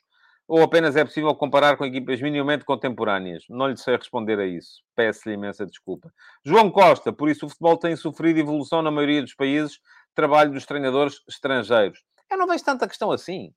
Ou 0.47 0.61
apenas 0.63 0.95
é 0.95 1.03
possível 1.03 1.33
comparar 1.35 1.75
com 1.75 1.83
equipas 1.83 2.21
minimamente 2.21 2.63
contemporâneas? 2.63 3.43
Não 3.49 3.67
lhe 3.67 3.75
sei 3.75 3.97
responder 3.97 4.39
a 4.39 4.45
isso. 4.45 4.81
Peço-lhe 4.95 5.35
imensa 5.35 5.65
desculpa. 5.65 6.13
João 6.45 6.71
Costa, 6.71 7.11
por 7.11 7.29
isso 7.29 7.45
o 7.45 7.49
futebol 7.49 7.75
tem 7.75 7.95
sofrido 7.95 8.39
evolução 8.39 8.81
na 8.81 8.89
maioria 8.89 9.21
dos 9.21 9.33
países, 9.33 9.79
trabalho 10.15 10.51
dos 10.51 10.65
treinadores 10.65 11.21
estrangeiros. 11.27 11.99
Eu 12.31 12.37
não 12.37 12.47
vejo 12.47 12.63
tanta 12.63 12.87
questão 12.87 13.11
assim. 13.11 13.53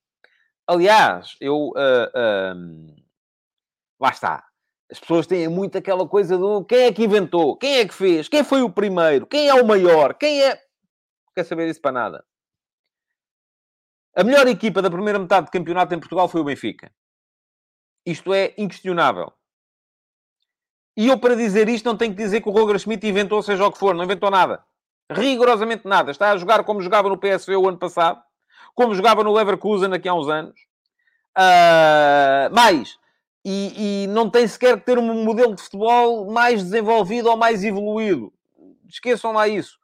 Aliás, 0.66 1.36
eu... 1.40 1.68
Uh, 1.68 2.56
uh, 2.56 2.96
lá 4.00 4.08
está. 4.08 4.44
As 4.90 4.98
pessoas 4.98 5.26
têm 5.26 5.46
muito 5.46 5.78
aquela 5.78 6.08
coisa 6.08 6.36
do 6.36 6.64
quem 6.64 6.86
é 6.86 6.92
que 6.92 7.04
inventou, 7.04 7.56
quem 7.56 7.78
é 7.78 7.86
que 7.86 7.94
fez, 7.94 8.28
quem 8.28 8.42
foi 8.42 8.62
o 8.62 8.70
primeiro, 8.70 9.24
quem 9.24 9.48
é 9.48 9.54
o 9.54 9.64
maior, 9.64 10.14
quem 10.14 10.42
é. 10.42 10.60
Quer 11.34 11.44
saber 11.44 11.66
disso 11.66 11.80
para 11.80 11.92
nada. 11.92 12.24
A 14.14 14.24
melhor 14.24 14.46
equipa 14.48 14.82
da 14.82 14.90
primeira 14.90 15.18
metade 15.18 15.46
de 15.46 15.52
campeonato 15.52 15.94
em 15.94 15.98
Portugal 15.98 16.28
foi 16.28 16.40
o 16.40 16.44
Benfica. 16.44 16.92
Isto 18.04 18.34
é 18.34 18.54
inquestionável. 18.58 19.32
E 20.96 21.08
eu, 21.08 21.18
para 21.18 21.36
dizer 21.36 21.68
isto, 21.68 21.86
não 21.86 21.96
tenho 21.96 22.12
que 22.12 22.22
dizer 22.22 22.40
que 22.40 22.48
o 22.48 22.52
Roger 22.52 22.78
Schmidt 22.78 23.06
inventou 23.06 23.42
seja 23.42 23.66
o 23.66 23.72
que 23.72 23.78
for. 23.78 23.94
Não 23.94 24.04
inventou 24.04 24.30
nada. 24.30 24.64
Rigorosamente 25.10 25.86
nada. 25.86 26.10
Está 26.10 26.32
a 26.32 26.36
jogar 26.36 26.64
como 26.64 26.82
jogava 26.82 27.08
no 27.08 27.18
PSV 27.18 27.56
o 27.56 27.68
ano 27.68 27.78
passado. 27.78 28.20
Como 28.74 28.94
jogava 28.94 29.22
no 29.22 29.32
Leverkusen 29.32 29.92
aqui 29.92 30.08
há 30.08 30.14
uns 30.14 30.28
anos. 30.28 30.60
Uh, 31.36 32.52
mais, 32.52 32.98
e, 33.44 34.04
e, 34.04 34.06
não 34.08 34.28
tem 34.28 34.46
sequer 34.46 34.78
que 34.78 34.84
ter 34.84 34.98
um 34.98 35.24
modelo 35.24 35.54
de 35.54 35.62
futebol 35.62 36.30
mais 36.30 36.62
desenvolvido 36.62 37.30
ou 37.30 37.36
mais 37.36 37.64
evoluído. 37.64 38.32
Esqueçam 38.88 39.32
lá 39.32 39.48
isso. 39.48 39.78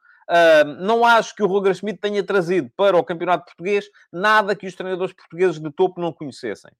Não 0.80 1.04
acho 1.04 1.34
que 1.34 1.42
o 1.42 1.46
Roger 1.46 1.74
Schmidt 1.74 2.00
tenha 2.00 2.22
trazido 2.24 2.70
para 2.76 2.96
o 2.96 3.04
campeonato 3.04 3.44
português 3.44 3.88
nada 4.12 4.56
que 4.56 4.66
os 4.66 4.74
treinadores 4.74 5.14
portugueses 5.14 5.60
de 5.60 5.70
topo 5.70 6.00
não 6.00 6.12
conhecessem. 6.12 6.70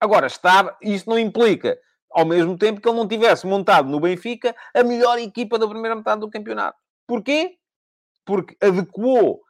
Agora, 0.00 0.26
está, 0.26 0.76
isso 0.82 1.08
não 1.08 1.18
implica, 1.18 1.78
ao 2.10 2.24
mesmo 2.24 2.56
tempo, 2.58 2.80
que 2.80 2.88
ele 2.88 2.96
não 2.96 3.08
tivesse 3.08 3.46
montado 3.46 3.88
no 3.88 4.00
Benfica 4.00 4.54
a 4.74 4.82
melhor 4.82 5.18
equipa 5.18 5.58
da 5.58 5.66
primeira 5.66 5.96
metade 5.96 6.20
do 6.20 6.30
campeonato. 6.30 6.78
Porquê? 7.06 7.56
Porque 8.24 8.56
adequou 8.60 9.42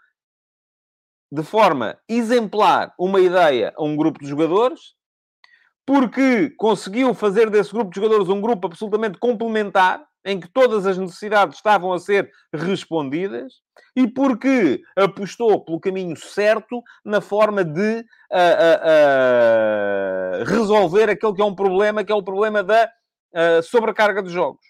de 1.31 1.43
forma 1.43 1.99
exemplar 2.09 2.95
uma 2.99 3.21
ideia 3.21 3.73
a 3.77 3.83
um 3.83 3.97
grupo 3.97 4.21
de 4.21 4.29
jogadores 4.29 4.95
porque 5.85 6.51
conseguiu 6.51 7.13
fazer 7.13 7.51
desse 7.51 7.73
grupo 7.73 7.91
de 7.91 7.97
jogadores 8.01 8.29
um 8.29 8.41
grupo 8.41 8.67
absolutamente 8.67 9.19
complementar, 9.19 10.07
em 10.25 10.41
que 10.41 10.49
todas 10.49 10.87
as 10.87 10.97
necessidades 10.97 11.57
estavam 11.57 11.93
a 11.93 11.99
ser 11.99 12.31
respondidas, 12.53 13.63
e 13.95 14.09
porque 14.09 14.83
apostou 14.97 15.63
pelo 15.65 15.79
caminho 15.79 16.17
certo 16.17 16.83
na 17.05 17.21
forma 17.21 17.63
de 17.63 17.99
uh, 17.99 18.05
uh, 18.33 18.81
uh, 20.41 20.45
resolver 20.45 21.11
aquele 21.11 21.35
que 21.35 21.43
é 21.43 21.45
um 21.45 21.55
problema, 21.55 22.03
que 22.03 22.11
é 22.11 22.15
o 22.15 22.23
problema 22.23 22.63
da 22.63 22.91
sobrecarga 23.65 24.23
de 24.23 24.31
jogos. 24.31 24.65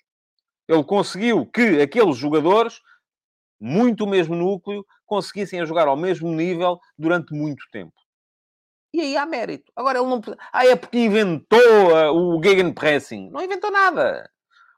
Ele 0.67 0.83
conseguiu 0.83 1.45
que 1.45 1.83
aqueles 1.83 2.17
jogadores, 2.17 2.81
muito 3.61 4.05
o 4.05 4.09
mesmo 4.09 4.35
núcleo, 4.35 4.85
conseguissem 5.05 5.67
jogar 5.67 5.87
ao 5.87 5.97
mesmo 5.97 6.33
nível 6.33 6.81
durante 6.99 7.35
muito 7.35 7.63
tempo. 7.71 7.93
E 8.95 9.01
aí 9.01 9.17
há 9.19 9.27
mérito. 9.27 9.71
Agora, 9.77 9.99
ele 9.99 10.09
não... 10.09 10.23
Ah, 10.51 10.67
é 10.67 10.75
porque 10.77 10.99
inventou 10.99 11.59
o 12.15 12.43
Gegenpressing. 12.43 13.29
Não 13.29 13.43
inventou 13.43 13.71
nada. 13.71 14.31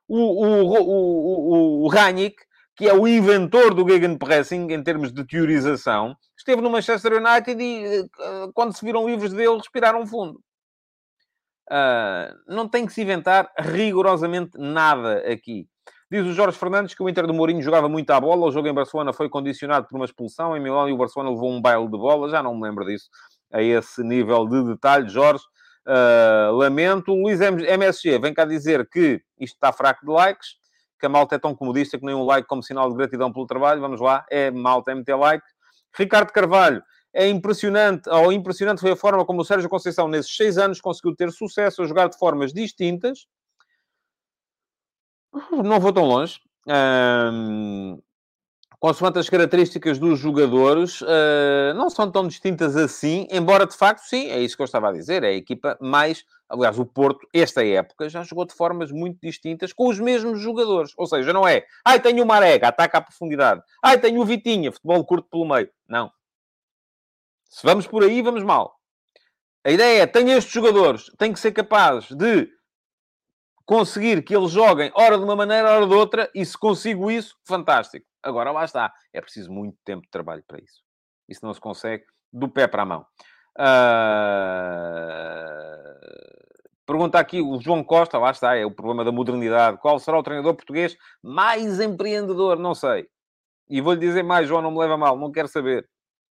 O, 0.08 0.18
o, 0.18 0.62
o, 0.62 1.82
o, 1.82 1.84
o 1.84 1.88
Ranick, 1.88 2.36
que 2.76 2.88
é 2.88 2.94
o 2.94 3.08
inventor 3.08 3.74
do 3.74 3.88
Gegenpressing 3.88 4.70
em 4.70 4.82
termos 4.82 5.12
de 5.12 5.26
teorização, 5.26 6.14
esteve 6.36 6.60
no 6.60 6.70
Manchester 6.70 7.14
United 7.14 7.62
e, 7.62 8.00
uh, 8.00 8.52
quando 8.54 8.76
se 8.76 8.84
viram 8.84 9.08
livros 9.08 9.32
dele, 9.32 9.56
respiraram 9.56 10.06
fundo. 10.06 10.40
Uh, 11.70 12.30
não 12.46 12.68
tem 12.68 12.86
que 12.86 12.92
se 12.92 13.02
inventar 13.02 13.50
rigorosamente 13.58 14.56
nada 14.56 15.18
aqui. 15.30 15.66
Diz 16.08 16.24
o 16.24 16.32
Jorge 16.32 16.56
Fernandes 16.56 16.94
que 16.94 17.02
o 17.02 17.08
Inter 17.08 17.26
do 17.26 17.34
Mourinho 17.34 17.60
jogava 17.60 17.88
muito 17.88 18.10
à 18.10 18.20
bola. 18.20 18.46
O 18.46 18.52
jogo 18.52 18.68
em 18.68 18.74
Barcelona 18.74 19.12
foi 19.12 19.28
condicionado 19.28 19.88
por 19.88 19.96
uma 19.96 20.04
expulsão. 20.04 20.56
Em 20.56 20.60
Milão 20.60 20.88
e 20.88 20.92
o 20.92 20.96
Barcelona 20.96 21.30
levou 21.30 21.50
um 21.50 21.60
baile 21.60 21.86
de 21.86 21.98
bola. 21.98 22.28
Já 22.28 22.40
não 22.42 22.54
me 22.54 22.62
lembro 22.62 22.84
disso 22.84 23.08
a 23.52 23.60
esse 23.60 24.04
nível 24.04 24.46
de 24.46 24.62
detalhe. 24.62 25.08
Jorge, 25.08 25.42
uh, 25.86 26.52
lamento. 26.52 27.14
Luís 27.14 27.40
MSG 27.40 28.18
vem 28.18 28.34
cá 28.34 28.44
dizer 28.44 28.88
que 28.88 29.22
isto 29.38 29.54
está 29.54 29.72
fraco 29.72 30.04
de 30.04 30.12
likes, 30.12 30.56
que 30.98 31.06
a 31.06 31.08
malta 31.08 31.36
é 31.36 31.38
tão 31.38 31.54
comodista 31.54 31.98
que 31.98 32.04
nem 32.04 32.14
um 32.14 32.24
like 32.24 32.48
como 32.48 32.62
sinal 32.62 32.90
de 32.90 32.96
gratidão 32.96 33.32
pelo 33.32 33.46
trabalho. 33.46 33.80
Vamos 33.80 34.00
lá, 34.00 34.24
é 34.30 34.50
malta, 34.50 34.92
é 34.92 34.94
meter 34.94 35.16
like. 35.16 35.44
Ricardo 35.96 36.32
Carvalho, 36.32 36.82
é 37.14 37.28
impressionante, 37.28 38.08
ou 38.10 38.30
impressionante 38.30 38.80
foi 38.80 38.92
a 38.92 38.96
forma 38.96 39.24
como 39.24 39.40
o 39.40 39.44
Sérgio 39.44 39.70
Conceição, 39.70 40.06
nesses 40.06 40.36
seis 40.36 40.58
anos, 40.58 40.80
conseguiu 40.80 41.16
ter 41.16 41.32
sucesso 41.32 41.82
a 41.82 41.86
jogar 41.86 42.08
de 42.08 42.18
formas 42.18 42.52
distintas. 42.52 43.26
Não 45.50 45.80
vou 45.80 45.92
tão 45.92 46.04
longe. 46.04 46.38
Consoante 48.78 49.18
as 49.18 49.28
características 49.28 49.98
dos 49.98 50.18
jogadores, 50.18 51.00
uh, 51.00 51.74
não 51.74 51.88
são 51.90 52.10
tão 52.10 52.26
distintas 52.26 52.76
assim, 52.76 53.26
embora 53.30 53.66
de 53.66 53.76
facto, 53.76 54.00
sim, 54.00 54.28
é 54.28 54.40
isso 54.40 54.56
que 54.56 54.62
eu 54.62 54.66
estava 54.66 54.88
a 54.88 54.92
dizer, 54.92 55.22
é 55.22 55.28
a 55.28 55.32
equipa 55.32 55.76
mais. 55.80 56.24
Aliás, 56.48 56.78
o 56.78 56.86
Porto, 56.86 57.26
esta 57.34 57.64
época, 57.64 58.08
já 58.08 58.22
jogou 58.22 58.44
de 58.44 58.54
formas 58.54 58.92
muito 58.92 59.18
distintas 59.20 59.72
com 59.72 59.88
os 59.88 59.98
mesmos 59.98 60.40
jogadores. 60.40 60.92
Ou 60.96 61.06
seja, 61.06 61.32
não 61.32 61.46
é, 61.46 61.64
ai, 61.84 62.00
tenho 62.00 62.22
o 62.22 62.26
Marega, 62.26 62.68
ataca 62.68 62.98
à 62.98 63.00
profundidade, 63.00 63.62
ai, 63.82 63.98
tenho 63.98 64.20
o 64.20 64.24
Vitinha, 64.24 64.70
futebol 64.70 65.04
curto 65.04 65.28
pelo 65.28 65.48
meio. 65.48 65.68
Não. 65.88 66.10
Se 67.48 67.66
vamos 67.66 67.86
por 67.86 68.04
aí, 68.04 68.22
vamos 68.22 68.44
mal. 68.44 68.76
A 69.64 69.70
ideia 69.70 70.02
é, 70.02 70.06
tenho 70.06 70.30
estes 70.30 70.52
jogadores, 70.52 71.10
tenho 71.18 71.34
que 71.34 71.40
ser 71.40 71.50
capaz 71.50 72.06
de 72.10 72.48
conseguir 73.66 74.22
que 74.22 74.34
eles 74.34 74.52
joguem, 74.52 74.90
ora 74.94 75.18
de 75.18 75.24
uma 75.24 75.36
maneira, 75.36 75.70
ora 75.70 75.86
de 75.86 75.94
outra, 75.94 76.30
e 76.34 76.46
se 76.46 76.56
consigo 76.56 77.10
isso, 77.10 77.36
fantástico. 77.44 78.06
Agora 78.22 78.52
lá 78.52 78.64
está. 78.64 78.92
É 79.12 79.20
preciso 79.20 79.52
muito 79.52 79.76
tempo 79.84 80.02
de 80.02 80.10
trabalho 80.10 80.42
para 80.46 80.58
isso. 80.58 80.80
Isso 81.28 81.44
não 81.44 81.52
se 81.52 81.60
consegue 81.60 82.04
do 82.32 82.48
pé 82.48 82.66
para 82.68 82.82
a 82.82 82.86
mão. 82.86 83.04
Uh... 83.58 83.66
Pergunta 86.86 87.18
aqui 87.18 87.42
o 87.42 87.60
João 87.60 87.82
Costa, 87.82 88.16
lá 88.16 88.30
está, 88.30 88.54
é 88.56 88.64
o 88.64 88.70
problema 88.70 89.04
da 89.04 89.10
modernidade. 89.10 89.78
Qual 89.78 89.98
será 89.98 90.16
o 90.16 90.22
treinador 90.22 90.54
português 90.54 90.96
mais 91.20 91.80
empreendedor? 91.80 92.56
Não 92.60 92.74
sei. 92.74 93.08
E 93.68 93.80
vou-lhe 93.80 93.98
dizer 93.98 94.22
mais, 94.22 94.46
João, 94.46 94.62
não 94.62 94.70
me 94.70 94.78
leva 94.78 94.96
mal, 94.96 95.18
não 95.18 95.32
quero 95.32 95.48
saber. 95.48 95.88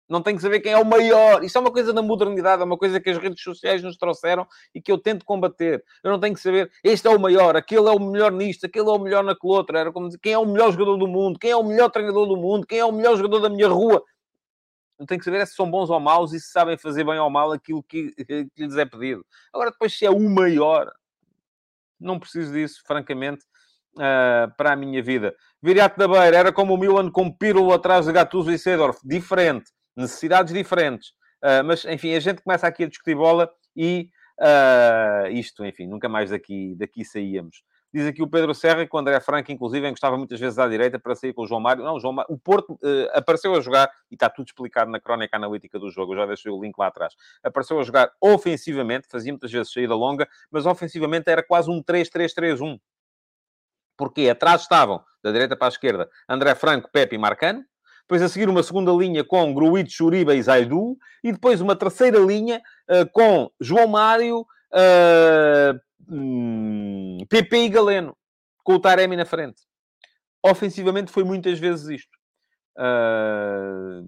Não 0.08 0.22
tenho 0.22 0.38
que 0.38 0.44
saber 0.44 0.60
quem 0.60 0.72
é 0.72 0.78
o 0.78 0.86
maior. 0.86 1.44
Isso 1.44 1.58
é 1.58 1.62
uma 1.62 1.72
coisa 1.72 1.92
da 1.92 2.02
modernidade, 2.02 2.62
é 2.62 2.66
uma 2.66 2.78
coisa 2.78 3.00
que 3.00 3.10
as 3.10 3.18
redes 3.18 3.42
sociais 3.42 3.82
nos 3.82 3.98
trouxeram 3.98 4.48
e 4.74 4.80
que 4.80 4.92
eu 4.92 5.00
tento 5.00 5.26
combater. 5.26 5.84
Eu 6.04 6.12
não 6.12 6.20
tenho 6.20 6.36
que 6.36 6.40
saber, 6.40 6.72
este 6.84 7.08
é 7.08 7.10
o 7.10 7.20
maior, 7.20 7.56
aquele 7.56 7.88
é 7.88 7.92
o 7.92 8.00
melhor 8.00 8.32
nisto, 8.32 8.66
aquele 8.68 8.88
é 8.88 8.92
o 8.92 9.00
melhor 9.00 9.24
naquele 9.24 9.54
outro. 9.54 9.76
Era 9.76 9.92
como 9.92 10.08
dizer, 10.08 10.20
quem 10.20 10.34
é 10.34 10.38
o 10.38 10.46
melhor 10.46 10.72
jogador 10.72 10.98
do 10.98 11.08
mundo, 11.08 11.40
quem 11.40 11.50
é 11.50 11.56
o 11.56 11.64
melhor 11.64 11.90
treinador 11.90 12.28
do 12.28 12.38
mundo, 12.38 12.68
quem 12.68 12.80
é 12.80 12.86
o 12.86 12.92
melhor 12.92 13.18
jogador 13.18 13.40
da 13.40 13.50
minha 13.50 13.68
rua. 13.68 14.04
Não 15.00 15.06
tenho 15.08 15.20
que 15.20 15.26
saber 15.26 15.40
é 15.40 15.46
se 15.46 15.56
são 15.56 15.70
bons 15.70 15.90
ou 15.90 16.00
maus 16.00 16.34
e 16.34 16.40
se 16.40 16.52
sabem 16.52 16.78
fazer 16.78 17.04
bem 17.04 17.20
ou 17.20 17.30
mal 17.30 17.52
aquilo 17.52 17.84
que, 17.84 18.12
que 18.56 18.64
lhes 18.64 18.78
é 18.78 18.86
pedido. 18.86 19.26
Agora, 19.52 19.72
depois, 19.72 19.98
se 19.98 20.06
é 20.06 20.10
o 20.10 20.20
maior, 20.20 20.92
não 22.00 22.20
preciso 22.20 22.54
disso, 22.54 22.82
francamente. 22.86 23.44
Uh, 23.98 24.52
para 24.58 24.74
a 24.74 24.76
minha 24.76 25.02
vida. 25.02 25.34
Viriato 25.64 25.98
da 25.98 26.06
Beira 26.06 26.36
era 26.36 26.52
como 26.52 26.74
o 26.74 26.78
Milan 26.78 27.10
com 27.10 27.32
Pirlo 27.32 27.72
atrás 27.72 28.06
de 28.06 28.12
Gattuso 28.12 28.52
e 28.52 28.60
Sedorf. 28.60 29.00
Diferente 29.02 29.72
necessidades 29.96 30.54
diferentes. 30.54 31.10
Uh, 31.44 31.64
mas, 31.64 31.86
enfim, 31.86 32.14
a 32.14 32.20
gente 32.20 32.42
começa 32.42 32.68
aqui 32.68 32.84
a 32.84 32.88
discutir 32.88 33.16
bola 33.16 33.52
e 33.76 34.10
uh, 34.40 35.28
isto, 35.32 35.66
enfim, 35.66 35.88
nunca 35.88 36.10
mais 36.10 36.30
daqui, 36.30 36.76
daqui 36.76 37.06
saíamos. 37.06 37.64
Diz 37.96 38.06
aqui 38.08 38.22
o 38.22 38.28
Pedro 38.28 38.54
Serra 38.54 38.86
que 38.86 38.94
o 38.94 39.00
André 39.00 39.18
Franco, 39.22 39.54
inclusive, 39.54 39.88
encostava 39.88 40.18
muitas 40.18 40.38
vezes 40.38 40.60
à 40.60 40.68
direita 40.68 41.00
para 41.00 41.16
sair 41.16 41.34
com 41.34 41.44
o 41.44 41.48
João 41.48 41.62
Mário. 41.62 41.82
Não, 41.82 41.96
o, 41.96 42.00
João 42.00 42.12
Mário, 42.12 42.34
o 42.34 42.38
Porto 42.38 42.74
uh, 42.74 43.10
apareceu 43.14 43.56
a 43.56 43.62
jogar, 43.62 43.90
e 44.12 44.16
está 44.16 44.30
tudo 44.30 44.48
explicado 44.48 44.92
na 44.92 45.00
crónica 45.00 45.38
analítica 45.38 45.80
do 45.80 45.90
jogo, 45.90 46.14
eu 46.14 46.18
já 46.18 46.26
deixei 46.26 46.52
o 46.52 46.62
link 46.62 46.78
lá 46.78 46.88
atrás. 46.88 47.14
Apareceu 47.42 47.80
a 47.80 47.84
jogar 47.84 48.12
ofensivamente, 48.20 49.08
fazia 49.10 49.32
muitas 49.32 49.50
vezes 49.50 49.72
saída 49.72 49.96
longa, 49.96 50.28
mas 50.52 50.66
ofensivamente 50.66 51.30
era 51.30 51.42
quase 51.42 51.70
um 51.72 51.82
3-3-3-1. 51.82 52.78
Porque 53.96 54.28
atrás 54.28 54.64
estavam, 54.64 55.02
da 55.24 55.32
direita 55.32 55.56
para 55.56 55.68
a 55.68 55.70
esquerda, 55.70 56.10
André 56.28 56.54
Franco, 56.54 56.90
Pepe 56.92 57.16
e 57.16 57.18
Marcano, 57.18 57.64
depois 58.08 58.22
a 58.22 58.30
seguir 58.30 58.48
uma 58.48 58.62
segunda 58.62 58.92
linha 58.92 59.24
com 59.24 59.52
Gruitch, 59.52 60.00
Uribe 60.00 60.32
e 60.34 60.42
Zaidu, 60.42 60.96
e 61.24 61.32
depois 61.32 61.60
uma 61.60 61.76
terceira 61.76 62.20
linha 62.20 62.62
uh, 62.88 63.10
com 63.12 63.50
João 63.60 63.88
Mário, 63.88 64.42
uh, 64.42 65.80
hum, 66.08 67.18
PP 67.28 67.58
e 67.58 67.70
Galeno, 67.70 68.16
com 68.64 68.76
o 68.76 68.80
Taremi 68.80 69.16
na 69.16 69.26
frente. 69.26 69.64
Ofensivamente 70.46 71.12
foi 71.12 71.24
muitas 71.24 71.58
vezes 71.58 71.88
isto. 71.90 72.18
Uh... 72.78 74.08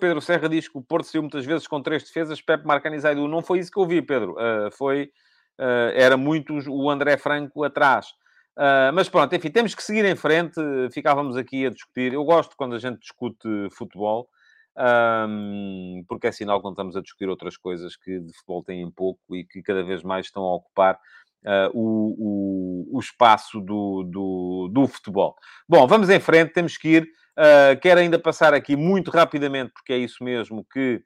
Pedro 0.00 0.20
Serra 0.20 0.48
diz 0.48 0.68
que 0.68 0.76
o 0.76 0.82
Porto 0.82 1.04
saiu 1.06 1.22
muitas 1.22 1.44
vezes 1.44 1.66
com 1.66 1.80
três 1.82 2.02
defesas, 2.02 2.40
Pepe, 2.40 2.66
Marcano 2.66 2.96
e 2.96 3.00
Zaidu. 3.00 3.28
Não 3.28 3.42
foi 3.42 3.58
isso 3.58 3.70
que 3.70 3.78
eu 3.78 3.86
vi, 3.86 4.00
Pedro. 4.00 4.32
Uh, 4.32 4.70
foi... 4.72 5.12
Uh, 5.58 5.92
era 5.94 6.16
muito 6.16 6.54
o 6.70 6.90
André 6.90 7.18
Franco 7.18 7.62
atrás. 7.62 8.08
Uh, 8.60 8.92
mas 8.92 9.08
pronto, 9.08 9.34
enfim, 9.34 9.50
temos 9.50 9.74
que 9.74 9.82
seguir 9.82 10.04
em 10.04 10.14
frente. 10.14 10.60
Ficávamos 10.92 11.34
aqui 11.34 11.64
a 11.64 11.70
discutir. 11.70 12.12
Eu 12.12 12.22
gosto 12.24 12.54
quando 12.54 12.74
a 12.74 12.78
gente 12.78 13.00
discute 13.00 13.48
futebol, 13.72 14.28
um, 14.76 16.04
porque 16.06 16.26
é 16.26 16.32
sinal 16.32 16.60
quando 16.60 16.74
estamos 16.74 16.94
a 16.94 17.00
discutir 17.00 17.26
outras 17.30 17.56
coisas 17.56 17.96
que 17.96 18.20
de 18.20 18.32
futebol 18.34 18.62
têm 18.62 18.90
pouco 18.90 19.34
e 19.34 19.44
que 19.44 19.62
cada 19.62 19.82
vez 19.82 20.02
mais 20.02 20.26
estão 20.26 20.42
a 20.42 20.54
ocupar 20.56 20.96
uh, 21.46 21.70
o, 21.72 22.90
o, 22.92 22.98
o, 22.98 23.00
espaço 23.00 23.62
do, 23.62 24.02
do, 24.02 24.68
do, 24.70 24.86
futebol. 24.86 25.34
Bom, 25.66 25.86
vamos 25.86 26.10
em 26.10 26.20
frente, 26.20 26.52
temos 26.52 26.76
que 26.76 26.88
ir 26.88 27.08
Uh, 27.40 27.78
quero 27.80 28.00
ainda 28.00 28.18
passar 28.18 28.52
aqui 28.52 28.76
muito 28.76 29.10
rapidamente, 29.10 29.72
porque 29.72 29.94
é 29.94 29.96
isso 29.96 30.22
mesmo 30.22 30.62
que, 30.70 31.02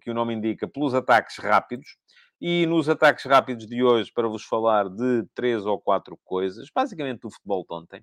que 0.00 0.10
o 0.10 0.14
nome 0.14 0.34
indica, 0.34 0.66
pelos 0.66 0.92
ataques 0.92 1.38
rápidos. 1.38 1.96
E 2.44 2.66
nos 2.66 2.88
ataques 2.88 3.24
rápidos 3.24 3.68
de 3.68 3.84
hoje, 3.84 4.10
para 4.12 4.26
vos 4.26 4.42
falar 4.42 4.88
de 4.88 5.24
três 5.32 5.64
ou 5.64 5.80
quatro 5.80 6.18
coisas, 6.24 6.68
basicamente 6.74 7.20
do 7.20 7.30
futebol 7.30 7.64
de 7.64 7.72
ontem. 7.72 8.02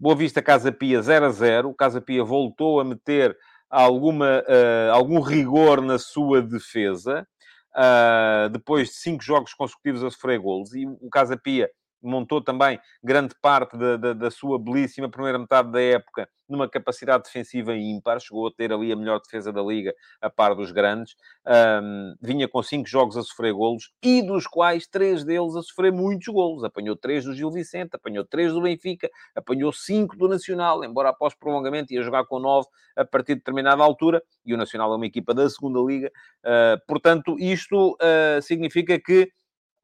Boa 0.00 0.16
Vista 0.16 0.40
Casa 0.40 0.72
Pia 0.72 1.02
0 1.02 1.26
a 1.26 1.30
0. 1.30 1.68
O 1.68 1.74
Casa 1.74 2.00
Pia 2.00 2.24
voltou 2.24 2.80
a 2.80 2.84
meter 2.84 3.36
alguma, 3.68 4.42
uh, 4.48 4.94
algum 4.94 5.20
rigor 5.20 5.82
na 5.82 5.98
sua 5.98 6.40
defesa, 6.40 7.28
uh, 7.76 8.48
depois 8.48 8.88
de 8.88 8.94
cinco 8.94 9.22
jogos 9.22 9.52
consecutivos 9.52 10.02
a 10.02 10.10
sofrer 10.10 10.38
golos. 10.38 10.74
E 10.74 10.86
o 10.86 11.10
Casa 11.10 11.36
Pia 11.36 11.70
montou 12.06 12.40
também 12.40 12.78
grande 13.02 13.34
parte 13.40 13.76
da, 13.76 13.96
da, 13.96 14.12
da, 14.12 14.30
sua 14.30 14.58
belíssima 14.58 15.10
primeira 15.10 15.38
metade 15.38 15.70
da 15.70 15.80
época 15.80 16.28
numa 16.48 16.68
capacidade 16.68 17.24
defensiva 17.24 17.76
ímpar, 17.76 18.20
chegou 18.20 18.46
a 18.46 18.52
ter 18.52 18.72
ali 18.72 18.92
a 18.92 18.96
melhor 18.96 19.20
defesa 19.20 19.52
da 19.52 19.62
Liga, 19.62 19.94
a 20.20 20.30
par 20.30 20.54
dos 20.54 20.70
grandes, 20.70 21.16
um, 21.46 22.14
vinha 22.20 22.48
com 22.48 22.62
cinco 22.62 22.88
jogos 22.88 23.16
a 23.16 23.22
sofrer 23.22 23.52
golos, 23.52 23.92
e 24.02 24.22
dos 24.22 24.46
quais 24.46 24.86
três 24.86 25.24
deles 25.24 25.56
a 25.56 25.62
sofrer 25.62 25.92
muitos 25.92 26.28
golos. 26.28 26.64
Apanhou 26.64 26.96
três 26.96 27.24
do 27.24 27.34
Gil 27.34 27.50
Vicente, 27.50 27.90
apanhou 27.94 28.24
três 28.24 28.52
do 28.52 28.62
Benfica, 28.62 29.10
apanhou 29.34 29.72
cinco 29.72 30.16
do 30.16 30.28
Nacional, 30.28 30.84
embora 30.84 31.10
após 31.10 31.34
prolongamento 31.34 31.92
ia 31.92 32.02
jogar 32.02 32.24
com 32.26 32.38
nove 32.38 32.68
a 32.94 33.04
partir 33.04 33.34
de 33.34 33.40
determinada 33.40 33.82
altura, 33.82 34.22
e 34.44 34.54
o 34.54 34.56
Nacional 34.56 34.92
é 34.92 34.96
uma 34.96 35.06
equipa 35.06 35.34
da 35.34 35.48
segunda 35.50 35.80
Liga. 35.80 36.10
Uh, 36.44 36.80
portanto, 36.86 37.36
isto 37.38 37.94
uh, 37.94 38.40
significa 38.40 38.98
que 38.98 39.30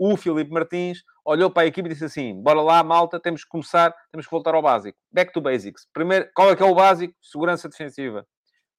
o 0.05 0.17
Filipe 0.17 0.51
Martins 0.51 1.05
olhou 1.25 1.49
para 1.49 1.63
a 1.63 1.67
equipe 1.67 1.89
e 1.89 1.93
disse 1.93 2.05
assim: 2.05 2.35
bora 2.43 2.61
lá, 2.61 2.83
malta, 2.83 3.21
temos 3.21 3.45
que 3.45 3.51
começar, 3.51 3.95
temos 4.11 4.27
que 4.27 4.33
voltar 4.33 4.53
ao 4.53 4.61
básico. 4.61 4.99
Back 5.13 5.33
to 5.33 5.41
basics. 5.41 5.87
Primeiro, 5.93 6.29
qual 6.35 6.51
é 6.51 6.57
que 6.57 6.63
é 6.63 6.67
o 6.67 6.75
básico? 6.75 7.15
Segurança 7.23 7.69
defensiva. 7.69 8.27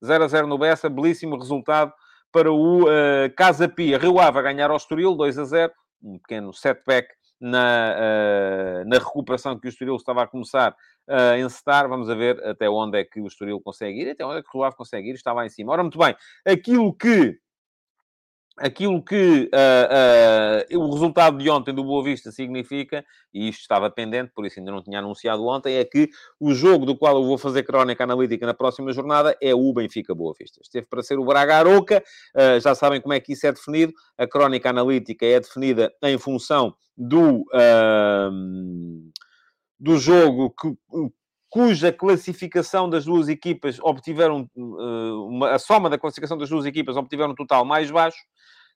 0 0.04 0.26
a 0.26 0.28
0 0.28 0.48
no 0.48 0.58
Bessa, 0.58 0.90
belíssimo 0.90 1.38
resultado 1.38 1.94
para 2.30 2.52
o 2.52 2.84
uh, 2.84 3.34
Casa 3.38 3.70
Pia. 3.70 3.98
Rio 3.98 4.20
Ave 4.20 4.38
a 4.38 4.42
ganhar 4.42 4.70
ao 4.70 4.76
Estoril, 4.76 5.16
2 5.16 5.40
a 5.40 5.46
0. 5.46 5.74
Um 6.04 6.20
pequeno 6.20 6.54
setback 6.54 7.08
na, 7.40 7.96
uh, 7.96 8.90
na 8.90 8.98
recuperação 8.98 9.58
que 9.58 9.66
o 9.66 9.70
Estoril 9.70 9.96
estava 9.96 10.24
a 10.24 10.28
começar 10.28 10.76
a 11.08 11.40
encetar. 11.40 11.88
Vamos 11.88 12.10
a 12.10 12.16
ver 12.16 12.46
até 12.46 12.70
onde 12.70 13.00
é 13.00 13.06
que 13.06 13.22
o 13.22 13.28
Estoril 13.28 13.62
consegue 13.62 14.02
ir, 14.02 14.10
até 14.10 14.26
onde 14.26 14.40
é 14.40 14.42
que 14.42 14.50
o 14.50 14.60
Rio 14.60 14.66
Ave 14.66 14.76
consegue 14.76 15.10
ir. 15.10 15.14
Está 15.14 15.32
lá 15.32 15.46
em 15.46 15.50
cima. 15.50 15.72
Ora, 15.72 15.84
muito 15.84 15.98
bem. 15.98 16.14
Aquilo 16.46 16.94
que 16.94 17.40
aquilo 18.58 19.04
que 19.04 19.50
uh, 19.54 20.76
uh, 20.76 20.80
o 20.80 20.92
resultado 20.94 21.38
de 21.38 21.50
ontem 21.50 21.74
do 21.74 21.84
Boa 21.84 22.04
Vista 22.04 22.32
significa, 22.32 23.04
e 23.34 23.50
isto 23.50 23.62
estava 23.62 23.90
pendente, 23.90 24.32
por 24.34 24.46
isso 24.46 24.60
ainda 24.60 24.72
não 24.72 24.82
tinha 24.82 25.00
anunciado 25.00 25.46
ontem, 25.46 25.76
é 25.76 25.86
que 25.86 26.10
o 26.40 26.54
jogo 26.54 26.86
do 26.86 26.98
qual 26.98 27.16
eu 27.16 27.26
vou 27.26 27.38
fazer 27.38 27.64
crónica 27.64 28.04
analítica 28.04 28.46
na 28.46 28.54
próxima 28.54 28.94
jornada 28.94 29.36
é 29.42 29.54
o 29.56 29.74
Benfica 29.74 30.14
Boa 30.14 30.34
Vista. 30.40 30.60
Esteve 30.62 30.86
para 30.88 31.02
ser 31.02 31.18
o 31.18 31.26
Braga 31.26 31.58
Aroca, 31.58 32.04
uh, 32.36 32.60
já 32.60 32.76
sabem 32.76 33.02
como 33.02 33.14
é 33.14 33.20
que 33.20 33.34
isso 33.34 33.48
é 33.48 33.52
definido. 33.52 33.94
A 34.18 34.28
crónica 34.28 34.70
analítica 34.70 35.26
é 35.26 35.40
definida 35.40 35.92
em 36.04 36.18
função 36.18 36.76
do, 36.96 37.44
do 39.80 39.98
jogo 39.98 40.52
que, 40.52 40.78
cuja 41.54 41.94
classificação 41.94 42.90
das 42.90 43.06
duas 43.06 43.30
equipas 43.30 43.78
obtiveram, 43.80 44.50
uma, 44.56 45.52
a 45.52 45.60
soma 45.60 45.88
da 45.88 46.00
classificação 46.00 46.36
das 46.36 46.50
duas 46.50 46.66
equipas 46.66 46.98
obtiveram 46.98 47.34
um 47.34 47.36
total 47.36 47.64
mais 47.64 47.92
baixo. 47.92 48.18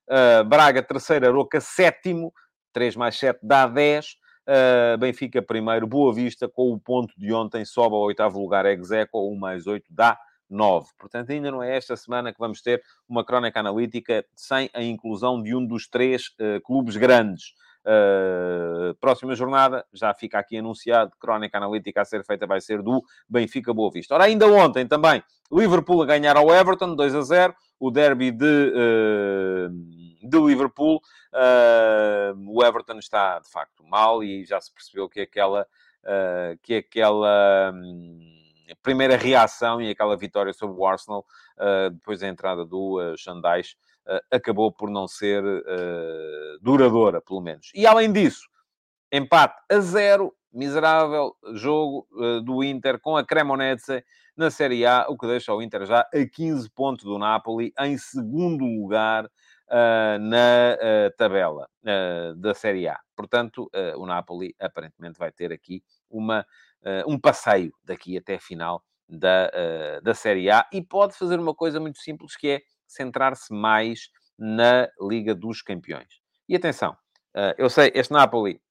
Uh, 0.07 0.43
Braga, 0.43 0.84
terceira, 0.84 1.32
Roca, 1.32 1.59
sétimo. 1.59 2.32
3 2.71 2.95
mais 2.95 3.17
7 3.17 3.39
dá 3.41 3.65
10. 3.65 4.05
Uh, 4.05 4.97
Benfica, 4.99 5.41
primeiro. 5.41 5.88
Boa 5.88 6.13
Vista, 6.13 6.47
com 6.47 6.71
o 6.71 6.80
ponto 6.80 7.11
de 7.17 7.34
ontem, 7.34 7.65
sobe 7.65 7.95
ao 7.95 8.01
oitavo 8.01 8.39
lugar. 8.39 8.67
Execo, 8.67 9.28
1 9.28 9.36
mais 9.36 9.65
8 9.65 9.84
dá 9.89 10.15
9. 10.47 10.88
Portanto, 10.99 11.32
ainda 11.32 11.49
não 11.49 11.63
é 11.63 11.75
esta 11.75 11.97
semana 11.97 12.32
que 12.32 12.38
vamos 12.38 12.61
ter 12.61 12.84
uma 13.09 13.25
crónica 13.25 13.59
analítica 13.59 14.23
sem 14.36 14.69
a 14.71 14.84
inclusão 14.84 15.41
de 15.41 15.55
um 15.55 15.65
dos 15.65 15.88
três 15.88 16.28
uh, 16.39 16.61
clubes 16.63 16.95
grandes. 16.95 17.53
Uh, 17.88 18.93
próxima 18.95 19.33
jornada, 19.33 19.85
já 19.93 20.13
fica 20.13 20.38
aqui 20.38 20.57
anunciado, 20.57 21.13
crónica 21.17 21.57
analítica 21.57 22.01
a 22.01 22.05
ser 22.05 22.21
feita 22.25 22.45
vai 22.45 22.59
ser 22.59 22.81
do 22.81 23.01
Benfica 23.29 23.73
Boa 23.73 23.89
Vista. 23.89 24.13
Ora, 24.13 24.25
ainda 24.25 24.45
ontem 24.45 24.85
também, 24.85 25.23
Liverpool 25.49 26.03
a 26.03 26.05
ganhar 26.05 26.35
ao 26.35 26.53
Everton, 26.53 26.95
2 26.95 27.15
a 27.15 27.21
0, 27.21 27.55
o 27.79 27.89
derby 27.89 28.31
de, 28.31 28.73
uh, 28.75 30.27
de 30.27 30.38
Liverpool. 30.38 30.99
Uh, 31.33 32.53
o 32.53 32.61
Everton 32.61 32.99
está, 32.99 33.39
de 33.39 33.49
facto, 33.49 33.85
mal 33.85 34.21
e 34.21 34.43
já 34.43 34.59
se 34.59 34.73
percebeu 34.73 35.07
que 35.07 35.21
aquela... 35.21 35.65
que 36.61 36.75
aquela 36.75 37.71
um, 37.73 38.19
primeira 38.83 39.15
reação 39.15 39.81
e 39.81 39.89
aquela 39.89 40.17
vitória 40.17 40.51
sobre 40.53 40.75
o 40.77 40.85
Arsenal, 40.85 41.25
depois 41.91 42.19
da 42.19 42.27
entrada 42.27 42.65
do 42.65 42.99
uh, 42.99 43.17
Xandais, 43.17 43.75
acabou 44.32 44.72
por 44.72 44.89
não 44.89 45.08
ser 45.08 45.43
uh, 45.43 46.60
duradoura, 46.62 47.22
pelo 47.22 47.41
menos. 47.41 47.72
E 47.76 47.86
além 47.86 48.12
disso, 48.12 48.47
empate 49.12 49.55
a 49.70 49.80
zero, 49.80 50.34
miserável 50.51 51.36
jogo 51.53 52.08
uh, 52.14 52.41
do 52.41 52.64
Inter 52.64 52.99
com 52.99 53.18
a 53.18 53.26
Cremonese 53.26 54.03
na 54.36 54.49
Série 54.49 54.86
A, 54.86 55.05
o 55.10 55.18
que 55.18 55.28
deixa 55.28 55.53
o 55.53 55.62
Inter 55.62 55.86
já 55.86 56.01
a 56.01 56.26
15 56.26 56.70
pontos 56.72 57.05
do 57.05 57.18
Napoli, 57.18 57.74
em 57.80 57.97
segundo 57.97 58.66
lugar 58.66 59.30
na 60.22 60.78
tabela 61.18 61.68
da 62.38 62.53
Série 62.53 62.88
A. 62.88 62.97
Portanto, 63.16 63.70
o 63.97 64.05
Napoli 64.05 64.55
aparentemente 64.62 65.20
vai 65.20 65.30
ter 65.30 65.51
aqui 65.51 65.84
uma, 66.10 66.45
um 67.05 67.20
passeio 67.20 67.74
daqui 67.84 68.16
até 68.16 68.36
a 68.36 68.39
final 68.39 68.82
da, 69.10 69.99
da 70.01 70.14
Série 70.14 70.49
A 70.49 70.66
e 70.72 70.82
pode 70.82 71.18
fazer 71.18 71.38
uma 71.38 71.53
coisa 71.53 71.82
muito 71.82 71.97
simples 71.97 72.38
que 72.38 72.47
é 72.47 72.62
centrar-se 72.88 73.53
mais 73.53 74.09
na 74.38 74.89
Liga 75.01 75.35
dos 75.35 75.61
Campeões. 75.61 76.21
E 76.47 76.55
atenção, 76.55 76.95
eh, 77.35 77.55
eu 77.57 77.69
sei, 77.69 77.91
este 77.93 78.13
Napoli 78.13 78.61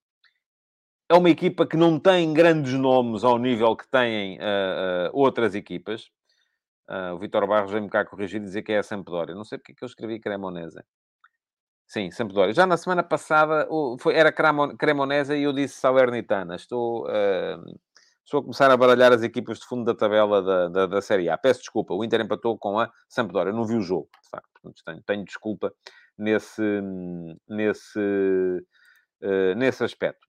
é 1.08 1.14
uma 1.14 1.30
equipa 1.30 1.66
que 1.66 1.76
não 1.76 1.98
tem 1.98 2.32
grandes 2.32 2.72
nomes 2.72 3.22
ao 3.24 3.38
nível 3.38 3.76
que 3.76 3.86
têm 3.88 4.38
uh, 4.38 4.40
uh, 4.40 5.10
outras 5.12 5.54
equipas. 5.54 6.10
Uh, 6.88 7.14
o 7.14 7.18
Vitor 7.18 7.46
Barros 7.46 7.70
veio-me 7.70 7.88
cá 7.88 8.04
corrigir 8.04 8.40
e 8.40 8.44
dizer 8.44 8.62
que 8.62 8.72
é 8.72 8.78
a 8.78 8.82
Sampdoria. 8.82 9.34
Não 9.34 9.44
sei 9.44 9.58
porque 9.58 9.72
é 9.72 9.74
que 9.74 9.84
eu 9.84 9.86
escrevi 9.86 10.18
Cremonese. 10.18 10.82
Sim, 11.86 12.10
Sampdoria. 12.10 12.52
Já 12.52 12.66
na 12.66 12.76
semana 12.76 13.02
passada 13.04 13.68
foi, 14.00 14.14
era 14.14 14.32
Cremonese 14.32 15.36
e 15.36 15.44
eu 15.44 15.52
disse 15.52 15.74
Salernitana. 15.74 16.56
Estou 16.56 17.06
estou 18.26 18.40
a 18.40 18.42
começar 18.42 18.70
a 18.70 18.76
baralhar 18.76 19.12
as 19.12 19.22
equipas 19.22 19.60
de 19.60 19.66
fundo 19.66 19.84
da 19.84 19.94
tabela 19.94 20.42
da, 20.42 20.68
da, 20.68 20.86
da, 20.86 21.00
Série 21.00 21.30
A. 21.30 21.38
Peço 21.38 21.60
desculpa, 21.60 21.94
o 21.94 22.04
Inter 22.04 22.20
empatou 22.20 22.58
com 22.58 22.78
a 22.78 22.90
Sampdoria. 23.08 23.52
Não 23.52 23.64
vi 23.64 23.76
o 23.76 23.80
jogo, 23.80 24.08
de 24.22 24.28
facto. 24.28 24.74
Tenho, 24.84 25.02
tenho 25.02 25.24
desculpa 25.24 25.72
nesse, 26.18 26.62
nesse, 27.48 27.98
uh, 27.98 29.54
nesse 29.56 29.84
aspecto. 29.84 30.26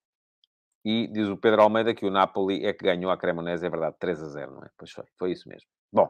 E 0.85 1.07
diz 1.11 1.27
o 1.27 1.35
Pedro 1.35 1.63
Almeida 1.63 1.93
que 1.93 2.05
o 2.05 2.11
Napoli 2.11 2.65
é 2.65 2.71
que 2.71 2.85
ganhou 2.85 3.11
a 3.11 3.17
Cremonese, 3.17 3.65
é 3.65 3.69
verdade, 3.69 3.95
3 3.99 4.23
a 4.23 4.29
0, 4.29 4.51
não 4.51 4.63
é? 4.63 4.69
Pois 4.77 4.91
foi, 4.91 5.05
foi 5.17 5.31
isso 5.31 5.49
mesmo. 5.49 5.67
Bom, 5.91 6.09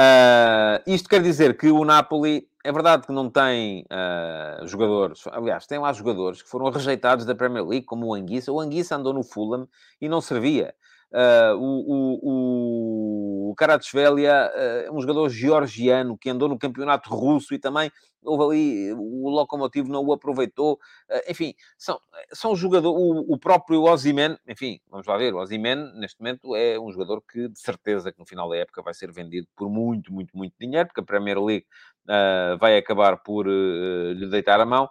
Uh, 0.00 0.80
isto 0.86 1.10
quer 1.10 1.22
dizer 1.22 1.58
que 1.58 1.68
o 1.68 1.84
Napoli, 1.84 2.48
é 2.62 2.72
verdade 2.72 3.06
que 3.06 3.12
não 3.12 3.30
tem 3.30 3.86
uh, 3.90 4.66
jogadores, 4.66 5.26
aliás, 5.28 5.66
tem 5.66 5.78
lá 5.78 5.92
jogadores 5.92 6.42
que 6.42 6.48
foram 6.48 6.70
rejeitados 6.70 7.24
da 7.24 7.34
Premier 7.34 7.64
League, 7.64 7.86
como 7.86 8.06
o 8.06 8.14
Anguissa. 8.14 8.52
O 8.52 8.60
Anguissa 8.60 8.96
andou 8.96 9.14
no 9.14 9.22
Fulham 9.22 9.66
e 10.00 10.08
não 10.08 10.20
servia. 10.20 10.74
Uh, 11.12 11.56
o, 11.56 11.80
o, 11.88 12.18
Karatsvelia 13.54 14.50
é 14.54 14.90
um 14.90 15.00
jogador 15.00 15.28
georgiano 15.28 16.16
que 16.16 16.30
andou 16.30 16.48
no 16.48 16.58
campeonato 16.58 17.10
russo 17.10 17.54
e 17.54 17.58
também 17.58 17.90
houve 18.22 18.44
ali, 18.44 18.92
o 18.92 19.28
Locomotivo 19.28 19.90
não 19.90 20.04
o 20.04 20.12
aproveitou. 20.12 20.74
Uh, 21.10 21.30
enfim, 21.30 21.54
são, 21.78 21.98
são 22.32 22.54
jogadores, 22.54 22.96
o, 22.98 23.32
o 23.32 23.38
próprio 23.38 23.82
Ozyman, 23.84 24.36
enfim, 24.46 24.80
vamos 24.88 25.06
lá 25.06 25.16
ver, 25.16 25.34
o 25.34 25.38
Ozyman 25.38 25.92
neste 25.94 26.20
momento 26.20 26.54
é 26.54 26.78
um 26.78 26.90
jogador 26.90 27.22
que 27.22 27.48
de 27.48 27.58
certeza 27.58 28.12
que 28.12 28.18
no 28.18 28.26
final 28.26 28.48
da 28.48 28.56
época 28.56 28.82
vai 28.82 28.94
ser 28.94 29.10
vendido 29.12 29.46
por 29.56 29.70
muito, 29.70 30.12
muito, 30.12 30.36
muito 30.36 30.54
dinheiro, 30.58 30.88
porque 30.88 31.00
a 31.00 31.04
Premier 31.04 31.38
League 31.42 31.66
uh, 32.06 32.58
vai 32.58 32.76
acabar 32.76 33.16
por 33.18 33.46
lhe 33.46 34.26
deitar 34.28 34.60
a 34.60 34.66
mão. 34.66 34.88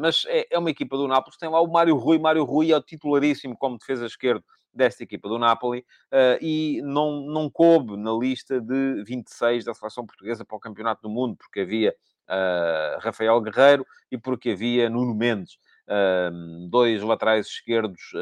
mas 0.00 0.24
é, 0.26 0.46
é, 0.50 0.58
uma 0.58 0.70
equipa 0.70 0.96
do 0.96 1.08
Nápoles, 1.08 1.38
tem 1.38 1.48
lá 1.48 1.60
o 1.60 1.70
Mário 1.70 1.96
Rui, 1.96 2.18
Mário 2.18 2.44
Rui 2.44 2.72
é 2.72 2.76
o 2.76 2.82
titularíssimo 2.82 3.56
como 3.56 3.78
defesa 3.78 4.06
esquerdo 4.06 4.44
desta 4.72 5.02
equipa 5.02 5.28
do 5.28 5.38
Napoli 5.38 5.80
uh, 6.12 6.38
e 6.40 6.80
não, 6.82 7.20
não 7.22 7.50
coube 7.50 7.96
na 7.96 8.12
lista 8.12 8.60
de 8.60 9.02
26 9.04 9.64
da 9.64 9.74
seleção 9.74 10.06
portuguesa 10.06 10.44
para 10.44 10.56
o 10.56 10.60
Campeonato 10.60 11.02
do 11.02 11.10
Mundo, 11.10 11.36
porque 11.36 11.60
havia 11.60 11.94
uh, 12.28 12.98
Rafael 13.00 13.40
Guerreiro 13.40 13.86
e 14.10 14.18
porque 14.18 14.50
havia 14.50 14.88
Nuno 14.88 15.14
Mendes, 15.14 15.54
uh, 15.88 16.68
dois 16.68 17.02
laterais 17.02 17.46
esquerdos 17.46 18.12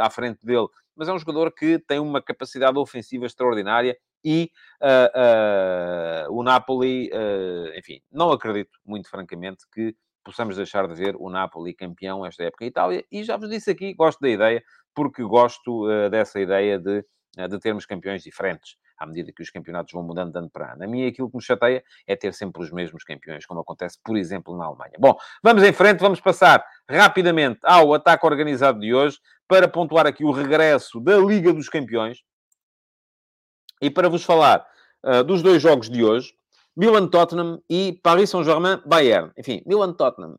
à 0.00 0.10
frente 0.10 0.44
dele. 0.44 0.68
Mas 0.94 1.08
é 1.08 1.12
um 1.12 1.18
jogador 1.18 1.52
que 1.52 1.78
tem 1.78 1.98
uma 1.98 2.22
capacidade 2.22 2.78
ofensiva 2.78 3.26
extraordinária 3.26 3.96
e 4.24 4.50
o 6.30 6.42
Napoli, 6.42 7.10
enfim, 7.76 8.00
não 8.10 8.32
acredito, 8.32 8.78
muito 8.84 9.08
francamente, 9.08 9.64
que 9.72 9.94
possamos 10.26 10.56
deixar 10.56 10.88
de 10.88 10.94
ver 10.94 11.14
o 11.16 11.30
Napoli 11.30 11.72
campeão 11.72 12.26
esta 12.26 12.42
época 12.42 12.64
em 12.64 12.68
Itália. 12.68 13.04
E 13.12 13.22
já 13.22 13.36
vos 13.36 13.48
disse 13.48 13.70
aqui, 13.70 13.94
gosto 13.94 14.18
da 14.20 14.28
ideia 14.28 14.64
porque 14.96 15.22
gosto 15.22 15.86
dessa 16.10 16.40
ideia 16.40 16.78
de, 16.78 17.04
de 17.36 17.58
termos 17.60 17.86
campeões 17.86 18.22
diferentes 18.22 18.76
à 18.98 19.06
medida 19.06 19.30
que 19.30 19.42
os 19.42 19.50
campeonatos 19.50 19.92
vão 19.92 20.02
mudando 20.02 20.32
de 20.32 20.38
ano 20.38 20.50
para 20.50 20.72
ano. 20.72 20.84
A 20.84 20.86
mim, 20.86 21.06
aquilo 21.06 21.30
que 21.30 21.36
me 21.36 21.42
chateia 21.42 21.84
é 22.06 22.16
ter 22.16 22.32
sempre 22.32 22.62
os 22.62 22.72
mesmos 22.72 23.04
campeões, 23.04 23.44
como 23.44 23.60
acontece, 23.60 23.98
por 24.02 24.16
exemplo, 24.16 24.56
na 24.56 24.64
Alemanha. 24.64 24.94
Bom, 24.98 25.16
vamos 25.42 25.62
em 25.62 25.72
frente, 25.72 26.00
vamos 26.00 26.20
passar 26.20 26.64
rapidamente 26.88 27.60
ao 27.62 27.92
ataque 27.92 28.24
organizado 28.24 28.80
de 28.80 28.94
hoje, 28.94 29.18
para 29.48 29.68
pontuar 29.68 30.06
aqui 30.06 30.24
o 30.24 30.32
regresso 30.32 31.00
da 31.00 31.18
Liga 31.18 31.52
dos 31.52 31.68
Campeões. 31.68 32.18
E 33.80 33.90
para 33.90 34.08
vos 34.08 34.24
falar 34.24 34.66
uh, 35.04 35.22
dos 35.22 35.42
dois 35.42 35.62
jogos 35.62 35.88
de 35.88 36.02
hoje, 36.02 36.32
Milan-Tottenham 36.76 37.62
e 37.70 37.98
Paris 38.02 38.30
Saint-Germain-Bayern. 38.30 39.30
Enfim, 39.36 39.62
Milan-Tottenham. 39.66 40.36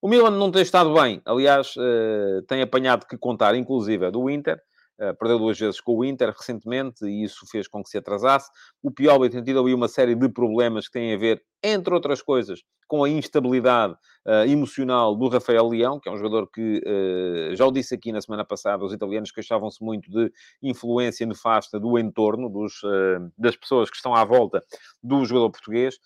O 0.00 0.08
Milan 0.08 0.30
não 0.30 0.50
tem 0.50 0.62
estado 0.62 0.94
bem, 0.94 1.20
aliás, 1.24 1.74
uh, 1.76 2.42
tem 2.46 2.62
apanhado 2.62 3.04
que 3.04 3.18
contar, 3.18 3.56
inclusive, 3.56 4.10
do 4.12 4.30
Inter. 4.30 4.60
Uh, 5.00 5.14
perdeu 5.16 5.38
duas 5.38 5.58
vezes 5.58 5.80
com 5.80 5.96
o 5.96 6.04
Inter 6.04 6.32
recentemente 6.36 7.04
e 7.04 7.24
isso 7.24 7.46
fez 7.50 7.66
com 7.66 7.82
que 7.82 7.88
se 7.88 7.98
atrasasse. 7.98 8.48
O 8.82 8.90
Pioli 8.90 9.28
tem 9.28 9.42
tido 9.42 9.60
ali 9.60 9.74
uma 9.74 9.88
série 9.88 10.14
de 10.14 10.28
problemas 10.28 10.86
que 10.86 10.92
têm 10.92 11.14
a 11.14 11.18
ver, 11.18 11.42
entre 11.62 11.92
outras 11.92 12.22
coisas, 12.22 12.62
com 12.88 13.04
a 13.04 13.08
instabilidade 13.08 13.92
uh, 14.26 14.48
emocional 14.48 15.14
do 15.14 15.28
Rafael 15.28 15.68
Leão, 15.68 16.00
que 16.00 16.08
é 16.08 16.12
um 16.12 16.16
jogador 16.16 16.48
que, 16.50 16.78
uh, 16.78 17.54
já 17.54 17.66
o 17.66 17.70
disse 17.70 17.94
aqui 17.94 18.10
na 18.10 18.20
semana 18.20 18.44
passada, 18.44 18.84
os 18.84 18.92
italianos 18.94 19.30
queixavam-se 19.30 19.84
muito 19.84 20.10
de 20.10 20.32
influência 20.62 21.26
nefasta 21.26 21.78
do 21.78 21.98
entorno, 21.98 22.48
dos, 22.48 22.82
uh, 22.82 23.30
das 23.36 23.56
pessoas 23.56 23.90
que 23.90 23.96
estão 23.96 24.14
à 24.14 24.24
volta 24.24 24.64
do 25.02 25.24
jogador 25.24 25.50
português, 25.50 25.98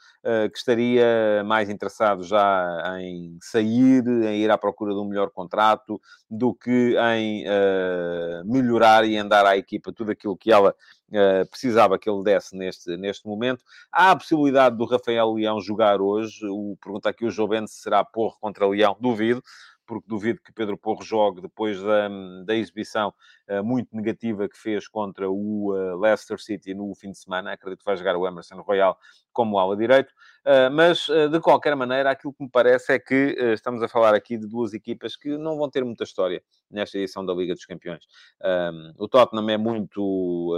que 0.52 0.56
estaria 0.56 1.42
mais 1.44 1.68
interessado 1.68 2.22
já 2.22 2.80
em 3.00 3.36
sair, 3.40 4.06
em 4.06 4.42
ir 4.42 4.50
à 4.52 4.56
procura 4.56 4.94
de 4.94 5.00
um 5.00 5.04
melhor 5.04 5.30
contrato, 5.30 6.00
do 6.30 6.54
que 6.54 6.94
em 7.16 7.44
melhorar 8.44 9.04
e 9.04 9.16
andar 9.16 9.44
à 9.44 9.56
equipa 9.56 9.92
tudo 9.92 10.12
aquilo 10.12 10.36
que 10.36 10.52
ela 10.52 10.76
Uh, 11.12 11.46
precisava 11.50 11.98
que 11.98 12.08
ele 12.08 12.22
desse 12.22 12.56
neste, 12.56 12.96
neste 12.96 13.26
momento. 13.26 13.62
Há 13.92 14.12
a 14.12 14.16
possibilidade 14.16 14.76
do 14.76 14.86
Rafael 14.86 15.34
Leão 15.34 15.60
jogar 15.60 16.00
hoje. 16.00 16.46
O, 16.46 16.76
pergunta 16.82 17.10
aqui 17.10 17.26
o 17.26 17.30
Jovem 17.30 17.66
se 17.66 17.82
será 17.82 18.02
Porro 18.02 18.38
contra 18.40 18.66
Leão. 18.66 18.96
Duvido 18.98 19.42
porque 19.92 20.08
duvido 20.08 20.40
que 20.40 20.50
Pedro 20.54 20.78
Porro 20.78 21.02
jogue 21.02 21.42
depois 21.42 21.78
da, 21.82 22.08
da 22.46 22.54
exibição 22.54 23.12
uh, 23.50 23.62
muito 23.62 23.94
negativa 23.94 24.48
que 24.48 24.56
fez 24.56 24.88
contra 24.88 25.30
o 25.30 25.74
uh, 25.74 26.00
Leicester 26.00 26.40
City 26.40 26.72
no 26.72 26.94
fim 26.94 27.10
de 27.10 27.18
semana. 27.18 27.52
Acredito 27.52 27.80
que 27.80 27.84
vai 27.84 27.94
jogar 27.94 28.16
o 28.16 28.26
Emerson 28.26 28.62
Royal 28.62 28.98
como 29.34 29.58
ala 29.58 29.76
direito. 29.76 30.10
Uh, 30.46 30.72
mas, 30.72 31.06
de 31.30 31.38
qualquer 31.40 31.76
maneira, 31.76 32.10
aquilo 32.10 32.32
que 32.32 32.42
me 32.42 32.48
parece 32.48 32.94
é 32.94 32.98
que 32.98 33.36
estamos 33.52 33.82
a 33.82 33.88
falar 33.88 34.14
aqui 34.14 34.38
de 34.38 34.46
duas 34.46 34.72
equipas 34.72 35.14
que 35.14 35.36
não 35.36 35.58
vão 35.58 35.68
ter 35.68 35.84
muita 35.84 36.04
história 36.04 36.42
nesta 36.70 36.96
edição 36.96 37.24
da 37.26 37.34
Liga 37.34 37.52
dos 37.52 37.66
Campeões. 37.66 38.06
Um, 38.42 38.94
o 38.96 39.06
Tottenham 39.06 39.50
é 39.50 39.58
muito 39.58 40.52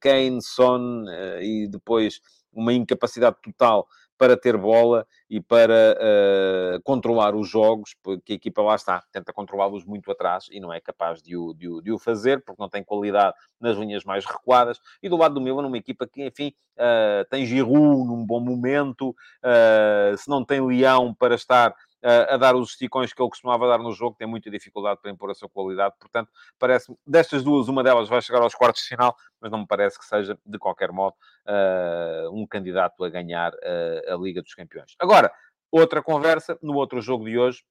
Kane, 0.00 0.40
Son 0.40 1.06
e 1.40 1.66
depois 1.68 2.20
uma 2.52 2.72
incapacidade 2.72 3.36
total 3.42 3.88
para 4.18 4.36
ter 4.36 4.56
bola 4.56 5.06
e 5.28 5.40
para 5.40 5.96
uh, 5.96 6.82
controlar 6.82 7.34
os 7.34 7.48
jogos, 7.48 7.94
porque 8.02 8.32
a 8.32 8.36
equipa 8.36 8.62
lá 8.62 8.74
está, 8.74 9.02
tenta 9.12 9.32
controlá-los 9.32 9.84
muito 9.84 10.10
atrás 10.10 10.46
e 10.50 10.60
não 10.60 10.72
é 10.72 10.80
capaz 10.80 11.22
de 11.22 11.36
o, 11.36 11.52
de, 11.52 11.68
o, 11.68 11.80
de 11.80 11.92
o, 11.92 11.98
fazer, 11.98 12.42
porque 12.44 12.62
não 12.62 12.68
tem 12.68 12.82
qualidade 12.82 13.34
nas 13.60 13.76
linhas 13.76 14.04
mais 14.04 14.24
recuadas. 14.24 14.80
E 15.02 15.08
do 15.08 15.16
lado 15.16 15.34
do 15.34 15.40
Milan, 15.40 15.66
uma 15.66 15.78
equipa 15.78 16.06
que, 16.06 16.24
enfim, 16.24 16.52
uh, 16.76 17.24
tem 17.30 17.44
Giroud 17.44 18.06
num 18.06 18.24
bom 18.24 18.40
momento, 18.40 19.10
uh, 19.10 20.16
se 20.16 20.28
não 20.28 20.44
tem 20.44 20.64
Leão 20.64 21.14
para 21.14 21.34
estar 21.34 21.74
a, 22.06 22.36
dar 22.36 22.54
os 22.54 22.70
esticões 22.70 23.12
que 23.12 23.20
ele 23.20 23.28
costumava 23.28 23.66
dar 23.66 23.78
no 23.78 23.92
jogo, 23.92 24.16
tem 24.16 24.26
muita 24.26 24.48
dificuldade 24.50 25.00
para 25.00 25.10
impor 25.10 25.30
a 25.30 25.34
sua 25.34 25.48
qualidade. 25.48 25.94
Portanto, 25.98 26.30
parece 26.58 26.96
destas 27.06 27.42
duas, 27.42 27.68
uma 27.68 27.82
delas 27.82 28.08
vai 28.08 28.22
chegar 28.22 28.40
aos 28.42 28.54
quartos 28.54 28.82
de 28.82 28.88
final, 28.88 29.16
mas 29.40 29.50
não 29.50 29.60
me 29.60 29.66
parece 29.66 29.98
que 29.98 30.04
seja, 30.04 30.38
de 30.46 30.58
qualquer 30.58 30.92
modo, 30.92 31.16
uh, 31.46 32.30
um 32.32 32.46
candidato 32.46 33.02
a 33.02 33.08
ganhar 33.08 33.52
uh, 33.52 34.14
a 34.14 34.16
Liga 34.16 34.40
dos 34.40 34.54
Campeões. 34.54 34.94
Agora, 34.98 35.32
outra 35.70 36.02
conversa 36.02 36.58
no 36.62 36.74
outro 36.74 37.00
jogo 37.00 37.24
de 37.24 37.38
hoje, 37.38 37.64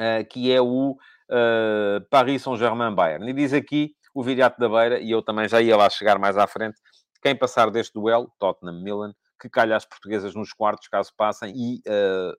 uh, 0.00 0.26
que 0.28 0.52
é 0.52 0.60
o 0.60 0.96
Paris 2.10 2.42
Saint-Germain-Bayern. 2.42 3.26
E 3.26 3.32
diz 3.32 3.54
aqui 3.54 3.94
o 4.12 4.22
Viriato 4.22 4.60
da 4.60 4.68
Beira, 4.68 4.98
e 4.98 5.10
eu 5.10 5.22
também 5.22 5.48
já 5.48 5.62
ia 5.62 5.74
lá 5.76 5.88
chegar 5.88 6.18
mais 6.18 6.36
à 6.36 6.46
frente, 6.46 6.78
quem 7.22 7.34
passar 7.34 7.70
deste 7.70 7.94
duelo, 7.94 8.30
Tottenham-Milan, 8.38 9.14
que 9.40 9.48
calha 9.48 9.74
as 9.74 9.86
portuguesas 9.86 10.34
nos 10.34 10.52
quartos, 10.52 10.88
caso 10.88 11.10
passem, 11.16 11.54
e 11.56 11.78
uh, 11.88 12.36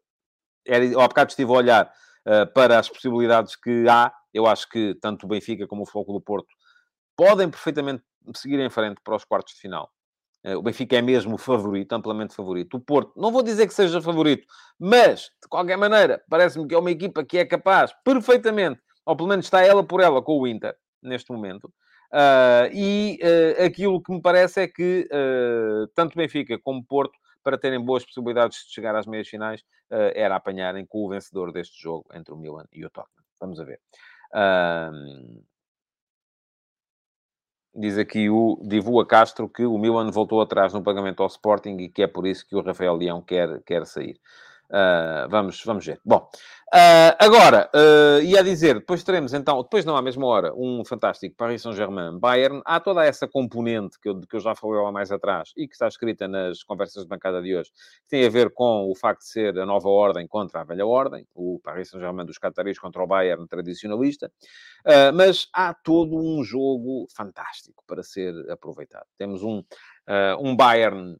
era, 0.65 0.85
ao 0.95 1.07
bocado 1.07 1.29
estive 1.29 1.51
a 1.51 1.55
olhar 1.55 1.93
uh, 2.27 2.51
para 2.53 2.79
as 2.79 2.89
possibilidades 2.89 3.55
que 3.55 3.87
há. 3.87 4.11
Eu 4.33 4.47
acho 4.47 4.67
que 4.69 4.95
tanto 5.01 5.25
o 5.25 5.29
Benfica 5.29 5.67
como 5.67 5.83
o 5.83 5.85
Foco 5.85 6.13
do 6.13 6.21
Porto 6.21 6.47
podem 7.15 7.49
perfeitamente 7.49 8.03
seguir 8.35 8.59
em 8.59 8.69
frente 8.69 8.99
para 9.03 9.15
os 9.15 9.23
quartos 9.23 9.53
de 9.53 9.59
final. 9.59 9.89
Uh, 10.45 10.57
o 10.57 10.61
Benfica 10.61 10.97
é 10.97 11.01
mesmo 11.01 11.37
favorito, 11.37 11.93
amplamente 11.93 12.35
favorito. 12.35 12.75
O 12.75 12.79
Porto, 12.79 13.13
não 13.15 13.31
vou 13.31 13.43
dizer 13.43 13.67
que 13.67 13.73
seja 13.73 14.01
favorito, 14.01 14.45
mas, 14.79 15.29
de 15.41 15.47
qualquer 15.49 15.77
maneira, 15.77 16.21
parece-me 16.29 16.67
que 16.67 16.75
é 16.75 16.77
uma 16.77 16.91
equipa 16.91 17.23
que 17.23 17.37
é 17.37 17.45
capaz, 17.45 17.93
perfeitamente, 18.03 18.81
ou 19.05 19.15
pelo 19.15 19.29
menos 19.29 19.45
está 19.45 19.61
ela 19.61 19.83
por 19.83 20.01
ela 20.01 20.21
com 20.21 20.39
o 20.39 20.47
Inter, 20.47 20.75
neste 21.01 21.31
momento. 21.31 21.71
Uh, 22.13 22.69
e 22.71 23.19
uh, 23.23 23.65
aquilo 23.65 24.01
que 24.01 24.11
me 24.13 24.21
parece 24.21 24.61
é 24.61 24.67
que 24.67 25.09
tanto 25.95 26.15
Benfica 26.15 26.59
como 26.59 26.85
Porto 26.85 27.17
para 27.43 27.57
terem 27.57 27.83
boas 27.83 28.05
possibilidades 28.05 28.65
de 28.65 28.73
chegar 28.73 28.95
às 28.95 29.05
meias 29.05 29.27
finais, 29.27 29.61
uh, 29.61 29.65
era 30.15 30.35
apanharem 30.35 30.85
com 30.85 31.05
o 31.05 31.09
vencedor 31.09 31.51
deste 31.51 31.81
jogo 31.81 32.05
entre 32.13 32.33
o 32.33 32.37
Milan 32.37 32.65
e 32.71 32.85
o 32.85 32.89
Tottenham. 32.89 33.23
Vamos 33.39 33.59
a 33.59 33.63
ver. 33.63 33.79
Um... 34.33 35.43
Diz 37.75 37.97
aqui 37.97 38.29
o 38.29 38.59
Divua 38.63 39.05
Castro 39.05 39.49
que 39.49 39.65
o 39.65 39.79
Milan 39.79 40.11
voltou 40.11 40.39
atrás 40.39 40.73
no 40.73 40.83
pagamento 40.83 41.23
ao 41.23 41.27
Sporting 41.27 41.77
e 41.77 41.89
que 41.89 42.03
é 42.03 42.07
por 42.07 42.27
isso 42.27 42.47
que 42.47 42.55
o 42.55 42.61
Rafael 42.61 42.95
Leão 42.95 43.19
quer, 43.19 43.63
quer 43.63 43.85
sair. 43.87 44.19
Uh, 44.69 45.29
vamos, 45.29 45.61
vamos 45.63 45.85
ver. 45.85 45.99
Bom, 46.03 46.27
uh, 46.73 47.13
agora, 47.19 47.69
uh, 47.75 48.21
ia 48.23 48.43
dizer, 48.43 48.75
depois 48.75 49.03
teremos 49.03 49.33
então, 49.33 49.61
depois 49.61 49.85
não 49.85 49.95
à 49.95 50.01
mesma 50.01 50.25
hora, 50.25 50.51
um 50.55 50.83
fantástico 50.83 51.35
Paris 51.35 51.61
Saint-Germain, 51.61 52.17
Bayern. 52.17 52.61
Há 52.65 52.79
toda 52.79 53.05
essa 53.05 53.27
componente 53.27 53.99
que 53.99 54.09
eu, 54.09 54.19
que 54.21 54.35
eu 54.35 54.39
já 54.39 54.55
falei 54.55 54.81
lá 54.81 54.91
mais 54.91 55.11
atrás 55.11 55.51
e 55.55 55.67
que 55.67 55.73
está 55.73 55.87
escrita 55.87 56.27
nas 56.27 56.63
conversas 56.63 57.03
de 57.03 57.09
bancada 57.09 57.41
de 57.41 57.55
hoje, 57.55 57.69
que 57.71 58.09
tem 58.09 58.25
a 58.25 58.29
ver 58.29 58.51
com 58.51 58.89
o 58.89 58.95
facto 58.95 59.21
de 59.21 59.27
ser 59.27 59.59
a 59.59 59.65
nova 59.65 59.89
ordem 59.89 60.27
contra 60.27 60.61
a 60.61 60.63
velha 60.63 60.85
ordem, 60.85 61.27
o 61.35 61.59
Paris 61.63 61.89
Saint-Germain 61.89 62.25
dos 62.25 62.37
cataris 62.37 62.79
contra 62.79 63.03
o 63.03 63.07
Bayern 63.07 63.47
tradicionalista. 63.47 64.31
Uh, 64.85 65.13
mas 65.13 65.47
há 65.53 65.73
todo 65.73 66.15
um 66.15 66.43
jogo 66.43 67.05
fantástico 67.15 67.83
para 67.85 68.01
ser 68.01 68.33
aproveitado. 68.49 69.05
Temos 69.17 69.43
um, 69.43 69.63
um 70.39 70.55
Bayern 70.55 71.17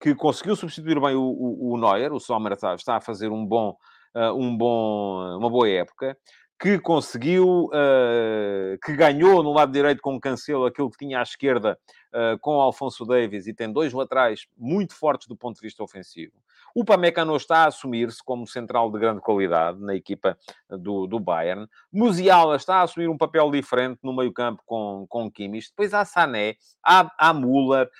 que 0.00 0.14
conseguiu 0.14 0.54
substituir 0.54 1.00
bem 1.00 1.14
o, 1.14 1.22
o, 1.22 1.72
o 1.72 1.78
Neuer, 1.78 2.12
o 2.12 2.20
Sommer 2.20 2.52
está, 2.52 2.96
a 2.96 3.00
fazer 3.00 3.28
um 3.28 3.44
bom, 3.44 3.76
uh, 4.14 4.32
um 4.34 4.56
bom, 4.56 5.36
uma 5.36 5.50
boa 5.50 5.68
época, 5.68 6.16
que 6.60 6.78
conseguiu, 6.78 7.66
uh, 7.66 8.78
que 8.84 8.94
ganhou 8.94 9.42
no 9.42 9.52
lado 9.52 9.72
direito 9.72 10.00
com 10.00 10.16
o 10.16 10.20
Cancelo 10.20 10.66
aquilo 10.66 10.90
que 10.90 10.98
tinha 10.98 11.20
à 11.20 11.22
esquerda 11.22 11.78
uh, 12.12 12.38
com 12.40 12.56
o 12.56 12.60
Alfonso 12.60 13.04
Davis 13.04 13.46
e 13.46 13.54
tem 13.54 13.72
dois 13.72 13.92
laterais 13.92 14.46
muito 14.56 14.94
fortes 14.94 15.28
do 15.28 15.36
ponto 15.36 15.56
de 15.56 15.62
vista 15.62 15.82
ofensivo. 15.82 16.32
O 16.78 16.84
Pamecano 16.84 17.34
está 17.36 17.64
a 17.64 17.66
assumir-se 17.66 18.22
como 18.22 18.46
central 18.46 18.88
de 18.92 19.00
grande 19.00 19.20
qualidade 19.20 19.80
na 19.80 19.96
equipa 19.96 20.38
do, 20.70 21.08
do 21.08 21.18
Bayern. 21.18 21.66
Musiala 21.92 22.54
está 22.54 22.76
a 22.76 22.82
assumir 22.82 23.08
um 23.08 23.18
papel 23.18 23.50
diferente 23.50 23.98
no 24.00 24.14
meio-campo 24.14 24.62
com, 24.64 25.04
com 25.08 25.28
Kimmich. 25.28 25.70
Depois 25.70 25.92
há 25.92 26.04
Sané, 26.04 26.54
há, 26.80 27.10
há 27.18 27.34
Müller, 27.34 27.90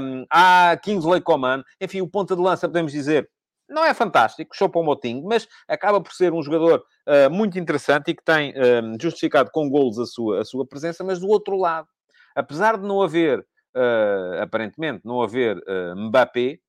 um, 0.00 0.24
há 0.30 0.74
Kingsley 0.82 1.20
Coman. 1.20 1.62
Enfim, 1.78 2.00
o 2.00 2.08
ponta 2.08 2.34
de 2.34 2.40
lança, 2.40 2.66
podemos 2.66 2.90
dizer, 2.90 3.28
não 3.68 3.84
é 3.84 3.92
fantástico, 3.92 4.56
Choupo-Moting, 4.56 5.24
mas 5.26 5.46
acaba 5.68 6.00
por 6.00 6.14
ser 6.14 6.32
um 6.32 6.42
jogador 6.42 6.82
uh, 7.06 7.30
muito 7.30 7.58
interessante 7.58 8.12
e 8.12 8.14
que 8.14 8.24
tem 8.24 8.52
uh, 8.52 8.96
justificado 8.98 9.50
com 9.52 9.68
golos 9.68 9.98
a 9.98 10.06
sua, 10.06 10.40
a 10.40 10.44
sua 10.46 10.66
presença, 10.66 11.04
mas 11.04 11.20
do 11.20 11.28
outro 11.28 11.58
lado, 11.58 11.86
apesar 12.34 12.78
de 12.78 12.88
não 12.88 13.02
haver, 13.02 13.40
uh, 13.76 14.40
aparentemente, 14.40 15.02
não 15.04 15.20
haver 15.20 15.62
Mbappé, 15.94 16.60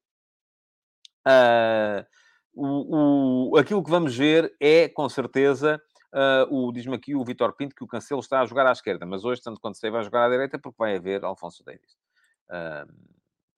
o, 2.55 3.51
o, 3.51 3.57
aquilo 3.57 3.83
que 3.83 3.89
vamos 3.89 4.15
ver 4.15 4.53
é, 4.59 4.87
com 4.89 5.07
certeza, 5.09 5.81
o, 6.49 6.71
diz-me 6.71 6.95
aqui 6.95 7.15
o 7.15 7.23
Vitor 7.23 7.53
Pinto 7.53 7.75
que 7.75 7.83
o 7.83 7.87
Cancelo 7.87 8.21
está 8.21 8.41
a 8.41 8.45
jogar 8.45 8.67
à 8.67 8.71
esquerda, 8.71 9.05
mas 9.05 9.25
hoje, 9.25 9.41
tanto 9.41 9.59
quanto 9.59 9.77
sei, 9.77 9.89
vai 9.89 10.03
jogar 10.03 10.25
à 10.25 10.29
direita 10.29 10.59
porque 10.59 10.77
vai 10.77 10.95
haver 10.95 11.23
Alfonso 11.23 11.63
Davis. 11.63 11.97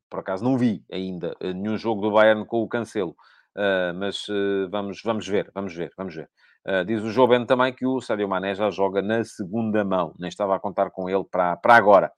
por 0.09 0.19
acaso 0.19 0.43
não 0.43 0.57
vi 0.57 0.83
ainda 0.91 1.35
nenhum 1.41 1.77
jogo 1.77 2.01
do 2.01 2.11
Bayern 2.11 2.45
com 2.45 2.61
o 2.61 2.67
Cancelo. 2.67 3.15
Uh, 3.55 3.95
mas 3.95 4.27
uh, 4.27 4.69
vamos, 4.69 5.01
vamos 5.01 5.25
ver, 5.25 5.49
vamos 5.55 5.73
ver, 5.73 5.93
vamos 5.97 6.13
ver. 6.13 6.29
Uh, 6.67 6.83
diz 6.83 7.01
o 7.01 7.09
Joven 7.09 7.45
também 7.45 7.71
que 7.71 7.85
o 7.85 8.01
Sadio 8.01 8.27
Mané 8.27 8.53
já 8.53 8.69
joga 8.69 9.01
na 9.01 9.23
segunda 9.23 9.85
mão, 9.85 10.13
nem 10.19 10.27
estava 10.27 10.55
a 10.55 10.59
contar 10.59 10.91
com 10.91 11.09
ele 11.09 11.23
para, 11.23 11.55
para 11.55 11.75
agora. 11.75 12.11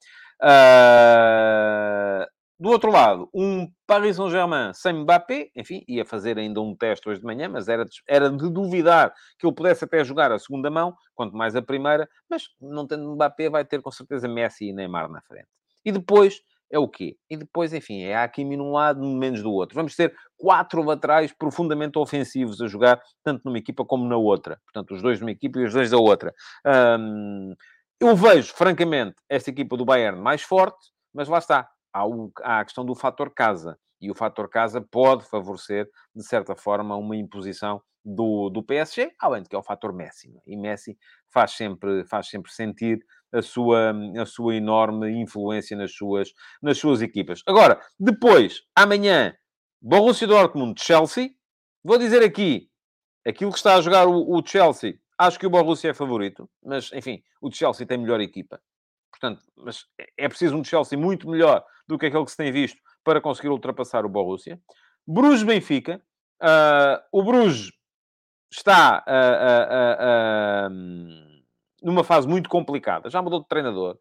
Do 2.59 2.69
outro 2.69 2.91
lado, 2.91 3.29
um 3.31 3.71
Paris 3.85 4.15
Saint-Germain 4.15 4.73
sem 4.73 4.93
Mbappé, 4.93 5.51
enfim, 5.55 5.83
ia 5.87 6.03
fazer 6.03 6.39
ainda 6.39 6.59
um 6.59 6.75
teste 6.75 7.07
hoje 7.07 7.19
de 7.19 7.25
manhã, 7.25 7.47
mas 7.47 7.67
era 7.67 7.85
de, 7.85 8.01
era 8.07 8.31
de 8.31 8.49
duvidar 8.49 9.13
que 9.37 9.45
ele 9.45 9.53
pudesse 9.53 9.85
até 9.85 10.03
jogar 10.03 10.31
a 10.31 10.39
segunda 10.39 10.71
mão, 10.71 10.95
quanto 11.13 11.37
mais 11.37 11.55
a 11.55 11.61
primeira, 11.61 12.09
mas 12.27 12.45
não 12.59 12.87
tendo 12.87 13.13
Mbappé, 13.13 13.47
vai 13.49 13.63
ter 13.63 13.79
com 13.79 13.91
certeza 13.91 14.27
Messi 14.27 14.69
e 14.69 14.73
Neymar 14.73 15.07
na 15.07 15.21
frente. 15.21 15.47
E 15.85 15.91
depois 15.91 16.41
é 16.71 16.79
o 16.79 16.87
quê? 16.87 17.15
E 17.29 17.37
depois, 17.37 17.73
enfim, 17.73 18.01
é 18.01 18.15
Hakimi 18.15 18.57
num 18.57 18.71
lado, 18.71 19.01
menos 19.05 19.41
do 19.41 19.51
outro. 19.51 19.75
Vamos 19.75 19.95
ter 19.95 20.13
quatro 20.35 20.81
laterais 20.81 21.31
profundamente 21.31 21.97
ofensivos 21.97 22.59
a 22.59 22.67
jogar, 22.67 22.99
tanto 23.23 23.43
numa 23.45 23.57
equipa 23.57 23.85
como 23.85 24.05
na 24.07 24.17
outra. 24.17 24.59
Portanto, 24.65 24.95
os 24.95 25.01
dois 25.01 25.19
numa 25.19 25.31
equipa 25.31 25.59
e 25.59 25.65
os 25.65 25.73
dois 25.73 25.91
da 25.91 25.97
outra. 25.97 26.33
Hum, 26.99 27.55
eu 28.01 28.15
vejo, 28.15 28.53
francamente, 28.53 29.15
esta 29.29 29.49
equipa 29.49 29.77
do 29.77 29.85
Bayern 29.85 30.19
mais 30.19 30.41
forte, 30.41 30.91
mas 31.13 31.27
lá 31.29 31.37
está 31.37 31.69
há, 32.43 32.59
a 32.59 32.65
questão 32.65 32.85
do 32.85 32.95
fator 32.95 33.33
casa. 33.33 33.77
E 33.99 34.11
o 34.11 34.15
fator 34.15 34.47
casa 34.49 34.79
pode 34.79 35.25
favorecer, 35.27 35.89
de 36.15 36.23
certa 36.23 36.55
forma, 36.55 36.95
uma 36.95 37.15
imposição 37.15 37.81
do, 38.05 38.49
do 38.49 38.63
PSG, 38.63 39.11
além 39.19 39.43
de 39.43 39.49
que 39.49 39.55
é 39.55 39.59
o 39.59 39.63
fator 39.63 39.91
Messi. 39.91 40.29
É? 40.37 40.41
E 40.45 40.55
Messi 40.55 40.97
faz 41.33 41.51
sempre, 41.51 42.05
faz 42.05 42.29
sempre 42.29 42.51
sentir 42.51 42.99
a 43.33 43.41
sua, 43.41 43.93
a 44.19 44.25
sua 44.25 44.55
enorme 44.55 45.09
influência 45.11 45.75
nas 45.75 45.93
suas, 45.93 46.31
nas 46.61 46.77
suas 46.77 47.01
equipas. 47.01 47.41
Agora, 47.45 47.81
depois, 47.99 48.61
amanhã, 48.75 49.35
Borussia 49.81 50.27
Dortmund-Chelsea. 50.27 51.29
Vou 51.83 51.97
dizer 51.97 52.23
aqui, 52.23 52.69
aquilo 53.25 53.51
que 53.51 53.57
está 53.57 53.75
a 53.75 53.81
jogar 53.81 54.07
o, 54.07 54.37
o 54.37 54.45
Chelsea, 54.45 54.95
acho 55.17 55.39
que 55.39 55.45
o 55.45 55.49
Borussia 55.49 55.91
é 55.91 55.93
favorito, 55.93 56.49
mas, 56.63 56.91
enfim, 56.93 57.21
o 57.41 57.51
Chelsea 57.51 57.85
tem 57.85 57.97
melhor 57.97 58.19
equipa. 58.19 58.59
Portanto, 59.19 59.43
mas 59.55 59.85
é, 59.99 60.25
é 60.25 60.29
preciso 60.29 60.55
um 60.55 60.63
Chelsea 60.63 60.97
muito 60.97 61.29
melhor 61.29 61.63
do 61.87 61.97
que 61.97 62.05
aquele 62.05 62.23
que 62.25 62.31
se 62.31 62.37
tem 62.37 62.51
visto 62.51 62.79
para 63.03 63.21
conseguir 63.21 63.49
ultrapassar 63.49 64.05
o 64.05 64.09
Borussia. 64.09 64.59
Bruges-Benfica. 65.07 66.01
Uh, 66.41 67.01
o 67.11 67.23
Bruges 67.23 67.71
está 68.51 69.03
uh, 69.07 70.69
uh, 70.69 71.41
numa 71.81 72.03
fase 72.03 72.27
muito 72.27 72.49
complicada. 72.49 73.09
Já 73.09 73.21
mudou 73.21 73.41
de 73.41 73.47
treinador. 73.47 73.97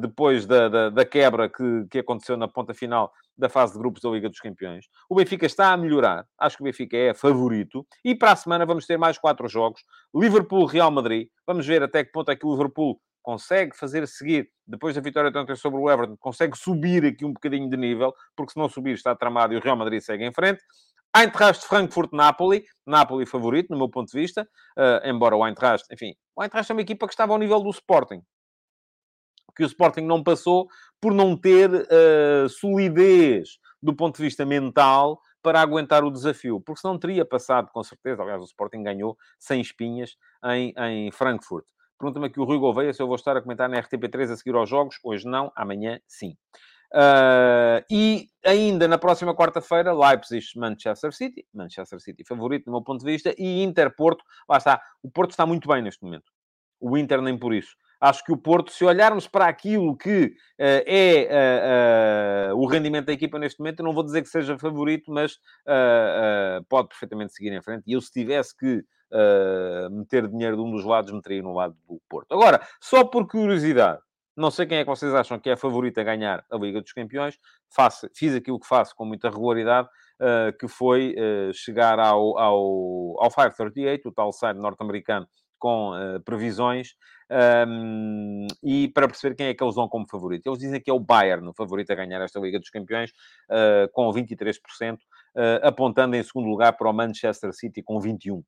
depois 0.00 0.44
da, 0.44 0.68
da, 0.68 0.90
da 0.90 1.04
quebra 1.04 1.48
que, 1.48 1.86
que 1.88 1.98
aconteceu 2.00 2.36
na 2.36 2.48
ponta 2.48 2.74
final 2.74 3.12
da 3.38 3.48
fase 3.48 3.74
de 3.74 3.78
grupos 3.78 4.02
da 4.02 4.10
Liga 4.10 4.28
dos 4.28 4.40
Campeões. 4.40 4.86
O 5.08 5.14
Benfica 5.14 5.46
está 5.46 5.72
a 5.72 5.76
melhorar. 5.76 6.26
Acho 6.38 6.56
que 6.56 6.62
o 6.62 6.64
Benfica 6.64 6.96
é 6.96 7.14
favorito. 7.14 7.86
E 8.04 8.14
para 8.14 8.32
a 8.32 8.36
semana 8.36 8.66
vamos 8.66 8.86
ter 8.86 8.98
mais 8.98 9.18
quatro 9.18 9.46
jogos. 9.46 9.82
Liverpool-Real 10.14 10.90
Madrid. 10.90 11.28
Vamos 11.46 11.66
ver 11.66 11.82
até 11.82 12.02
que 12.02 12.10
ponto 12.10 12.30
é 12.30 12.36
que 12.36 12.46
o 12.46 12.50
Liverpool 12.50 13.00
consegue 13.22 13.76
fazer 13.76 14.06
seguir, 14.06 14.50
depois 14.66 14.94
da 14.94 15.00
vitória 15.00 15.30
de 15.30 15.38
ontem 15.38 15.54
sobre 15.56 15.80
o 15.80 15.90
Everton, 15.90 16.16
consegue 16.18 16.56
subir 16.56 17.04
aqui 17.04 17.24
um 17.24 17.32
bocadinho 17.32 17.68
de 17.68 17.76
nível, 17.76 18.14
porque 18.36 18.52
se 18.52 18.58
não 18.58 18.68
subir 18.68 18.94
está 18.94 19.14
tramado 19.14 19.54
e 19.54 19.56
o 19.56 19.60
Real 19.60 19.76
Madrid 19.76 20.00
segue 20.00 20.24
em 20.24 20.32
frente. 20.32 20.62
Eintracht 21.16 21.66
Frankfurt-Napoli, 21.66 22.64
Napoli 22.86 23.26
favorito, 23.26 23.70
no 23.70 23.76
meu 23.76 23.88
ponto 23.88 24.10
de 24.12 24.18
vista, 24.18 24.48
uh, 24.78 25.08
embora 25.08 25.36
o 25.36 25.44
Eintracht, 25.44 25.86
enfim, 25.92 26.14
o 26.36 26.42
Eintracht 26.42 26.70
é 26.70 26.74
uma 26.74 26.82
equipa 26.82 27.06
que 27.06 27.12
estava 27.12 27.32
ao 27.32 27.38
nível 27.38 27.60
do 27.60 27.70
Sporting, 27.70 28.22
que 29.56 29.64
o 29.64 29.66
Sporting 29.66 30.02
não 30.02 30.22
passou 30.22 30.68
por 31.00 31.12
não 31.12 31.36
ter 31.36 31.68
uh, 31.68 32.48
solidez 32.48 33.58
do 33.82 33.94
ponto 33.94 34.18
de 34.18 34.22
vista 34.22 34.46
mental 34.46 35.20
para 35.42 35.60
aguentar 35.60 36.04
o 36.04 36.10
desafio, 36.10 36.60
porque 36.60 36.80
senão 36.80 36.98
teria 36.98 37.24
passado, 37.24 37.70
com 37.72 37.82
certeza, 37.82 38.22
aliás, 38.22 38.42
o 38.42 38.44
Sporting 38.44 38.82
ganhou 38.82 39.16
sem 39.38 39.60
espinhas 39.60 40.16
em, 40.44 40.72
em 40.76 41.10
Frankfurt. 41.10 41.64
Pergunta-me 42.00 42.28
aqui 42.28 42.40
o 42.40 42.44
Rui 42.44 42.56
Gouveia 42.56 42.94
se 42.94 43.02
eu 43.02 43.06
vou 43.06 43.14
estar 43.14 43.36
a 43.36 43.42
comentar 43.42 43.68
na 43.68 43.78
RTP3 43.78 44.32
a 44.32 44.36
seguir 44.36 44.54
aos 44.54 44.70
jogos. 44.70 44.98
Hoje 45.04 45.28
não, 45.28 45.52
amanhã 45.54 46.00
sim. 46.08 46.34
Uh, 46.94 47.84
e 47.90 48.26
ainda 48.42 48.88
na 48.88 48.96
próxima 48.96 49.36
quarta-feira, 49.36 49.92
Leipzig-Manchester 49.92 51.12
City. 51.12 51.46
Manchester 51.52 52.00
City 52.00 52.24
favorito, 52.24 52.64
do 52.64 52.70
meu 52.70 52.80
ponto 52.80 53.04
de 53.04 53.12
vista. 53.12 53.34
E 53.36 53.62
Inter-Porto. 53.62 54.24
Lá 54.48 54.56
está. 54.56 54.80
O 55.02 55.10
Porto 55.10 55.32
está 55.32 55.44
muito 55.44 55.68
bem 55.68 55.82
neste 55.82 56.02
momento. 56.02 56.32
O 56.80 56.96
Inter 56.96 57.20
nem 57.20 57.36
por 57.36 57.52
isso. 57.52 57.76
Acho 58.00 58.24
que 58.24 58.32
o 58.32 58.36
Porto, 58.38 58.72
se 58.72 58.82
olharmos 58.82 59.28
para 59.28 59.46
aquilo 59.46 59.94
que 59.94 60.24
uh, 60.24 60.82
é 60.86 62.48
uh, 62.50 62.56
o 62.56 62.64
rendimento 62.64 63.08
da 63.08 63.12
equipa 63.12 63.38
neste 63.38 63.58
momento, 63.60 63.80
eu 63.80 63.84
não 63.84 63.92
vou 63.92 64.02
dizer 64.02 64.22
que 64.22 64.28
seja 64.30 64.58
favorito, 64.58 65.12
mas 65.12 65.38
pode 66.66 66.88
perfeitamente 66.88 67.34
seguir 67.34 67.52
em 67.52 67.60
frente. 67.60 67.84
E 67.86 67.92
eu, 67.92 68.00
se 68.00 68.10
tivesse 68.10 68.56
que 68.56 68.82
meter 69.90 70.28
dinheiro 70.28 70.56
de 70.56 70.62
um 70.62 70.70
dos 70.70 70.84
lados, 70.84 71.12
meteria 71.12 71.42
no 71.42 71.54
lado 71.54 71.76
do 71.88 72.00
Porto. 72.08 72.32
Agora, 72.32 72.60
só 72.80 73.04
por 73.04 73.26
curiosidade, 73.26 74.00
não 74.36 74.50
sei 74.50 74.64
quem 74.64 74.78
é 74.78 74.84
que 74.84 74.88
vocês 74.88 75.14
acham 75.14 75.38
que 75.38 75.50
é 75.50 75.56
favorito 75.56 75.98
a 75.98 76.02
ganhar 76.02 76.44
a 76.50 76.56
Liga 76.56 76.80
dos 76.80 76.92
Campeões. 76.92 77.38
Faço, 77.68 78.08
fiz 78.14 78.34
aquilo 78.34 78.58
que 78.58 78.66
faço 78.66 78.94
com 78.96 79.04
muita 79.04 79.28
regularidade, 79.28 79.86
uh, 80.18 80.56
que 80.58 80.66
foi 80.66 81.14
uh, 81.14 81.52
chegar 81.52 81.98
ao, 81.98 82.38
ao, 82.38 83.22
ao 83.22 83.30
538, 83.30 84.08
o 84.08 84.12
tal 84.12 84.32
site 84.32 84.56
norte-americano 84.56 85.28
com 85.58 85.90
uh, 85.90 86.18
previsões, 86.24 86.94
um, 87.68 88.46
e 88.62 88.88
para 88.88 89.06
perceber 89.06 89.34
quem 89.34 89.46
é 89.48 89.54
que 89.54 89.62
eles 89.62 89.74
dão 89.74 89.86
como 89.88 90.08
favorito. 90.08 90.46
Eles 90.46 90.58
dizem 90.58 90.80
que 90.80 90.90
é 90.90 90.94
o 90.94 90.98
Bayern 90.98 91.46
o 91.46 91.52
favorito 91.52 91.90
a 91.90 91.94
ganhar 91.94 92.22
esta 92.22 92.40
Liga 92.40 92.58
dos 92.58 92.70
Campeões, 92.70 93.12
com 93.92 94.10
23%, 94.10 94.98
apontando 95.62 96.16
em 96.16 96.22
segundo 96.22 96.48
lugar 96.48 96.72
para 96.72 96.88
o 96.88 96.92
Manchester 96.94 97.52
City 97.52 97.82
com 97.82 98.00
21%. 98.00 98.42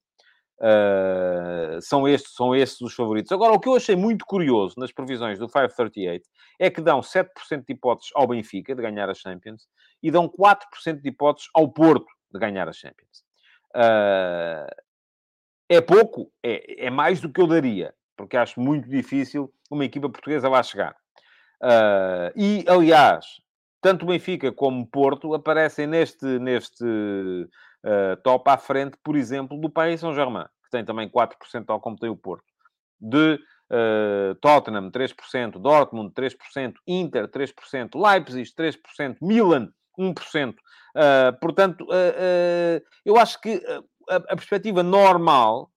Uh, 0.58 1.80
são, 1.80 2.06
estes, 2.06 2.34
são 2.34 2.54
estes 2.54 2.80
os 2.80 2.94
favoritos. 2.94 3.32
Agora, 3.32 3.52
o 3.52 3.58
que 3.58 3.68
eu 3.68 3.74
achei 3.74 3.96
muito 3.96 4.24
curioso 4.24 4.74
nas 4.78 4.92
previsões 4.92 5.38
do 5.38 5.48
538 5.48 6.28
é 6.58 6.70
que 6.70 6.80
dão 6.80 7.00
7% 7.00 7.64
de 7.66 7.72
hipóteses 7.72 8.12
ao 8.14 8.28
Benfica 8.28 8.74
de 8.74 8.80
ganhar 8.80 9.10
a 9.10 9.14
Champions 9.14 9.66
e 10.02 10.10
dão 10.10 10.28
4% 10.28 11.00
de 11.00 11.08
hipóteses 11.08 11.48
ao 11.52 11.68
Porto 11.68 12.06
de 12.32 12.38
ganhar 12.38 12.68
a 12.68 12.72
Champions. 12.72 13.24
Uh, 13.74 14.70
é 15.68 15.80
pouco? 15.80 16.30
É, 16.42 16.86
é 16.86 16.90
mais 16.90 17.20
do 17.20 17.32
que 17.32 17.40
eu 17.40 17.46
daria, 17.46 17.94
porque 18.16 18.36
acho 18.36 18.60
muito 18.60 18.88
difícil 18.88 19.52
uma 19.70 19.84
equipa 19.84 20.08
portuguesa 20.08 20.48
lá 20.48 20.62
chegar. 20.62 20.94
Uh, 21.62 22.30
e, 22.36 22.64
aliás, 22.68 23.40
tanto 23.80 24.06
Benfica 24.06 24.52
como 24.52 24.86
Porto 24.86 25.34
aparecem 25.34 25.86
neste, 25.86 26.24
neste 26.38 26.84
uh, 27.84 28.42
à 28.48 28.58
frente, 28.58 28.96
por 29.02 29.16
exemplo, 29.16 29.60
do 29.60 29.70
Paris 29.70 30.00
Saint-Germain, 30.00 30.46
que 30.64 30.70
tem 30.70 30.84
também 30.84 31.08
4%, 31.08 31.64
tal 31.66 31.80
como 31.80 31.96
tem 31.96 32.10
o 32.10 32.16
Porto. 32.16 32.44
De 33.00 33.34
uh, 33.34 34.34
Tottenham, 34.40 34.90
3%, 34.90 35.60
Dortmund, 35.60 36.12
3%, 36.14 36.74
Inter, 36.86 37.28
3%, 37.28 37.90
Leipzig, 37.94 38.50
3%, 38.54 39.16
Milan, 39.20 39.68
1%. 39.98 40.50
Uh, 40.52 41.38
portanto, 41.40 41.86
eu 43.04 43.16
acho 43.16 43.40
que 43.40 43.62
a, 44.08 44.16
a 44.16 44.36
perspectiva 44.36 44.82
normal 44.82 45.70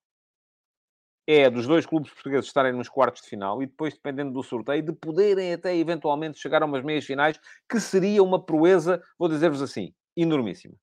é 1.27 1.49
dos 1.49 1.65
dois 1.65 1.85
clubes 1.85 2.11
portugueses 2.11 2.45
estarem 2.45 2.73
nos 2.73 2.87
quartos 2.87 3.23
de 3.23 3.29
final 3.29 3.61
e 3.61 3.65
depois, 3.65 3.95
dependendo 3.95 4.31
do 4.31 4.43
sorteio, 4.43 4.83
de 4.83 4.93
poderem 4.93 5.53
até 5.53 5.75
eventualmente 5.75 6.39
chegar 6.39 6.61
a 6.61 6.65
umas 6.65 6.83
meias 6.83 7.05
finais, 7.05 7.39
que 7.67 7.79
seria 7.79 8.21
uma 8.21 8.43
proeza, 8.43 9.01
vou 9.17 9.27
dizer-vos 9.27 9.61
assim, 9.61 9.93
enormíssima. 10.15 10.75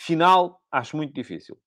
Final, 0.00 0.58
acho 0.72 0.96
muito 0.96 1.12
difícil. 1.12 1.58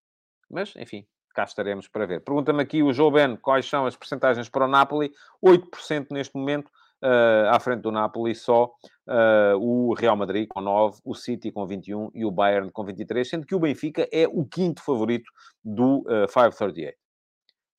Mas, 0.49 0.75
enfim, 0.75 1.05
cá 1.35 1.43
estaremos 1.43 1.87
para 1.87 2.07
ver. 2.07 2.23
Pergunta-me 2.23 2.63
aqui 2.63 2.81
o 2.81 2.91
João 2.91 3.11
Ben 3.11 3.35
quais 3.35 3.69
são 3.69 3.85
as 3.85 3.95
percentagens 3.95 4.49
para 4.49 4.65
o 4.65 4.67
Napoli. 4.67 5.11
8% 5.45 6.07
neste 6.09 6.35
momento, 6.35 6.67
uh, 7.03 7.49
à 7.51 7.59
frente 7.59 7.81
do 7.81 7.91
Napoli, 7.91 8.33
só 8.33 8.65
uh, 8.65 9.57
o 9.59 9.93
Real 9.93 10.17
Madrid 10.17 10.47
com 10.49 10.61
9, 10.61 10.99
o 11.05 11.13
City 11.13 11.51
com 11.51 11.67
21 11.67 12.09
e 12.15 12.25
o 12.25 12.31
Bayern 12.31 12.71
com 12.71 12.83
23, 12.83 13.29
sendo 13.29 13.45
que 13.45 13.53
o 13.53 13.59
Benfica 13.59 14.09
é 14.11 14.27
o 14.27 14.43
quinto 14.43 14.81
favorito 14.83 15.31
do 15.63 15.99
uh, 15.99 16.27
538. 16.27 16.97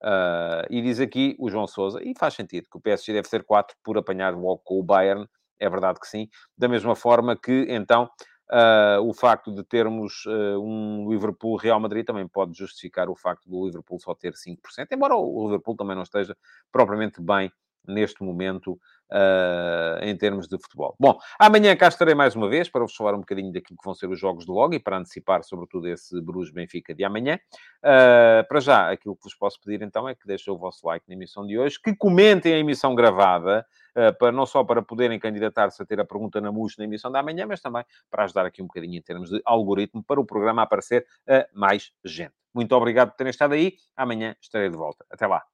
Uh, 0.05 0.71
e 0.71 0.83
diz 0.83 1.01
aqui 1.01 1.35
o 1.41 1.51
João 1.51 1.67
Sousa, 1.67 1.99
e 2.01 2.15
faz 2.17 2.35
sentido, 2.35 2.69
que 2.71 2.79
o 2.79 2.81
PSG 2.81 3.13
deve 3.13 3.27
ser 3.27 3.43
4 3.43 3.77
por 3.83 3.99
apanhar 3.99 4.35
logo 4.35 4.59
com 4.59 4.79
o 4.79 4.85
Bayern, 4.85 5.27
é 5.59 5.69
verdade 5.69 5.99
que 5.99 6.07
sim, 6.07 6.29
da 6.57 6.69
mesma 6.69 6.95
forma 6.95 7.37
que, 7.37 7.67
então, 7.69 8.09
uh, 8.51 9.01
o 9.03 9.13
facto 9.13 9.53
de 9.53 9.63
termos 9.63 10.25
uh, 10.27 10.61
um 10.61 11.11
Liverpool-Real 11.11 11.81
Madrid 11.81 12.05
também 12.05 12.27
pode 12.27 12.57
justificar 12.57 13.09
o 13.09 13.17
facto 13.17 13.49
do 13.49 13.65
Liverpool 13.67 13.99
só 13.99 14.15
ter 14.15 14.35
5%, 14.35 14.59
embora 14.93 15.15
o 15.15 15.45
Liverpool 15.45 15.77
também 15.77 15.97
não 15.97 16.03
esteja 16.03 16.37
propriamente 16.71 17.21
bem 17.21 17.51
neste 17.87 18.23
momento 18.23 18.79
uh, 19.13 20.03
em 20.03 20.17
termos 20.17 20.49
de 20.49 20.59
futebol. 20.59 20.95
Bom, 20.99 21.19
amanhã 21.39 21.75
cá 21.77 21.89
estarei 21.89 22.15
mais 22.15 22.35
uma 22.35 22.49
vez 22.49 22.69
para 22.69 22.83
vos 22.83 22.95
falar 22.95 23.15
um 23.15 23.21
bocadinho 23.21 23.53
daquilo 23.53 23.79
que 23.79 23.85
vão 23.85 23.95
ser 23.95 24.09
os 24.09 24.19
jogos 24.19 24.45
de 24.45 24.51
logo 24.51 24.75
e 24.75 24.79
para 24.79 24.99
antecipar, 24.99 25.43
sobretudo, 25.45 25.89
esse 25.89 26.21
Bruges-Benfica 26.21 26.95
de 26.95 27.05
amanhã. 27.05 27.39
Uh, 27.79 28.47
para 28.49 28.61
já, 28.61 28.91
aquilo 28.91 29.17
que 29.17 29.25
vos 29.25 29.35
posso 29.35 29.61
pedir 29.61 29.83
então 29.83 30.09
é 30.09 30.15
que 30.15 30.27
deixem 30.27 30.53
o 30.53 30.59
vosso 30.59 30.87
like 30.87 31.05
na 31.09 31.15
emissão 31.15 31.47
de 31.47 31.59
hoje, 31.59 31.79
que 31.81 31.95
comentem 31.95 32.55
a 32.55 32.59
emissão 32.59 32.95
gravada, 32.95 33.67
uh, 33.97 34.17
para, 34.19 34.33
não 34.33 34.47
só 34.47 34.65
para 34.65 34.83
poderem 34.83 35.19
candidatar-se 35.19 35.83
a 35.83 35.87
ter 35.87 36.01
a 36.01 36.05
pergunta 36.05 36.41
na 36.41 36.51
MUS 36.51 36.77
na 36.79 36.85
emissão 36.85 37.11
da 37.11 37.21
amanhã, 37.21 37.47
mas 37.47 37.61
também 37.61 37.85
para 38.11 38.25
ajudar 38.25 38.47
aqui 38.47 38.63
um 38.63 38.67
bocadinho 38.67 38.97
em 38.97 39.03
termos 39.03 39.31
de 39.31 39.41
algoritmo 39.45 40.03
para 40.03 40.21
o 40.21 40.25
programa 40.25 40.63
aparecer 40.63 41.07
a 41.29 41.47
mais 41.53 41.93
gente. 42.05 42.35
Muito 42.55 42.73
obrigado 42.75 43.11
por 43.11 43.17
terem 43.17 43.31
estado 43.31 43.55
aí. 43.55 43.75
Amanhã 43.97 44.37
estarei 44.41 44.71
de 44.71 44.77
volta. 44.77 45.05
Até 45.11 45.27
lá. 45.27 45.54